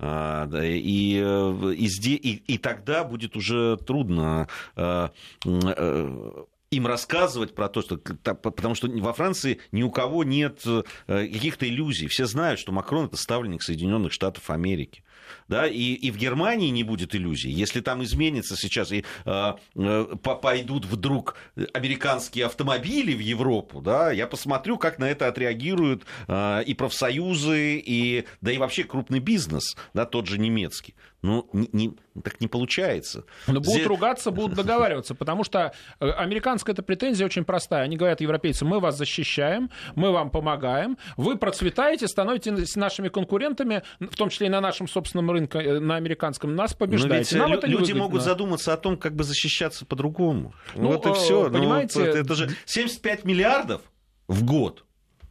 А, 0.00 0.48
и, 0.62 1.20
э, 1.24 1.74
и, 1.74 2.42
и, 2.46 2.58
тогда 2.58 3.02
будет 3.02 3.36
уже 3.36 3.76
трудно 3.78 4.46
э, 4.76 5.08
э, 5.44 6.32
им 6.70 6.86
рассказывать 6.86 7.54
про 7.54 7.68
то, 7.68 7.82
что... 7.82 7.96
Потому 7.96 8.74
что 8.76 8.88
во 8.88 9.12
Франции 9.12 9.58
ни 9.72 9.82
у 9.82 9.90
кого 9.90 10.22
нет 10.22 10.62
каких-то 11.06 11.66
иллюзий. 11.66 12.06
Все 12.06 12.26
знают, 12.26 12.60
что 12.60 12.72
Макрон 12.72 13.06
это 13.06 13.16
ставленник 13.16 13.62
Соединенных 13.62 14.12
Штатов 14.12 14.50
Америки 14.50 15.02
да, 15.48 15.66
и, 15.66 15.94
и 15.94 16.10
в 16.10 16.16
Германии 16.16 16.70
не 16.70 16.84
будет 16.84 17.14
иллюзий. 17.14 17.50
Если 17.50 17.80
там 17.80 18.02
изменится 18.02 18.56
сейчас 18.56 18.92
и 18.92 19.04
э, 19.24 19.52
э, 19.76 20.04
пойдут 20.42 20.84
вдруг 20.86 21.36
американские 21.72 22.46
автомобили 22.46 23.14
в 23.14 23.20
Европу, 23.20 23.80
да, 23.80 24.10
я 24.10 24.26
посмотрю, 24.26 24.78
как 24.78 24.98
на 24.98 25.10
это 25.10 25.28
отреагируют 25.28 26.04
э, 26.26 26.62
и 26.64 26.74
профсоюзы, 26.74 27.82
и, 27.84 28.24
да 28.40 28.52
и 28.52 28.58
вообще 28.58 28.84
крупный 28.84 29.20
бизнес, 29.20 29.76
да, 29.94 30.04
тот 30.04 30.26
же 30.26 30.38
немецкий. 30.38 30.94
Ну, 31.20 31.48
не, 31.52 31.68
не, 31.72 31.96
так 32.22 32.40
не 32.40 32.46
получается. 32.46 33.24
Но 33.48 33.54
будут 33.54 33.66
Здесь... 33.66 33.86
ругаться, 33.86 34.30
будут 34.30 34.54
договариваться, 34.56 35.16
потому 35.16 35.42
что 35.42 35.72
э, 35.98 36.10
американская 36.10 36.72
эта 36.72 36.82
претензия 36.82 37.26
очень 37.26 37.44
простая. 37.44 37.82
Они 37.82 37.96
говорят, 37.96 38.20
европейцы, 38.20 38.64
мы 38.64 38.78
вас 38.78 38.96
защищаем, 38.96 39.70
мы 39.96 40.12
вам 40.12 40.30
помогаем, 40.30 40.96
вы 41.16 41.36
процветаете, 41.36 42.06
становитесь 42.06 42.76
нашими 42.76 43.08
конкурентами, 43.08 43.82
в 43.98 44.14
том 44.14 44.28
числе 44.28 44.46
и 44.46 44.50
на 44.50 44.60
нашем 44.60 44.86
собственном 44.86 45.30
рынке, 45.30 45.58
э, 45.58 45.80
на 45.80 45.96
американском, 45.96 46.54
нас 46.54 46.72
побеждаете. 46.74 47.34
Ведь 47.34 47.42
Нам 47.42 47.52
это 47.52 47.66
люди 47.66 47.92
могут 47.92 48.22
задуматься 48.22 48.72
о 48.72 48.76
том, 48.76 48.96
как 48.96 49.14
бы 49.16 49.24
защищаться 49.24 49.84
по-другому. 49.86 50.54
Ну, 50.76 50.88
вот 50.88 51.04
и 51.04 51.12
все. 51.14 51.48
Ну, 51.48 51.58
понимаете... 51.58 51.98
Ну, 51.98 52.04
это, 52.04 52.18
это 52.18 52.34
же 52.34 52.50
75 52.64 53.24
миллиардов 53.24 53.82
в 54.28 54.44
год. 54.44 54.84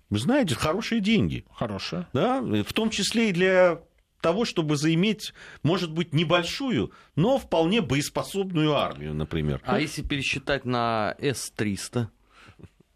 Вы 0.09 0.19
знаете, 0.19 0.55
хорошие 0.55 1.01
деньги. 1.01 1.45
Хорошие. 1.53 2.07
Да, 2.13 2.41
в 2.41 2.73
том 2.73 2.89
числе 2.89 3.29
и 3.29 3.31
для 3.33 3.81
того, 4.21 4.45
чтобы 4.45 4.77
заиметь, 4.77 5.33
может 5.63 5.91
быть, 5.91 6.13
небольшую, 6.13 6.91
но 7.15 7.37
вполне 7.37 7.81
боеспособную 7.81 8.73
армию, 8.73 9.13
например. 9.13 9.61
А 9.65 9.79
если 9.79 10.01
пересчитать 10.01 10.65
на 10.65 11.15
С-300? 11.19 12.07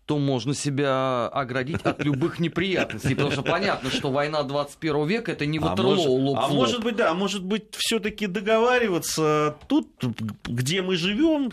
то 0.08 0.18
можно 0.18 0.54
себя 0.54 1.28
оградить 1.28 1.82
от 1.84 2.04
любых 2.04 2.40
неприятностей. 2.40 3.16
Потому 3.16 3.32
что 3.32 3.44
понятно, 3.44 3.90
что 3.90 4.12
война 4.12 4.44
21 4.44 5.08
века 5.08 5.32
это 5.32 5.46
не 5.46 5.58
Ватерлоо, 5.58 6.04
а 6.04 6.20
может, 6.20 6.44
А 6.44 6.48
может 6.50 6.84
быть, 6.84 6.96
да, 6.98 7.12
а 7.12 7.14
может 7.14 7.46
быть, 7.46 7.76
все-таки 7.78 8.28
договариваться 8.28 9.56
тут, 9.70 9.88
где 10.44 10.82
мы 10.82 10.98
живем. 10.98 11.50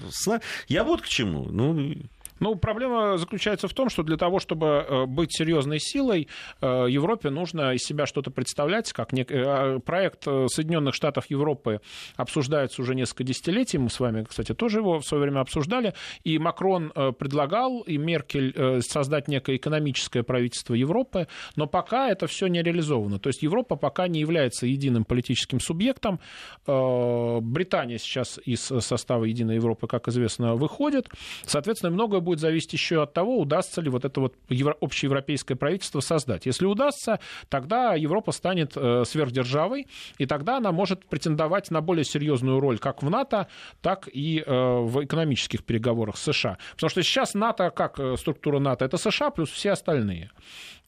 Я 0.66 0.82
вот 0.82 1.02
к 1.02 1.06
чему. 1.06 1.44
Ну, 1.44 1.94
ну, 2.40 2.56
проблема 2.56 3.16
заключается 3.18 3.68
в 3.68 3.74
том, 3.74 3.88
что 3.88 4.02
для 4.02 4.16
того, 4.16 4.38
чтобы 4.38 4.66
э, 4.66 5.06
быть 5.06 5.32
серьезной 5.32 5.78
силой, 5.80 6.28
э, 6.60 6.86
Европе 6.88 7.30
нужно 7.30 7.72
из 7.74 7.82
себя 7.82 8.06
что-то 8.06 8.30
представлять. 8.30 8.92
Как 8.92 9.12
не... 9.12 9.22
Э, 9.22 9.80
проект 9.80 10.24
Соединенных 10.24 10.94
Штатов 10.94 11.26
Европы 11.28 11.80
обсуждается 12.16 12.82
уже 12.82 12.94
несколько 12.94 13.24
десятилетий. 13.24 13.78
Мы 13.78 13.90
с 13.90 14.00
вами, 14.00 14.24
кстати, 14.24 14.54
тоже 14.54 14.78
его 14.78 14.98
в 14.98 15.04
свое 15.04 15.22
время 15.22 15.40
обсуждали. 15.40 15.94
И 16.24 16.38
Макрон 16.38 16.92
предлагал, 17.18 17.80
и 17.82 17.96
Меркель 17.96 18.82
создать 18.82 19.28
некое 19.28 19.56
экономическое 19.56 20.22
правительство 20.22 20.74
Европы, 20.74 21.28
но 21.56 21.66
пока 21.66 22.08
это 22.08 22.26
все 22.26 22.46
не 22.46 22.62
реализовано. 22.62 23.18
То 23.18 23.28
есть 23.28 23.42
Европа 23.42 23.76
пока 23.76 24.08
не 24.08 24.20
является 24.20 24.66
единым 24.66 25.04
политическим 25.04 25.60
субъектом. 25.60 26.20
Британия 26.66 27.98
сейчас 27.98 28.38
из 28.44 28.60
состава 28.60 29.24
Единой 29.24 29.56
Европы, 29.56 29.86
как 29.86 30.08
известно, 30.08 30.54
выходит. 30.54 31.08
Соответственно, 31.44 31.92
многое 31.92 32.20
будет 32.28 32.40
зависеть 32.40 32.74
еще 32.74 33.02
от 33.02 33.14
того, 33.14 33.38
удастся 33.38 33.80
ли 33.80 33.88
вот 33.88 34.04
это 34.04 34.20
вот 34.20 34.34
евро- 34.50 34.76
общеевропейское 34.80 35.56
правительство 35.56 36.00
создать. 36.00 36.44
Если 36.44 36.66
удастся, 36.66 37.20
тогда 37.48 37.94
Европа 37.94 38.32
станет 38.32 38.72
э, 38.76 39.04
сверхдержавой, 39.06 39.86
и 40.18 40.26
тогда 40.26 40.58
она 40.58 40.72
может 40.72 41.06
претендовать 41.06 41.70
на 41.70 41.80
более 41.80 42.04
серьезную 42.04 42.60
роль 42.60 42.78
как 42.78 43.02
в 43.02 43.08
НАТО, 43.08 43.46
так 43.80 44.08
и 44.12 44.44
э, 44.46 44.52
в 44.52 45.04
экономических 45.04 45.64
переговорах 45.64 46.18
США. 46.18 46.58
Потому 46.74 46.90
что 46.90 47.02
сейчас 47.02 47.32
НАТО, 47.34 47.70
как 47.70 47.98
э, 47.98 48.16
структура 48.18 48.58
НАТО, 48.58 48.84
это 48.84 48.98
США 48.98 49.30
плюс 49.30 49.50
все 49.50 49.70
остальные. 49.72 50.30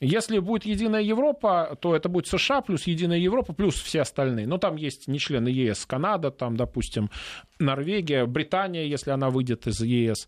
Если 0.02 0.38
будет 0.38 0.64
единая 0.64 1.02
Европа, 1.02 1.76
то 1.78 1.94
это 1.94 2.08
будет 2.08 2.26
США 2.26 2.62
плюс 2.62 2.86
единая 2.86 3.18
Европа 3.18 3.52
плюс 3.52 3.74
все 3.74 4.00
остальные. 4.00 4.46
Но 4.46 4.56
там 4.56 4.76
есть 4.76 5.08
не 5.08 5.18
члены 5.18 5.48
ЕС, 5.48 5.84
Канада, 5.84 6.30
там, 6.30 6.56
допустим, 6.56 7.10
Норвегия, 7.58 8.24
Британия, 8.24 8.84
если 8.84 9.10
она 9.10 9.28
выйдет 9.28 9.66
из 9.66 9.82
ЕС. 9.82 10.26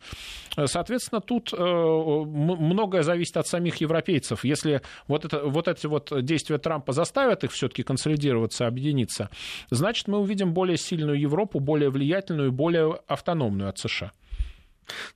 Соответственно, 0.67 1.23
тут 1.23 1.55
э, 1.55 1.57
многое 1.57 3.03
зависит 3.03 3.39
от 3.39 3.47
самих 3.47 3.77
европейцев. 3.77 4.45
Если 4.45 4.83
вот, 5.09 5.25
это, 5.25 5.47
вот 5.47 5.69
эти 5.69 5.87
вот 5.87 6.13
действия 6.23 6.59
Трампа 6.59 6.93
заставят 6.93 7.43
их 7.45 7.53
все-таки 7.53 7.83
консолидироваться, 7.83 8.67
объединиться, 8.67 9.31
значит, 9.71 10.07
мы 10.07 10.19
увидим 10.19 10.53
более 10.53 10.77
сильную 10.77 11.19
Европу, 11.19 11.61
более 11.61 11.89
влиятельную, 11.89 12.53
более 12.53 12.99
автономную 13.07 13.71
от 13.71 13.79
США. 13.79 14.13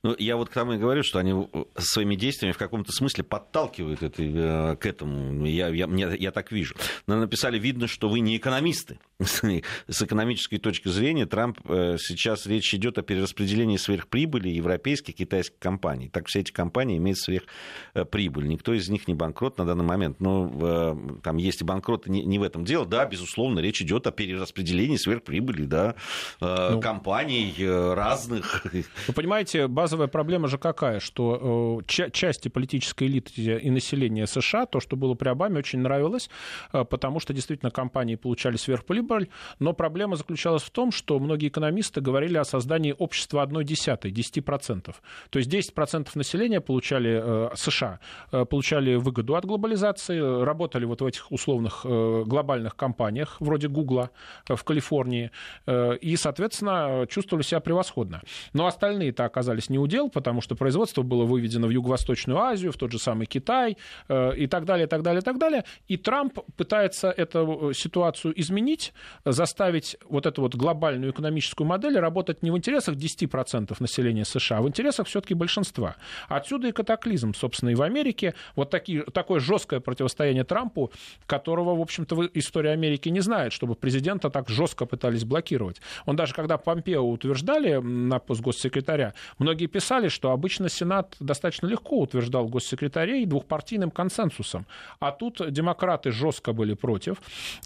Ну, 0.03 0.15
я 0.17 0.37
вот 0.37 0.49
к 0.49 0.53
тому 0.53 0.73
и 0.73 0.77
говорю, 0.77 1.03
что 1.03 1.19
они 1.19 1.31
э, 1.31 1.63
своими 1.77 2.15
действиями 2.15 2.53
в 2.53 2.57
каком-то 2.57 2.91
смысле 2.91 3.23
подталкивают 3.23 4.03
это, 4.03 4.23
э, 4.23 4.75
к 4.77 4.85
этому. 4.85 5.45
Я, 5.45 5.69
я, 5.69 5.87
я, 5.87 6.31
так 6.31 6.51
вижу. 6.51 6.75
Написали, 7.05 7.59
видно, 7.59 7.87
что 7.87 8.09
вы 8.09 8.19
не 8.19 8.37
экономисты. 8.37 8.99
С 9.87 10.01
экономической 10.01 10.59
точки 10.59 10.89
зрения 10.89 11.25
Трамп 11.25 11.59
э, 11.67 11.97
сейчас 11.99 12.45
речь 12.45 12.71
идет 12.75 12.99
о 12.99 13.01
перераспределении 13.01 13.77
сверхприбыли 13.77 14.49
европейских, 14.49 15.15
китайских 15.15 15.57
компаний. 15.57 16.09
Так 16.09 16.27
все 16.27 16.41
эти 16.41 16.51
компании 16.51 16.97
имеют 16.97 17.17
сверхприбыль. 17.17 18.47
Никто 18.47 18.73
из 18.73 18.89
них 18.89 19.07
не 19.07 19.15
банкрот 19.15 19.57
на 19.57 19.65
данный 19.65 19.85
момент. 19.85 20.19
Но 20.19 21.19
там 21.23 21.37
есть 21.37 21.61
и 21.61 21.63
банкроты, 21.63 22.11
не, 22.11 22.23
не 22.23 22.37
в 22.37 22.43
этом 22.43 22.63
дело. 22.63 22.85
Да, 22.85 23.05
безусловно, 23.05 23.59
речь 23.59 23.81
идет 23.81 24.05
о 24.05 24.11
перераспределении 24.11 24.97
сверхприбыли, 24.97 25.63
да, 25.65 25.95
ну, 26.39 26.79
компаний 26.79 27.55
разных. 27.57 28.65
Вы 29.07 29.13
понимаете, 29.13 29.67
базовая 29.67 30.07
проблема 30.07 30.47
же 30.47 30.57
какая, 30.57 30.99
что 30.99 31.81
э, 31.81 32.11
части 32.11 32.49
политической 32.49 33.07
элиты 33.07 33.31
и 33.41 33.69
населения 33.71 34.27
США, 34.27 34.65
то, 34.65 34.79
что 34.79 34.95
было 34.95 35.15
при 35.15 35.29
Обаме, 35.29 35.59
очень 35.59 35.79
нравилось, 35.79 36.29
э, 36.71 36.83
потому 36.83 37.19
что 37.19 37.33
действительно 37.33 37.71
компании 37.71 38.15
получали 38.15 38.57
сверхприбыль, 38.57 39.06
прибыль, 39.07 39.29
но 39.59 39.73
проблема 39.73 40.15
заключалась 40.15 40.63
в 40.63 40.69
том, 40.69 40.91
что 40.91 41.19
многие 41.19 41.47
экономисты 41.47 42.01
говорили 42.01 42.37
о 42.37 42.43
создании 42.43 42.95
общества 42.97 43.41
одной 43.41 43.63
десятой, 43.63 44.11
10%. 44.11 44.95
То 45.29 45.39
есть 45.39 45.51
10% 45.51 46.09
населения 46.15 46.61
получали, 46.61 47.21
э, 47.23 47.55
США 47.55 47.99
э, 48.31 48.45
получали 48.45 48.95
выгоду 48.95 49.35
от 49.35 49.45
глобализации, 49.45 50.43
работали 50.43 50.85
вот 50.85 51.01
в 51.01 51.05
этих 51.05 51.31
условных 51.31 51.81
э, 51.83 52.23
глобальных 52.25 52.75
компаниях, 52.75 53.37
вроде 53.39 53.67
Гугла 53.67 54.09
в 54.47 54.63
Калифорнии, 54.63 55.31
и, 55.67 56.15
соответственно, 56.17 57.05
чувствовали 57.09 57.43
себя 57.43 57.59
превосходно. 57.59 58.21
Но 58.53 58.65
остальные-то 58.65 59.25
оказались 59.25 59.69
не 59.69 59.79
удел, 59.79 60.09
потому 60.09 60.41
что 60.41 60.55
производство 60.55 61.01
было 61.03 61.25
выведено 61.25 61.67
в 61.67 61.69
Юго-Восточную 61.69 62.39
Азию, 62.39 62.71
в 62.71 62.77
тот 62.77 62.91
же 62.91 62.99
самый 62.99 63.25
Китай 63.25 63.77
и 64.09 64.47
так 64.47 64.65
далее, 64.65 64.85
и 64.85 64.89
так 64.89 65.01
далее, 65.01 65.21
и 65.21 65.23
так 65.23 65.37
далее. 65.37 65.63
И 65.87 65.97
Трамп 65.97 66.39
пытается 66.55 67.11
эту 67.11 67.71
ситуацию 67.73 68.39
изменить, 68.39 68.93
заставить 69.25 69.97
вот 70.09 70.25
эту 70.25 70.41
вот 70.41 70.55
глобальную 70.55 71.11
экономическую 71.11 71.67
модель 71.67 71.99
работать 71.99 72.43
не 72.43 72.51
в 72.51 72.57
интересах 72.57 72.95
10% 72.95 73.75
населения 73.79 74.25
США, 74.25 74.57
а 74.57 74.61
в 74.61 74.67
интересах 74.67 75.07
все-таки 75.07 75.33
большинства. 75.33 75.95
Отсюда 76.27 76.67
и 76.67 76.71
катаклизм, 76.71 77.33
собственно, 77.33 77.69
и 77.69 77.75
в 77.75 77.81
Америке. 77.81 78.33
Вот 78.55 78.69
такие, 78.69 79.03
такое 79.03 79.39
жесткое 79.39 79.79
противостояние 79.79 80.43
Трампу, 80.43 80.91
которого, 81.25 81.75
в 81.75 81.81
общем-то, 81.81 82.29
история 82.33 82.71
Америки 82.71 83.09
не 83.09 83.19
знает, 83.19 83.53
чтобы 83.53 83.75
президента 83.75 84.29
так 84.29 84.49
жестко 84.49 84.85
пытались 84.85 85.25
блокировать. 85.25 85.81
Он 86.05 86.15
даже, 86.15 86.33
когда 86.33 86.57
Помпео 86.57 87.03
утверждали 87.03 87.75
на 87.77 88.19
пост 88.19 88.41
госсекретаря, 88.41 89.13
многие 89.37 89.67
писали, 89.67 90.07
что 90.07 90.31
обычно 90.31 90.69
Сенат 90.69 91.15
достаточно 91.19 91.67
легко 91.67 91.99
утверждал 91.99 92.47
госсекретарей 92.47 93.25
двухпартийным 93.25 93.91
консенсусом. 93.91 94.65
А 94.99 95.11
тут 95.11 95.41
демократы 95.51 96.11
жестко 96.11 96.53
были 96.53 96.73
против, 96.73 97.17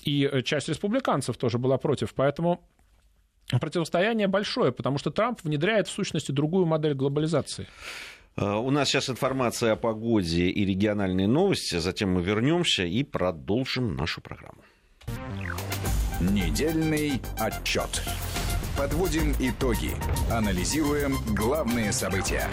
и 0.04 0.42
часть 0.44 0.70
республиканцев 0.70 1.21
тоже 1.38 1.58
была 1.58 1.78
против. 1.78 2.14
Поэтому 2.14 2.68
противостояние 3.60 4.28
большое, 4.28 4.72
потому 4.72 4.98
что 4.98 5.12
Трамп 5.12 5.44
внедряет 5.44 5.88
в 5.88 5.92
сущности 5.92 6.32
другую 6.32 6.66
модель 6.66 6.94
глобализации. 6.94 7.68
А, 8.36 8.58
у 8.58 8.72
нас 8.72 8.90
сейчас 8.90 9.10
информация 9.10 9.74
о 9.74 9.76
погоде 9.76 10.50
и 10.50 10.66
региональные 10.66 11.28
новости, 11.28 11.78
затем 11.78 12.14
мы 12.14 12.22
вернемся 12.22 12.84
и 12.84 13.04
продолжим 13.04 13.96
нашу 13.96 14.22
программу. 14.22 14.64
Недельный 16.22 17.22
отчет. 17.40 18.04
Подводим 18.78 19.34
итоги. 19.40 19.92
Анализируем 20.32 21.16
главные 21.36 21.92
события. 21.92 22.48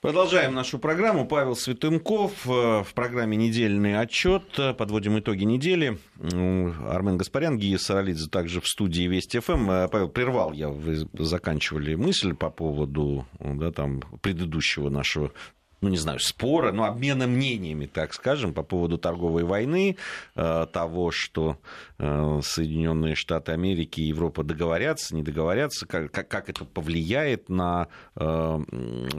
Продолжаем 0.00 0.54
нашу 0.54 0.78
программу. 0.78 1.26
Павел 1.26 1.56
Светенков 1.56 2.46
э, 2.46 2.84
в 2.84 2.94
программе 2.94 3.36
«Недельный 3.36 3.98
отчет». 3.98 4.44
Подводим 4.78 5.18
итоги 5.18 5.42
недели. 5.42 5.98
Армен 6.20 7.18
Гаспарян, 7.18 7.58
Гия 7.58 7.78
Саралидзе 7.78 8.30
также 8.30 8.60
в 8.60 8.68
студии 8.68 9.08
Вести 9.08 9.40
ФМ. 9.40 9.68
Э, 9.68 9.88
Павел, 9.88 10.08
прервал 10.08 10.52
я, 10.52 10.68
вы 10.68 11.08
заканчивали 11.14 11.96
мысль 11.96 12.32
по 12.32 12.48
поводу 12.48 13.26
да, 13.40 13.72
там, 13.72 14.02
предыдущего 14.22 14.88
нашего 14.88 15.32
ну, 15.80 15.88
не 15.88 15.96
знаю, 15.96 16.18
спора, 16.18 16.72
но 16.72 16.84
обмена 16.84 17.26
мнениями, 17.26 17.86
так 17.86 18.12
скажем, 18.12 18.52
по 18.52 18.62
поводу 18.62 18.98
торговой 18.98 19.44
войны, 19.44 19.96
э, 20.34 20.66
того, 20.72 21.10
что 21.10 21.58
э, 21.98 22.40
Соединенные 22.42 23.14
Штаты 23.14 23.52
Америки 23.52 24.00
и 24.00 24.08
Европа 24.08 24.42
договорятся, 24.42 25.14
не 25.14 25.22
договорятся, 25.22 25.86
как, 25.86 26.10
как 26.10 26.48
это 26.48 26.64
повлияет 26.64 27.48
на 27.48 27.88
э, 28.16 28.58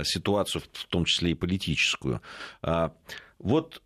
ситуацию, 0.03 0.61
в 0.71 0.85
том 0.87 1.05
числе 1.05 1.31
и 1.31 1.35
политическую. 1.35 2.21
Вот 3.39 3.81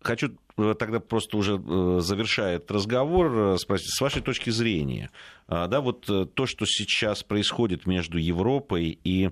хочу 0.00 0.36
тогда 0.56 1.00
просто 1.00 1.36
уже 1.36 1.56
завершая 2.00 2.56
этот 2.56 2.70
разговор, 2.70 3.58
спросить, 3.58 3.90
с 3.90 4.00
вашей 4.00 4.22
точки 4.22 4.50
зрения, 4.50 5.10
да, 5.48 5.80
вот 5.80 6.06
то, 6.06 6.46
что 6.46 6.66
сейчас 6.66 7.22
происходит 7.22 7.86
между 7.86 8.18
Европой 8.18 8.98
и 9.02 9.30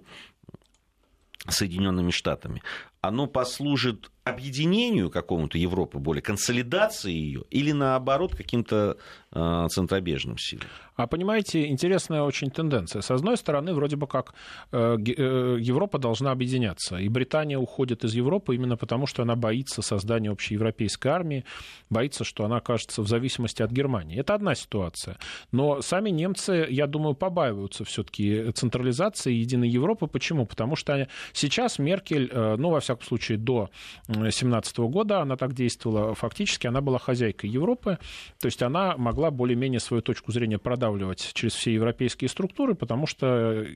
Соединенными 1.48 2.10
Штатами, 2.10 2.62
оно 3.02 3.26
послужит 3.26 4.12
объединению 4.24 5.10
какому-то 5.10 5.58
Европы, 5.58 5.98
более 5.98 6.22
консолидации 6.22 7.12
ее, 7.12 7.42
или 7.50 7.72
наоборот 7.72 8.36
каким-то 8.36 8.96
э, 9.32 9.66
центробежным 9.68 10.38
силам? 10.38 10.66
А 10.94 11.06
понимаете, 11.08 11.66
интересная 11.66 12.22
очень 12.22 12.50
тенденция. 12.50 13.02
С 13.02 13.10
одной 13.10 13.36
стороны, 13.36 13.74
вроде 13.74 13.96
бы 13.96 14.06
как 14.06 14.34
э, 14.70 14.96
э, 14.96 15.56
Европа 15.58 15.98
должна 15.98 16.30
объединяться, 16.30 16.98
и 16.98 17.08
Британия 17.08 17.58
уходит 17.58 18.04
из 18.04 18.14
Европы 18.14 18.54
именно 18.54 18.76
потому, 18.76 19.06
что 19.06 19.22
она 19.22 19.34
боится 19.34 19.82
создания 19.82 20.30
общей 20.30 20.54
европейской 20.54 21.08
армии, 21.08 21.44
боится, 21.90 22.22
что 22.22 22.44
она 22.44 22.58
окажется 22.58 23.02
в 23.02 23.08
зависимости 23.08 23.62
от 23.62 23.72
Германии. 23.72 24.20
Это 24.20 24.34
одна 24.34 24.54
ситуация. 24.54 25.16
Но 25.50 25.82
сами 25.82 26.10
немцы, 26.10 26.66
я 26.70 26.86
думаю, 26.86 27.14
побаиваются 27.14 27.84
все-таки 27.84 28.52
централизации 28.52 29.32
единой 29.32 29.70
Европы. 29.70 30.06
Почему? 30.06 30.46
Потому 30.46 30.76
что 30.76 31.08
сейчас 31.32 31.80
Меркель, 31.80 32.28
э, 32.30 32.56
ну, 32.56 32.70
во 32.70 32.78
всяком 32.78 32.91
случае, 33.00 33.38
до 33.38 33.70
2017 34.08 34.78
года 34.78 35.20
она 35.20 35.36
так 35.36 35.54
действовала, 35.54 36.14
фактически 36.14 36.66
она 36.66 36.80
была 36.80 36.98
хозяйкой 36.98 37.50
Европы, 37.50 37.98
то 38.40 38.46
есть 38.46 38.62
она 38.62 38.96
могла 38.96 39.30
более-менее 39.30 39.80
свою 39.80 40.02
точку 40.02 40.32
зрения 40.32 40.58
продавливать 40.58 41.30
через 41.34 41.54
все 41.54 41.72
европейские 41.72 42.28
структуры, 42.28 42.74
потому 42.74 43.06
что 43.06 43.66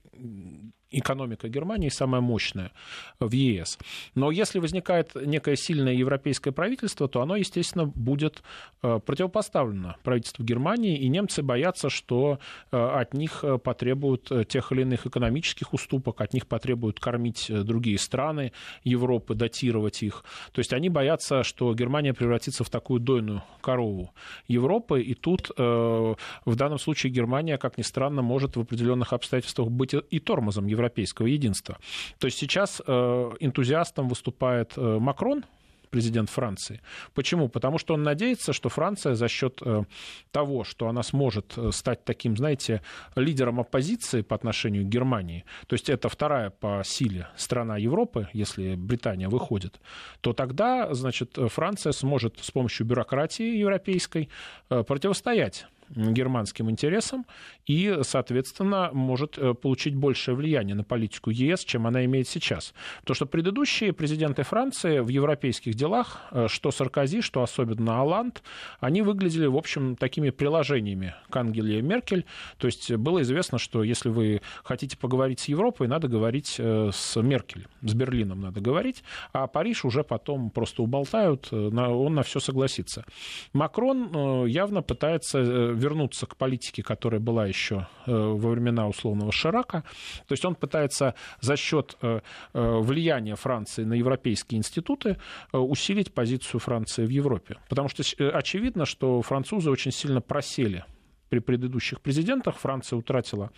экономика 0.90 1.48
Германии 1.48 1.88
самая 1.88 2.20
мощная 2.20 2.72
в 3.18 3.32
ЕС. 3.32 3.78
Но 4.14 4.30
если 4.30 4.58
возникает 4.58 5.14
некое 5.14 5.56
сильное 5.56 5.94
европейское 5.94 6.52
правительство, 6.52 7.08
то 7.08 7.20
оно, 7.20 7.36
естественно, 7.36 7.86
будет 7.86 8.42
э, 8.82 9.00
противопоставлено 9.04 9.96
правительству 10.02 10.44
Германии, 10.44 10.98
и 10.98 11.08
немцы 11.08 11.42
боятся, 11.42 11.90
что 11.90 12.38
э, 12.70 12.76
от 12.76 13.14
них 13.14 13.42
э, 13.42 13.58
потребуют 13.58 14.30
тех 14.48 14.72
или 14.72 14.82
иных 14.82 15.06
экономических 15.06 15.72
уступок, 15.72 16.20
от 16.20 16.32
них 16.32 16.46
потребуют 16.46 17.00
кормить 17.00 17.50
другие 17.50 17.98
страны 17.98 18.52
Европы, 18.84 19.34
датировать 19.34 20.02
их. 20.02 20.24
То 20.52 20.60
есть 20.60 20.72
они 20.72 20.88
боятся, 20.88 21.42
что 21.42 21.74
Германия 21.74 22.14
превратится 22.14 22.64
в 22.64 22.70
такую 22.70 23.00
дойную 23.00 23.42
корову 23.60 24.12
Европы, 24.48 25.02
и 25.02 25.14
тут 25.14 25.50
в 25.56 26.16
данном 26.44 26.78
случае 26.78 27.12
Германия, 27.12 27.58
как 27.58 27.78
ни 27.78 27.82
странно, 27.82 28.22
может 28.22 28.56
в 28.56 28.60
определенных 28.60 29.12
обстоятельствах 29.12 29.68
быть 29.68 29.94
и 29.94 30.18
тормозом 30.20 30.66
европейского 30.76 31.26
единства. 31.26 31.78
То 32.18 32.26
есть 32.26 32.38
сейчас 32.38 32.82
э, 32.86 33.30
энтузиастом 33.40 34.08
выступает 34.08 34.72
э, 34.76 34.98
Макрон, 35.00 35.44
президент 35.90 36.30
Франции. 36.30 36.80
Почему? 37.14 37.48
Потому 37.48 37.78
что 37.78 37.94
он 37.94 38.02
надеется, 38.02 38.52
что 38.52 38.68
Франция 38.68 39.14
за 39.14 39.28
счет 39.28 39.62
э, 39.64 39.84
того, 40.30 40.64
что 40.64 40.88
она 40.88 41.02
сможет 41.02 41.58
стать 41.70 42.04
таким, 42.04 42.36
знаете, 42.36 42.80
лидером 43.16 43.60
оппозиции 43.60 44.22
по 44.22 44.34
отношению 44.34 44.84
к 44.84 44.88
Германии, 44.88 45.44
то 45.66 45.74
есть 45.74 45.88
это 45.88 46.08
вторая 46.08 46.50
по 46.50 46.82
силе 46.84 47.28
страна 47.36 47.78
Европы, 47.78 48.28
если 48.34 48.74
Британия 48.74 49.28
выходит, 49.28 49.80
то 50.20 50.32
тогда, 50.32 50.92
значит, 50.94 51.38
Франция 51.48 51.92
сможет 51.92 52.38
с 52.40 52.50
помощью 52.50 52.86
бюрократии 52.86 53.56
европейской 53.56 54.28
противостоять 54.68 55.66
германским 55.94 56.70
интересам 56.70 57.26
и, 57.66 57.98
соответственно, 58.02 58.90
может 58.92 59.38
э, 59.38 59.54
получить 59.54 59.94
большее 59.94 60.34
влияние 60.34 60.74
на 60.74 60.84
политику 60.84 61.30
ЕС, 61.30 61.64
чем 61.64 61.86
она 61.86 62.04
имеет 62.04 62.28
сейчас. 62.28 62.74
Потому 63.00 63.14
что 63.14 63.26
предыдущие 63.26 63.92
президенты 63.92 64.42
Франции 64.42 65.00
в 65.00 65.08
европейских 65.08 65.74
делах, 65.74 66.22
э, 66.30 66.46
что 66.48 66.70
Саркози, 66.70 67.20
что 67.20 67.42
особенно 67.42 68.00
Оланд, 68.00 68.42
они 68.80 69.02
выглядели, 69.02 69.46
в 69.46 69.56
общем, 69.56 69.96
такими 69.96 70.30
приложениями 70.30 71.14
к 71.28 71.36
Ангеле 71.36 71.82
Меркель. 71.82 72.24
То 72.58 72.66
есть 72.66 72.92
было 72.94 73.22
известно, 73.22 73.58
что 73.58 73.82
если 73.82 74.08
вы 74.08 74.42
хотите 74.62 74.96
поговорить 74.96 75.40
с 75.40 75.48
Европой, 75.48 75.88
надо 75.88 76.08
говорить 76.08 76.56
э, 76.58 76.90
с 76.92 77.20
Меркель, 77.20 77.66
с 77.82 77.94
Берлином 77.94 78.40
надо 78.40 78.60
говорить, 78.60 79.02
а 79.32 79.46
Париж 79.46 79.84
уже 79.84 80.04
потом 80.04 80.50
просто 80.50 80.82
уболтают, 80.82 81.52
он 81.52 82.14
на 82.14 82.22
все 82.22 82.40
согласится. 82.40 83.04
Макрон 83.52 84.46
явно 84.46 84.82
пытается 84.82 85.72
вернуться 85.76 86.26
к 86.26 86.36
политике, 86.36 86.82
которая 86.82 87.20
была 87.20 87.46
еще 87.46 87.86
э, 88.06 88.12
во 88.12 88.50
времена 88.50 88.88
условного 88.88 89.32
Ширака. 89.32 89.84
То 90.26 90.32
есть 90.32 90.44
он 90.44 90.54
пытается 90.54 91.14
за 91.40 91.56
счет 91.56 91.96
э, 92.02 92.20
э, 92.54 92.78
влияния 92.80 93.36
Франции 93.36 93.84
на 93.84 93.94
европейские 93.94 94.58
институты 94.58 95.18
усилить 95.52 96.12
позицию 96.12 96.60
Франции 96.60 97.04
в 97.04 97.10
Европе. 97.10 97.56
Потому 97.68 97.88
что 97.88 98.02
очевидно, 98.32 98.86
что 98.86 99.22
французы 99.22 99.70
очень 99.70 99.92
сильно 99.92 100.20
просели 100.20 100.84
при 101.28 101.40
предыдущих 101.40 102.00
президентах 102.00 102.56
Франция 102.56 102.96
утратила 102.96 103.50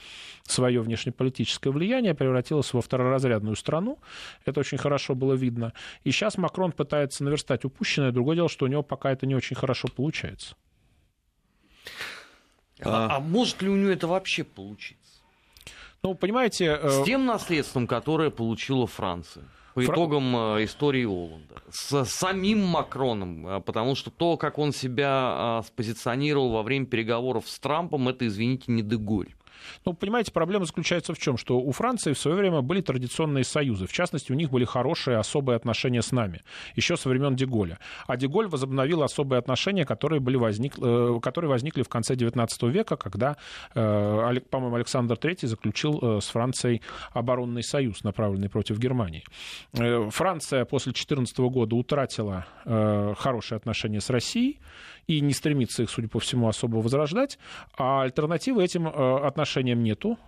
свое 0.42 0.80
внешнеполитическое 0.80 1.72
влияние, 1.72 2.14
превратилась 2.14 2.72
во 2.72 2.80
второразрядную 2.80 3.56
страну. 3.56 3.98
Это 4.44 4.60
очень 4.60 4.78
хорошо 4.78 5.14
было 5.14 5.34
видно. 5.34 5.72
И 6.04 6.10
сейчас 6.10 6.38
Макрон 6.38 6.72
пытается 6.72 7.24
наверстать 7.24 7.64
упущенное. 7.64 8.12
Другое 8.12 8.36
дело, 8.36 8.48
что 8.48 8.64
у 8.64 8.68
него 8.68 8.82
пока 8.82 9.12
это 9.12 9.26
не 9.26 9.34
очень 9.34 9.56
хорошо 9.56 9.88
получается. 9.94 10.56
А, 12.85 13.16
а 13.16 13.20
может 13.20 13.62
ли 13.62 13.68
у 13.68 13.76
нее 13.76 13.93
это 13.93 14.07
вообще 14.07 14.45
получиться? 14.45 15.22
Ну, 16.03 16.14
понимаете... 16.14 16.79
Э, 16.81 16.91
С 16.91 17.05
тем 17.05 17.26
наследством, 17.26 17.87
которое 17.87 18.31
получила 18.31 18.87
Франция. 18.87 19.45
По 19.74 19.85
итогам 19.85 20.35
э, 20.57 20.64
истории 20.64 21.05
Оланда. 21.05 21.62
С 21.70 22.05
самим 22.05 22.64
Макроном, 22.64 23.47
э, 23.47 23.61
потому 23.61 23.95
что 23.95 24.11
то, 24.11 24.37
как 24.37 24.59
он 24.59 24.72
себя 24.72 25.62
спозиционировал 25.66 26.53
во 26.53 26.62
время 26.62 26.87
переговоров 26.87 27.49
с 27.49 27.59
Трампом, 27.59 28.09
это, 28.09 28.26
извините, 28.26 28.72
не 28.72 28.83
Деголь. 28.83 29.35
Ну, 29.84 29.94
понимаете, 29.94 30.32
проблема 30.32 30.64
заключается 30.64 31.14
в 31.14 31.18
чем? 31.18 31.36
Что 31.36 31.59
у 31.59 31.72
Франции 31.72 32.12
в 32.12 32.18
свое 32.18 32.36
время 32.36 32.61
были 32.62 32.80
традиционные 32.80 33.44
союзы. 33.44 33.86
В 33.86 33.92
частности, 33.92 34.32
у 34.32 34.34
них 34.34 34.50
были 34.50 34.64
хорошие 34.64 35.18
особые 35.18 35.56
отношения 35.56 36.02
с 36.02 36.12
нами. 36.12 36.42
Еще 36.76 36.96
со 36.96 37.09
времен 37.09 37.36
Деголя. 37.36 37.78
А 38.06 38.16
Деголь 38.16 38.48
возобновил 38.48 39.02
особые 39.02 39.38
отношения, 39.38 39.84
которые, 39.84 40.20
были 40.20 40.36
возник... 40.36 40.74
Э, 40.78 41.18
которые 41.22 41.50
возникли 41.50 41.82
в 41.82 41.88
конце 41.88 42.14
XIX 42.14 42.48
века, 42.70 42.96
когда, 42.96 43.36
э, 43.74 44.40
по-моему, 44.50 44.76
Александр 44.76 45.14
III 45.14 45.46
заключил 45.46 45.98
э, 46.00 46.20
с 46.20 46.28
Францией 46.28 46.82
оборонный 47.12 47.62
союз, 47.62 48.04
направленный 48.04 48.48
против 48.48 48.78
Германии. 48.78 49.24
Франция 50.11 50.64
после 50.64 50.92
2014 50.92 51.38
года 51.38 51.76
утратила 51.76 52.46
хорошие 52.64 53.56
отношения 53.56 54.00
с 54.00 54.11
Россией 54.11 54.59
и 55.09 55.20
не 55.20 55.32
стремится 55.32 55.82
их, 55.82 55.90
судя 55.90 56.09
по 56.09 56.20
всему, 56.20 56.46
особо 56.48 56.76
возрождать, 56.76 57.38
а 57.76 58.02
альтернативы 58.02 58.62
этим 58.62 58.86
отношениям 58.86 59.82
нету, 59.82 60.18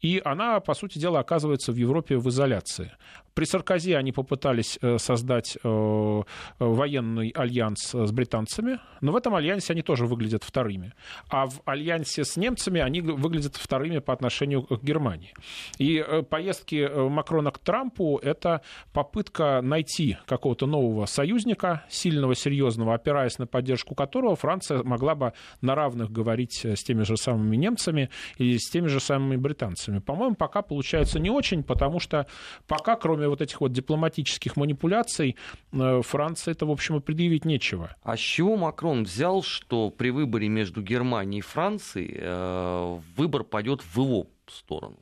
и 0.00 0.20
она, 0.24 0.60
по 0.60 0.74
сути 0.74 0.98
дела, 0.98 1.20
оказывается 1.20 1.72
в 1.72 1.76
Европе 1.76 2.16
в 2.16 2.28
изоляции. 2.28 2.92
При 3.38 3.44
Саркози 3.44 3.92
они 3.92 4.10
попытались 4.10 4.80
э, 4.82 4.98
создать 4.98 5.56
э, 5.62 6.22
военный 6.58 7.28
альянс 7.28 7.94
с 7.94 8.10
британцами, 8.10 8.80
но 9.00 9.12
в 9.12 9.16
этом 9.16 9.32
альянсе 9.36 9.74
они 9.74 9.82
тоже 9.82 10.06
выглядят 10.06 10.42
вторыми. 10.42 10.92
А 11.28 11.46
в 11.46 11.60
альянсе 11.64 12.24
с 12.24 12.36
немцами 12.36 12.80
они 12.80 13.00
выглядят 13.00 13.54
вторыми 13.54 14.00
по 14.00 14.12
отношению 14.12 14.62
к 14.62 14.82
Германии. 14.82 15.34
И 15.78 16.04
э, 16.04 16.22
поездки 16.22 16.90
Макрона 17.08 17.52
к 17.52 17.60
Трампу— 17.60 18.18
это 18.24 18.62
попытка 18.92 19.60
найти 19.62 20.16
какого-то 20.26 20.66
нового 20.66 21.06
союзника, 21.06 21.84
сильного, 21.88 22.34
серьезного, 22.34 22.94
опираясь 22.94 23.38
на 23.38 23.46
поддержку 23.46 23.94
которого 23.94 24.34
Франция 24.34 24.82
могла 24.82 25.14
бы 25.14 25.32
на 25.60 25.76
равных 25.76 26.10
говорить 26.10 26.64
с 26.64 26.82
теми 26.82 27.04
же 27.04 27.16
самыми 27.16 27.54
немцами 27.54 28.10
или 28.38 28.58
с 28.58 28.68
теми 28.68 28.88
же 28.88 28.98
самыми 28.98 29.36
британцами. 29.36 29.67
По-моему, 30.00 30.34
пока 30.34 30.62
получается 30.62 31.18
не 31.18 31.30
очень, 31.30 31.62
потому 31.62 32.00
что 32.00 32.26
пока, 32.66 32.96
кроме 32.96 33.28
вот 33.28 33.40
этих 33.40 33.60
вот 33.60 33.72
дипломатических 33.72 34.56
манипуляций 34.56 35.36
э, 35.72 36.02
Франции 36.02 36.52
это, 36.52 36.66
в 36.66 36.70
общем, 36.70 36.96
и 36.96 37.00
предъявить 37.00 37.44
нечего. 37.44 37.94
А 38.02 38.16
с 38.16 38.20
чего 38.20 38.56
Макрон 38.56 39.04
взял, 39.04 39.42
что 39.42 39.90
при 39.90 40.10
выборе 40.10 40.48
между 40.48 40.82
Германией 40.82 41.38
и 41.38 41.42
Францией 41.42 42.16
э, 42.18 42.98
выбор 43.16 43.44
пойдет 43.44 43.82
в 43.82 44.00
его 44.00 44.26
сторону? 44.46 44.96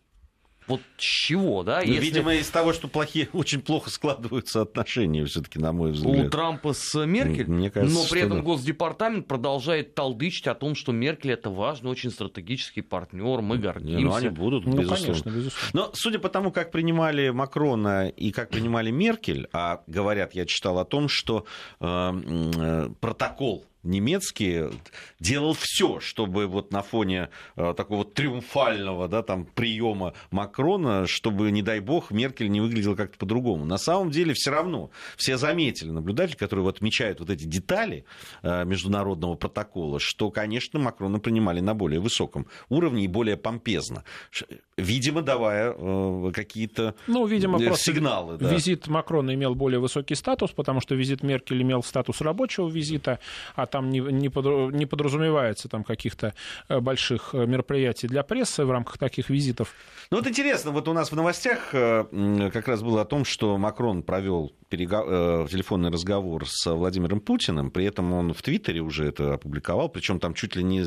Вот 0.67 0.81
с 0.97 1.03
чего, 1.03 1.63
да? 1.63 1.81
Ну, 1.85 1.93
Если... 1.93 2.05
Видимо, 2.05 2.35
из 2.35 2.49
того, 2.49 2.73
что 2.73 2.89
плохие, 2.89 3.29
очень 3.33 3.61
плохо 3.61 3.91
складываются 3.91 4.63
отношения, 4.63 5.25
все-таки, 5.25 5.59
на 5.59 5.73
мой 5.73 5.93
взгляд. 5.93 6.27
У 6.27 6.31
Трампа 6.31 6.73
с 6.73 7.07
Меркель, 7.07 7.47
Мне 7.49 7.71
кажется, 7.71 7.99
но 7.99 8.07
при 8.09 8.23
этом 8.23 8.39
да. 8.39 8.43
Госдепартамент 8.43 9.27
продолжает 9.27 9.95
толдычить 9.95 10.47
о 10.47 10.55
том, 10.55 10.75
что 10.75 10.93
Меркель 10.93 11.33
это 11.33 11.51
важный, 11.51 11.91
очень 11.91 12.11
стратегический 12.11 12.83
партнер, 12.83 13.41
мы 13.43 13.59
гордимся. 13.59 14.05
Ну, 14.05 14.15
они 14.15 14.29
будут, 14.29 14.67
ну, 14.67 14.77
безусловно. 14.77 15.07
Конечно, 15.07 15.31
безусловно. 15.31 15.71
Но 15.73 15.91
судя 15.95 16.19
по 16.19 16.29
тому, 16.29 16.51
как 16.51 16.71
принимали 16.73 17.31
Макрона 17.31 18.09
и 18.09 18.33
как 18.33 18.51
принимали 18.51 18.91
Меркель, 18.91 19.49
а 19.53 19.83
говорят, 19.87 20.35
я 20.35 20.47
читал 20.47 20.79
о 20.79 20.85
том, 20.85 21.09
что 21.09 21.45
э, 21.81 21.87
э, 21.87 22.91
протокол 23.01 23.65
немецкий 23.87 24.71
делал 25.21 25.55
все, 25.59 26.01
чтобы 26.01 26.47
вот 26.47 26.73
на 26.73 26.83
фоне 26.83 27.29
э, 27.57 27.75
такого 27.77 28.05
триумфального 28.05 29.09
да, 29.09 29.23
там, 29.23 29.45
приема 29.47 30.15
Макрона, 30.31 31.07
чтобы, 31.07 31.51
не 31.51 31.63
дай 31.63 31.81
бог, 31.81 32.11
Меркель 32.11 32.51
не 32.51 32.61
выглядела 32.61 32.95
как-то 32.95 33.19
по-другому. 33.19 33.65
На 33.65 33.79
самом 33.79 34.11
деле 34.11 34.35
все 34.35 34.51
равно 34.51 34.91
все 35.17 35.37
заметили, 35.37 35.91
наблюдатели, 35.91 36.37
которые 36.37 36.65
вот 36.65 36.77
отмечают 36.77 37.21
вот 37.21 37.31
эти 37.31 37.45
детали 37.45 38.05
э, 38.43 38.65
международного 38.65 39.35
протокола, 39.35 39.99
что, 39.99 40.31
конечно, 40.31 40.79
Макрона 40.79 41.19
принимали 41.19 41.61
на 41.61 41.75
более 41.75 42.01
высоком 42.01 42.47
уровне 42.69 43.05
и 43.05 43.09
более 43.09 43.37
помпезно 43.37 44.05
видимо, 44.77 45.23
давая 45.23 45.75
э, 45.77 46.33
какие-то 46.35 46.95
ну, 47.07 47.27
видимо, 47.27 47.59
сигналы. 47.77 48.37
Да. 48.37 48.53
Визит 48.53 48.89
Макрона 48.89 49.35
имел 49.35 49.55
более 49.55 49.81
высокий 49.81 50.15
статус, 50.15 50.51
потому 50.51 50.81
что 50.81 50.95
визит 50.95 51.23
Меркель 51.23 51.63
имел 51.63 51.83
статус 51.83 52.21
рабочего 52.21 52.69
визита, 52.69 53.19
а 53.55 53.67
там 53.77 53.91
не, 53.91 54.01
не, 54.01 54.29
под, 54.31 54.73
не 54.73 54.87
подразумевается 54.87 55.69
там 55.69 55.85
каких-то 55.85 56.33
э, 56.69 56.81
больших 56.81 57.35
э, 57.35 57.47
мероприятий 57.47 58.09
для 58.09 58.23
прессы 58.23 58.65
в 58.65 58.71
рамках 58.71 58.97
таких 58.97 59.29
визитов. 59.29 59.75
Ну 60.11 60.17
вот 60.17 60.27
интересно, 60.27 60.71
вот 60.71 60.89
у 60.89 60.93
нас 60.93 61.13
в 61.13 61.17
новостях 61.17 61.71
как 61.71 62.69
раз 62.69 62.83
было 62.83 63.03
о 63.03 63.05
том, 63.05 63.25
что 63.25 63.59
Макрон 63.59 64.03
провел 64.03 64.53
перегов... 64.69 65.51
телефонный 65.51 65.91
разговор 65.91 66.45
с 66.49 66.71
Владимиром 66.71 67.21
Путиным, 67.21 67.71
при 67.71 67.85
этом 67.85 68.13
он 68.13 68.33
в 68.33 68.41
Твиттере 68.43 68.81
уже 68.81 69.09
это 69.09 69.35
опубликовал, 69.35 69.89
причем 69.89 70.21
там 70.21 70.35
чуть 70.35 70.57
ли 70.57 70.63
не 70.63 70.87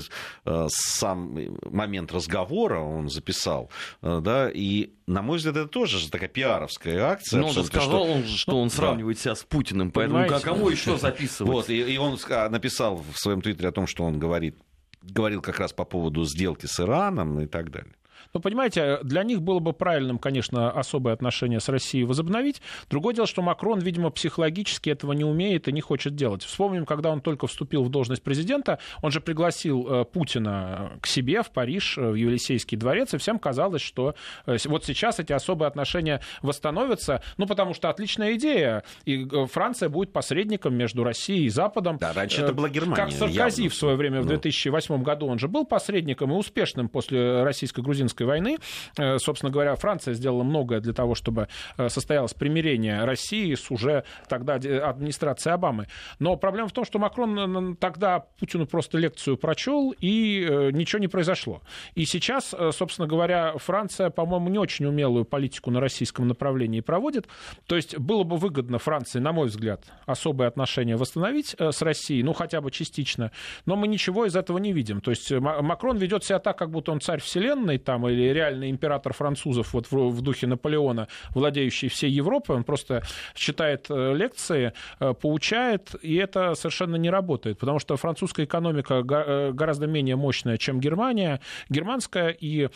сам 0.67 1.37
момент 1.69 2.11
разговора 2.11 2.79
он 2.79 3.09
записал. 3.09 3.69
Э, 4.01 4.19
да, 4.21 4.49
и, 4.49 4.91
на 5.07 5.21
мой 5.21 5.37
взгляд, 5.37 5.57
это 5.57 5.67
тоже 5.67 6.09
такая 6.09 6.29
пиаровская 6.29 7.03
акция. 7.03 7.41
Ну, 7.41 7.47
он 7.47 7.65
сказал, 7.65 7.89
что, 7.89 8.03
он, 8.03 8.25
что 8.25 8.61
он 8.61 8.69
сравнивает 8.69 9.17
да. 9.17 9.23
себя 9.23 9.35
с 9.35 9.43
Путиным, 9.43 9.91
поэтому 9.91 10.23
Понимаете? 10.23 10.45
кому 10.45 10.69
еще 10.69 10.97
записывать? 10.97 11.51
Вот, 11.51 11.69
и, 11.69 11.93
и 11.93 11.97
он 11.97 12.17
написал 12.49 12.78
в 12.79 13.15
своем 13.15 13.41
твиттере 13.41 13.69
о 13.69 13.71
том, 13.71 13.87
что 13.87 14.03
он 14.03 14.19
говорит, 14.19 14.57
говорил 15.01 15.41
как 15.41 15.59
раз 15.59 15.73
по 15.73 15.85
поводу 15.85 16.23
сделки 16.25 16.65
с 16.65 16.79
Ираном 16.79 17.39
и 17.41 17.45
так 17.45 17.71
далее. 17.71 17.93
Ну, 18.33 18.39
понимаете, 18.39 18.99
для 19.03 19.23
них 19.23 19.41
было 19.41 19.59
бы 19.59 19.73
правильным, 19.73 20.19
конечно, 20.19 20.71
особое 20.71 21.13
отношение 21.13 21.59
с 21.59 21.69
Россией 21.69 22.03
возобновить. 22.03 22.61
Другое 22.89 23.13
дело, 23.15 23.27
что 23.27 23.41
Макрон, 23.41 23.79
видимо, 23.79 24.09
психологически 24.09 24.89
этого 24.89 25.13
не 25.13 25.23
умеет 25.23 25.67
и 25.67 25.71
не 25.71 25.81
хочет 25.81 26.15
делать. 26.15 26.43
Вспомним, 26.43 26.85
когда 26.85 27.09
он 27.09 27.21
только 27.21 27.47
вступил 27.47 27.83
в 27.83 27.89
должность 27.89 28.23
президента, 28.23 28.79
он 29.01 29.11
же 29.11 29.21
пригласил 29.21 29.87
э, 29.89 30.05
Путина 30.05 30.91
к 31.01 31.07
себе 31.07 31.43
в 31.43 31.51
Париж, 31.51 31.97
э, 31.97 32.09
в 32.09 32.15
Елисейский 32.15 32.77
дворец, 32.77 33.13
и 33.13 33.17
всем 33.17 33.39
казалось, 33.39 33.81
что 33.81 34.15
э, 34.45 34.57
вот 34.65 34.85
сейчас 34.85 35.19
эти 35.19 35.33
особые 35.33 35.67
отношения 35.67 36.21
восстановятся, 36.41 37.23
ну, 37.37 37.47
потому 37.47 37.73
что 37.73 37.89
отличная 37.89 38.35
идея, 38.35 38.83
и 39.05 39.27
Франция 39.51 39.89
будет 39.89 40.13
посредником 40.13 40.75
между 40.75 41.03
Россией 41.03 41.45
и 41.45 41.49
Западом. 41.49 41.97
Да, 41.97 42.13
раньше 42.13 42.41
это 42.41 42.53
была 42.53 42.69
Германия. 42.69 42.95
Как 42.95 43.11
Саркози 43.11 43.63
явно. 43.63 43.69
в 43.69 43.75
свое 43.75 43.95
время, 43.95 44.21
в 44.21 44.25
2008 44.25 44.95
ну. 44.95 45.01
году, 45.01 45.27
он 45.27 45.39
же 45.39 45.47
был 45.47 45.65
посредником 45.65 46.31
и 46.31 46.35
успешным 46.35 46.89
после 46.89 47.43
российско-грузинской 47.43 48.08
гражданской 48.09 48.25
войны. 48.25 48.57
Э, 48.97 49.17
собственно 49.19 49.51
говоря, 49.51 49.75
Франция 49.75 50.13
сделала 50.13 50.43
многое 50.43 50.79
для 50.79 50.93
того, 50.93 51.15
чтобы 51.15 51.47
э, 51.77 51.89
состоялось 51.89 52.33
примирение 52.33 53.03
России 53.05 53.53
с 53.55 53.71
уже 53.71 54.03
тогда 54.27 54.55
администрацией 54.55 55.53
Обамы. 55.53 55.87
Но 56.19 56.35
проблема 56.35 56.67
в 56.67 56.71
том, 56.71 56.85
что 56.85 56.99
Макрон 56.99 57.75
тогда 57.77 58.25
Путину 58.39 58.65
просто 58.65 58.97
лекцию 58.97 59.37
прочел, 59.37 59.93
и 59.99 60.45
э, 60.47 60.71
ничего 60.71 60.99
не 60.99 61.07
произошло. 61.07 61.61
И 61.95 62.05
сейчас, 62.05 62.55
собственно 62.71 63.07
говоря, 63.07 63.53
Франция, 63.57 64.09
по-моему, 64.09 64.49
не 64.49 64.57
очень 64.57 64.85
умелую 64.85 65.25
политику 65.25 65.71
на 65.71 65.79
российском 65.79 66.27
направлении 66.27 66.81
проводит. 66.81 67.27
То 67.67 67.75
есть 67.75 67.97
было 67.97 68.23
бы 68.23 68.37
выгодно 68.37 68.79
Франции, 68.79 69.19
на 69.19 69.31
мой 69.31 69.47
взгляд, 69.47 69.85
особые 70.05 70.47
отношения 70.47 70.95
восстановить 70.95 71.55
с 71.59 71.81
Россией, 71.81 72.23
ну 72.23 72.33
хотя 72.33 72.61
бы 72.61 72.71
частично, 72.71 73.31
но 73.65 73.75
мы 73.75 73.87
ничего 73.87 74.25
из 74.25 74.35
этого 74.35 74.57
не 74.57 74.73
видим. 74.73 75.01
То 75.01 75.11
есть 75.11 75.31
Макрон 75.31 75.97
ведет 75.97 76.23
себя 76.23 76.39
так, 76.39 76.57
как 76.57 76.71
будто 76.71 76.91
он 76.91 77.01
царь 77.01 77.21
вселенной, 77.21 77.77
там, 77.77 77.98
или 78.07 78.33
реальный 78.33 78.69
император 78.69 79.13
французов 79.13 79.73
вот 79.73 79.91
в, 79.91 80.09
в 80.09 80.21
духе 80.21 80.47
Наполеона, 80.47 81.07
владеющий 81.31 81.89
всей 81.89 82.09
Европой, 82.09 82.55
он 82.55 82.63
просто 82.63 83.03
читает 83.33 83.87
э, 83.89 84.13
лекции, 84.15 84.73
э, 84.99 85.13
поучает, 85.13 85.95
и 86.01 86.15
это 86.15 86.55
совершенно 86.55 86.95
не 86.95 87.09
работает, 87.09 87.59
потому 87.59 87.79
что 87.79 87.97
французская 87.97 88.45
экономика 88.45 88.95
э, 88.95 89.51
гораздо 89.51 89.87
менее 89.87 90.15
мощная, 90.15 90.57
чем 90.57 90.79
Германия, 90.79 91.41
германская, 91.69 92.29
и 92.29 92.69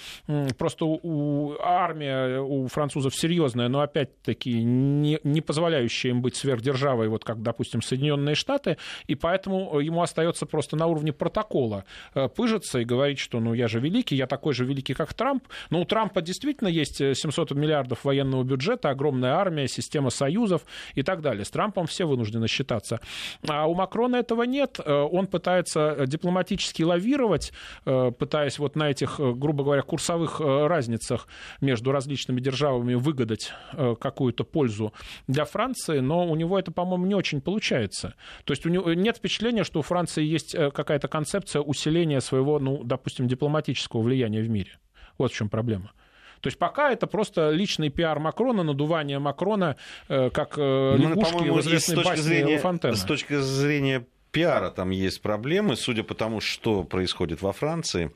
просто 0.58 0.86
у, 0.86 1.56
армия 1.62 2.40
у 2.40 2.68
французов 2.68 3.16
серьезная, 3.16 3.68
но 3.70 3.82
опять-таки 3.82 4.64
не, 4.64 5.20
не 5.24 5.42
позволяющая 5.42 6.12
им 6.12 6.22
быть 6.22 6.36
сверхдержавой, 6.36 7.08
вот 7.08 7.24
как, 7.24 7.42
допустим, 7.42 7.82
Соединенные 7.82 8.36
Штаты, 8.36 8.78
и 9.08 9.16
поэтому 9.16 9.80
ему 9.80 10.02
остается 10.02 10.46
просто 10.46 10.76
на 10.76 10.88
уровне 10.88 11.14
протокола 11.14 11.86
пыжиться 12.36 12.80
и 12.80 12.86
говорить, 12.86 13.20
что 13.20 13.40
ну 13.40 13.54
я 13.54 13.68
же 13.68 13.80
великий, 13.80 14.16
я 14.16 14.28
такой 14.28 14.54
же 14.54 14.66
великий, 14.66 14.94
как 14.94 15.13
Трамп. 15.14 15.44
Но 15.70 15.82
у 15.82 15.86
Трампа 15.86 16.22
действительно 16.22 16.68
есть 16.68 16.98
700 16.98 17.52
э, 17.52 17.56
миллиардов 17.56 18.04
военного 18.06 18.44
бюджета, 18.44 18.90
огромная 18.90 19.34
армия, 19.34 19.68
система 19.68 20.10
союзов 20.10 20.64
и 20.96 21.04
так 21.04 21.22
далее. 21.22 21.46
С 21.46 21.52
Трампом 21.52 21.88
все 21.88 22.06
вынуждены 22.06 22.48
считаться. 22.48 23.00
А 23.48 23.68
у 23.68 23.74
Макрона 23.76 24.18
этого 24.18 24.44
нет. 24.44 24.80
Э, 24.84 25.02
он 25.02 25.28
пытается 25.28 25.96
э, 25.98 26.08
дипломатически 26.08 26.84
лавировать, 26.84 27.54
пытаясь 27.84 28.60
вот 28.60 28.76
на 28.76 28.90
этих, 28.90 29.20
грубо 29.20 29.64
говоря, 29.64 29.82
курсовых 29.82 30.40
разницах 30.40 31.28
между 31.62 31.92
различными 31.92 32.40
державами 32.40 32.94
выгадать 32.94 33.54
какую-то 34.00 34.44
пользу 34.44 34.94
для 35.28 35.46
Франции, 35.46 36.00
но 36.00 36.28
у 36.28 36.36
него 36.36 36.60
это, 36.60 36.72
по-моему, 36.72 37.06
не 37.06 37.16
очень 37.16 37.42
получается. 37.42 38.16
То 38.44 38.52
есть 38.52 38.66
у 38.66 38.70
него 38.70 38.94
нет 38.94 39.18
впечатления, 39.18 39.64
что 39.64 39.80
у 39.80 39.82
Франции 39.82 40.24
есть 40.24 40.56
какая-то 40.74 41.08
концепция 41.08 41.62
усиления 41.62 42.22
своего, 42.22 42.60
ну, 42.60 42.84
допустим, 42.84 43.28
дипломатического 43.28 44.02
влияния 44.02 44.42
в 44.42 44.50
мире. 44.50 44.72
Вот 45.18 45.32
в 45.32 45.36
чем 45.36 45.50
проблема. 45.50 45.92
То 46.44 46.48
есть 46.48 46.60
пока 46.60 46.92
это 46.92 47.08
просто 47.08 47.52
личный 47.52 47.90
пиар 47.90 48.20
Макрона, 48.20 48.64
надувание 48.64 49.18
Макрона, 49.18 49.78
э, 50.10 50.30
как 50.30 50.58
э, 50.58 50.96
ну, 50.98 51.10
лягушки 51.10 51.50
в 51.50 51.60
известной 51.62 52.04
басне 52.04 52.22
зрения, 52.22 52.94
С 52.94 53.04
точки 53.04 53.40
зрения 53.40 54.06
пиара 54.32 54.70
там 54.70 54.90
есть 54.90 55.22
проблемы, 55.22 55.78
судя 55.78 56.04
по 56.04 56.16
тому, 56.16 56.42
что 56.42 56.84
происходит 56.84 57.42
во 57.42 57.54
Франции. 57.54 58.12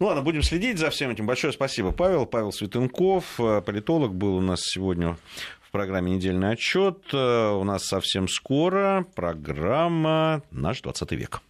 Ну 0.00 0.06
ладно, 0.06 0.22
будем 0.22 0.42
следить 0.42 0.78
за 0.78 0.90
всем 0.90 1.10
этим. 1.10 1.26
Большое 1.26 1.52
спасибо, 1.52 1.92
Павел. 1.92 2.26
Павел 2.26 2.50
Светенков, 2.50 3.38
э, 3.38 3.62
политолог, 3.64 4.12
был 4.12 4.38
у 4.38 4.40
нас 4.40 4.58
сегодня 4.62 5.16
в 5.60 5.70
программе 5.70 6.16
«Недельный 6.16 6.50
отчет». 6.50 7.14
У 7.14 7.62
нас 7.62 7.84
совсем 7.84 8.26
скоро 8.26 9.06
программа 9.14 10.42
«Наш 10.50 10.80
20 10.80 11.12
век». 11.12 11.42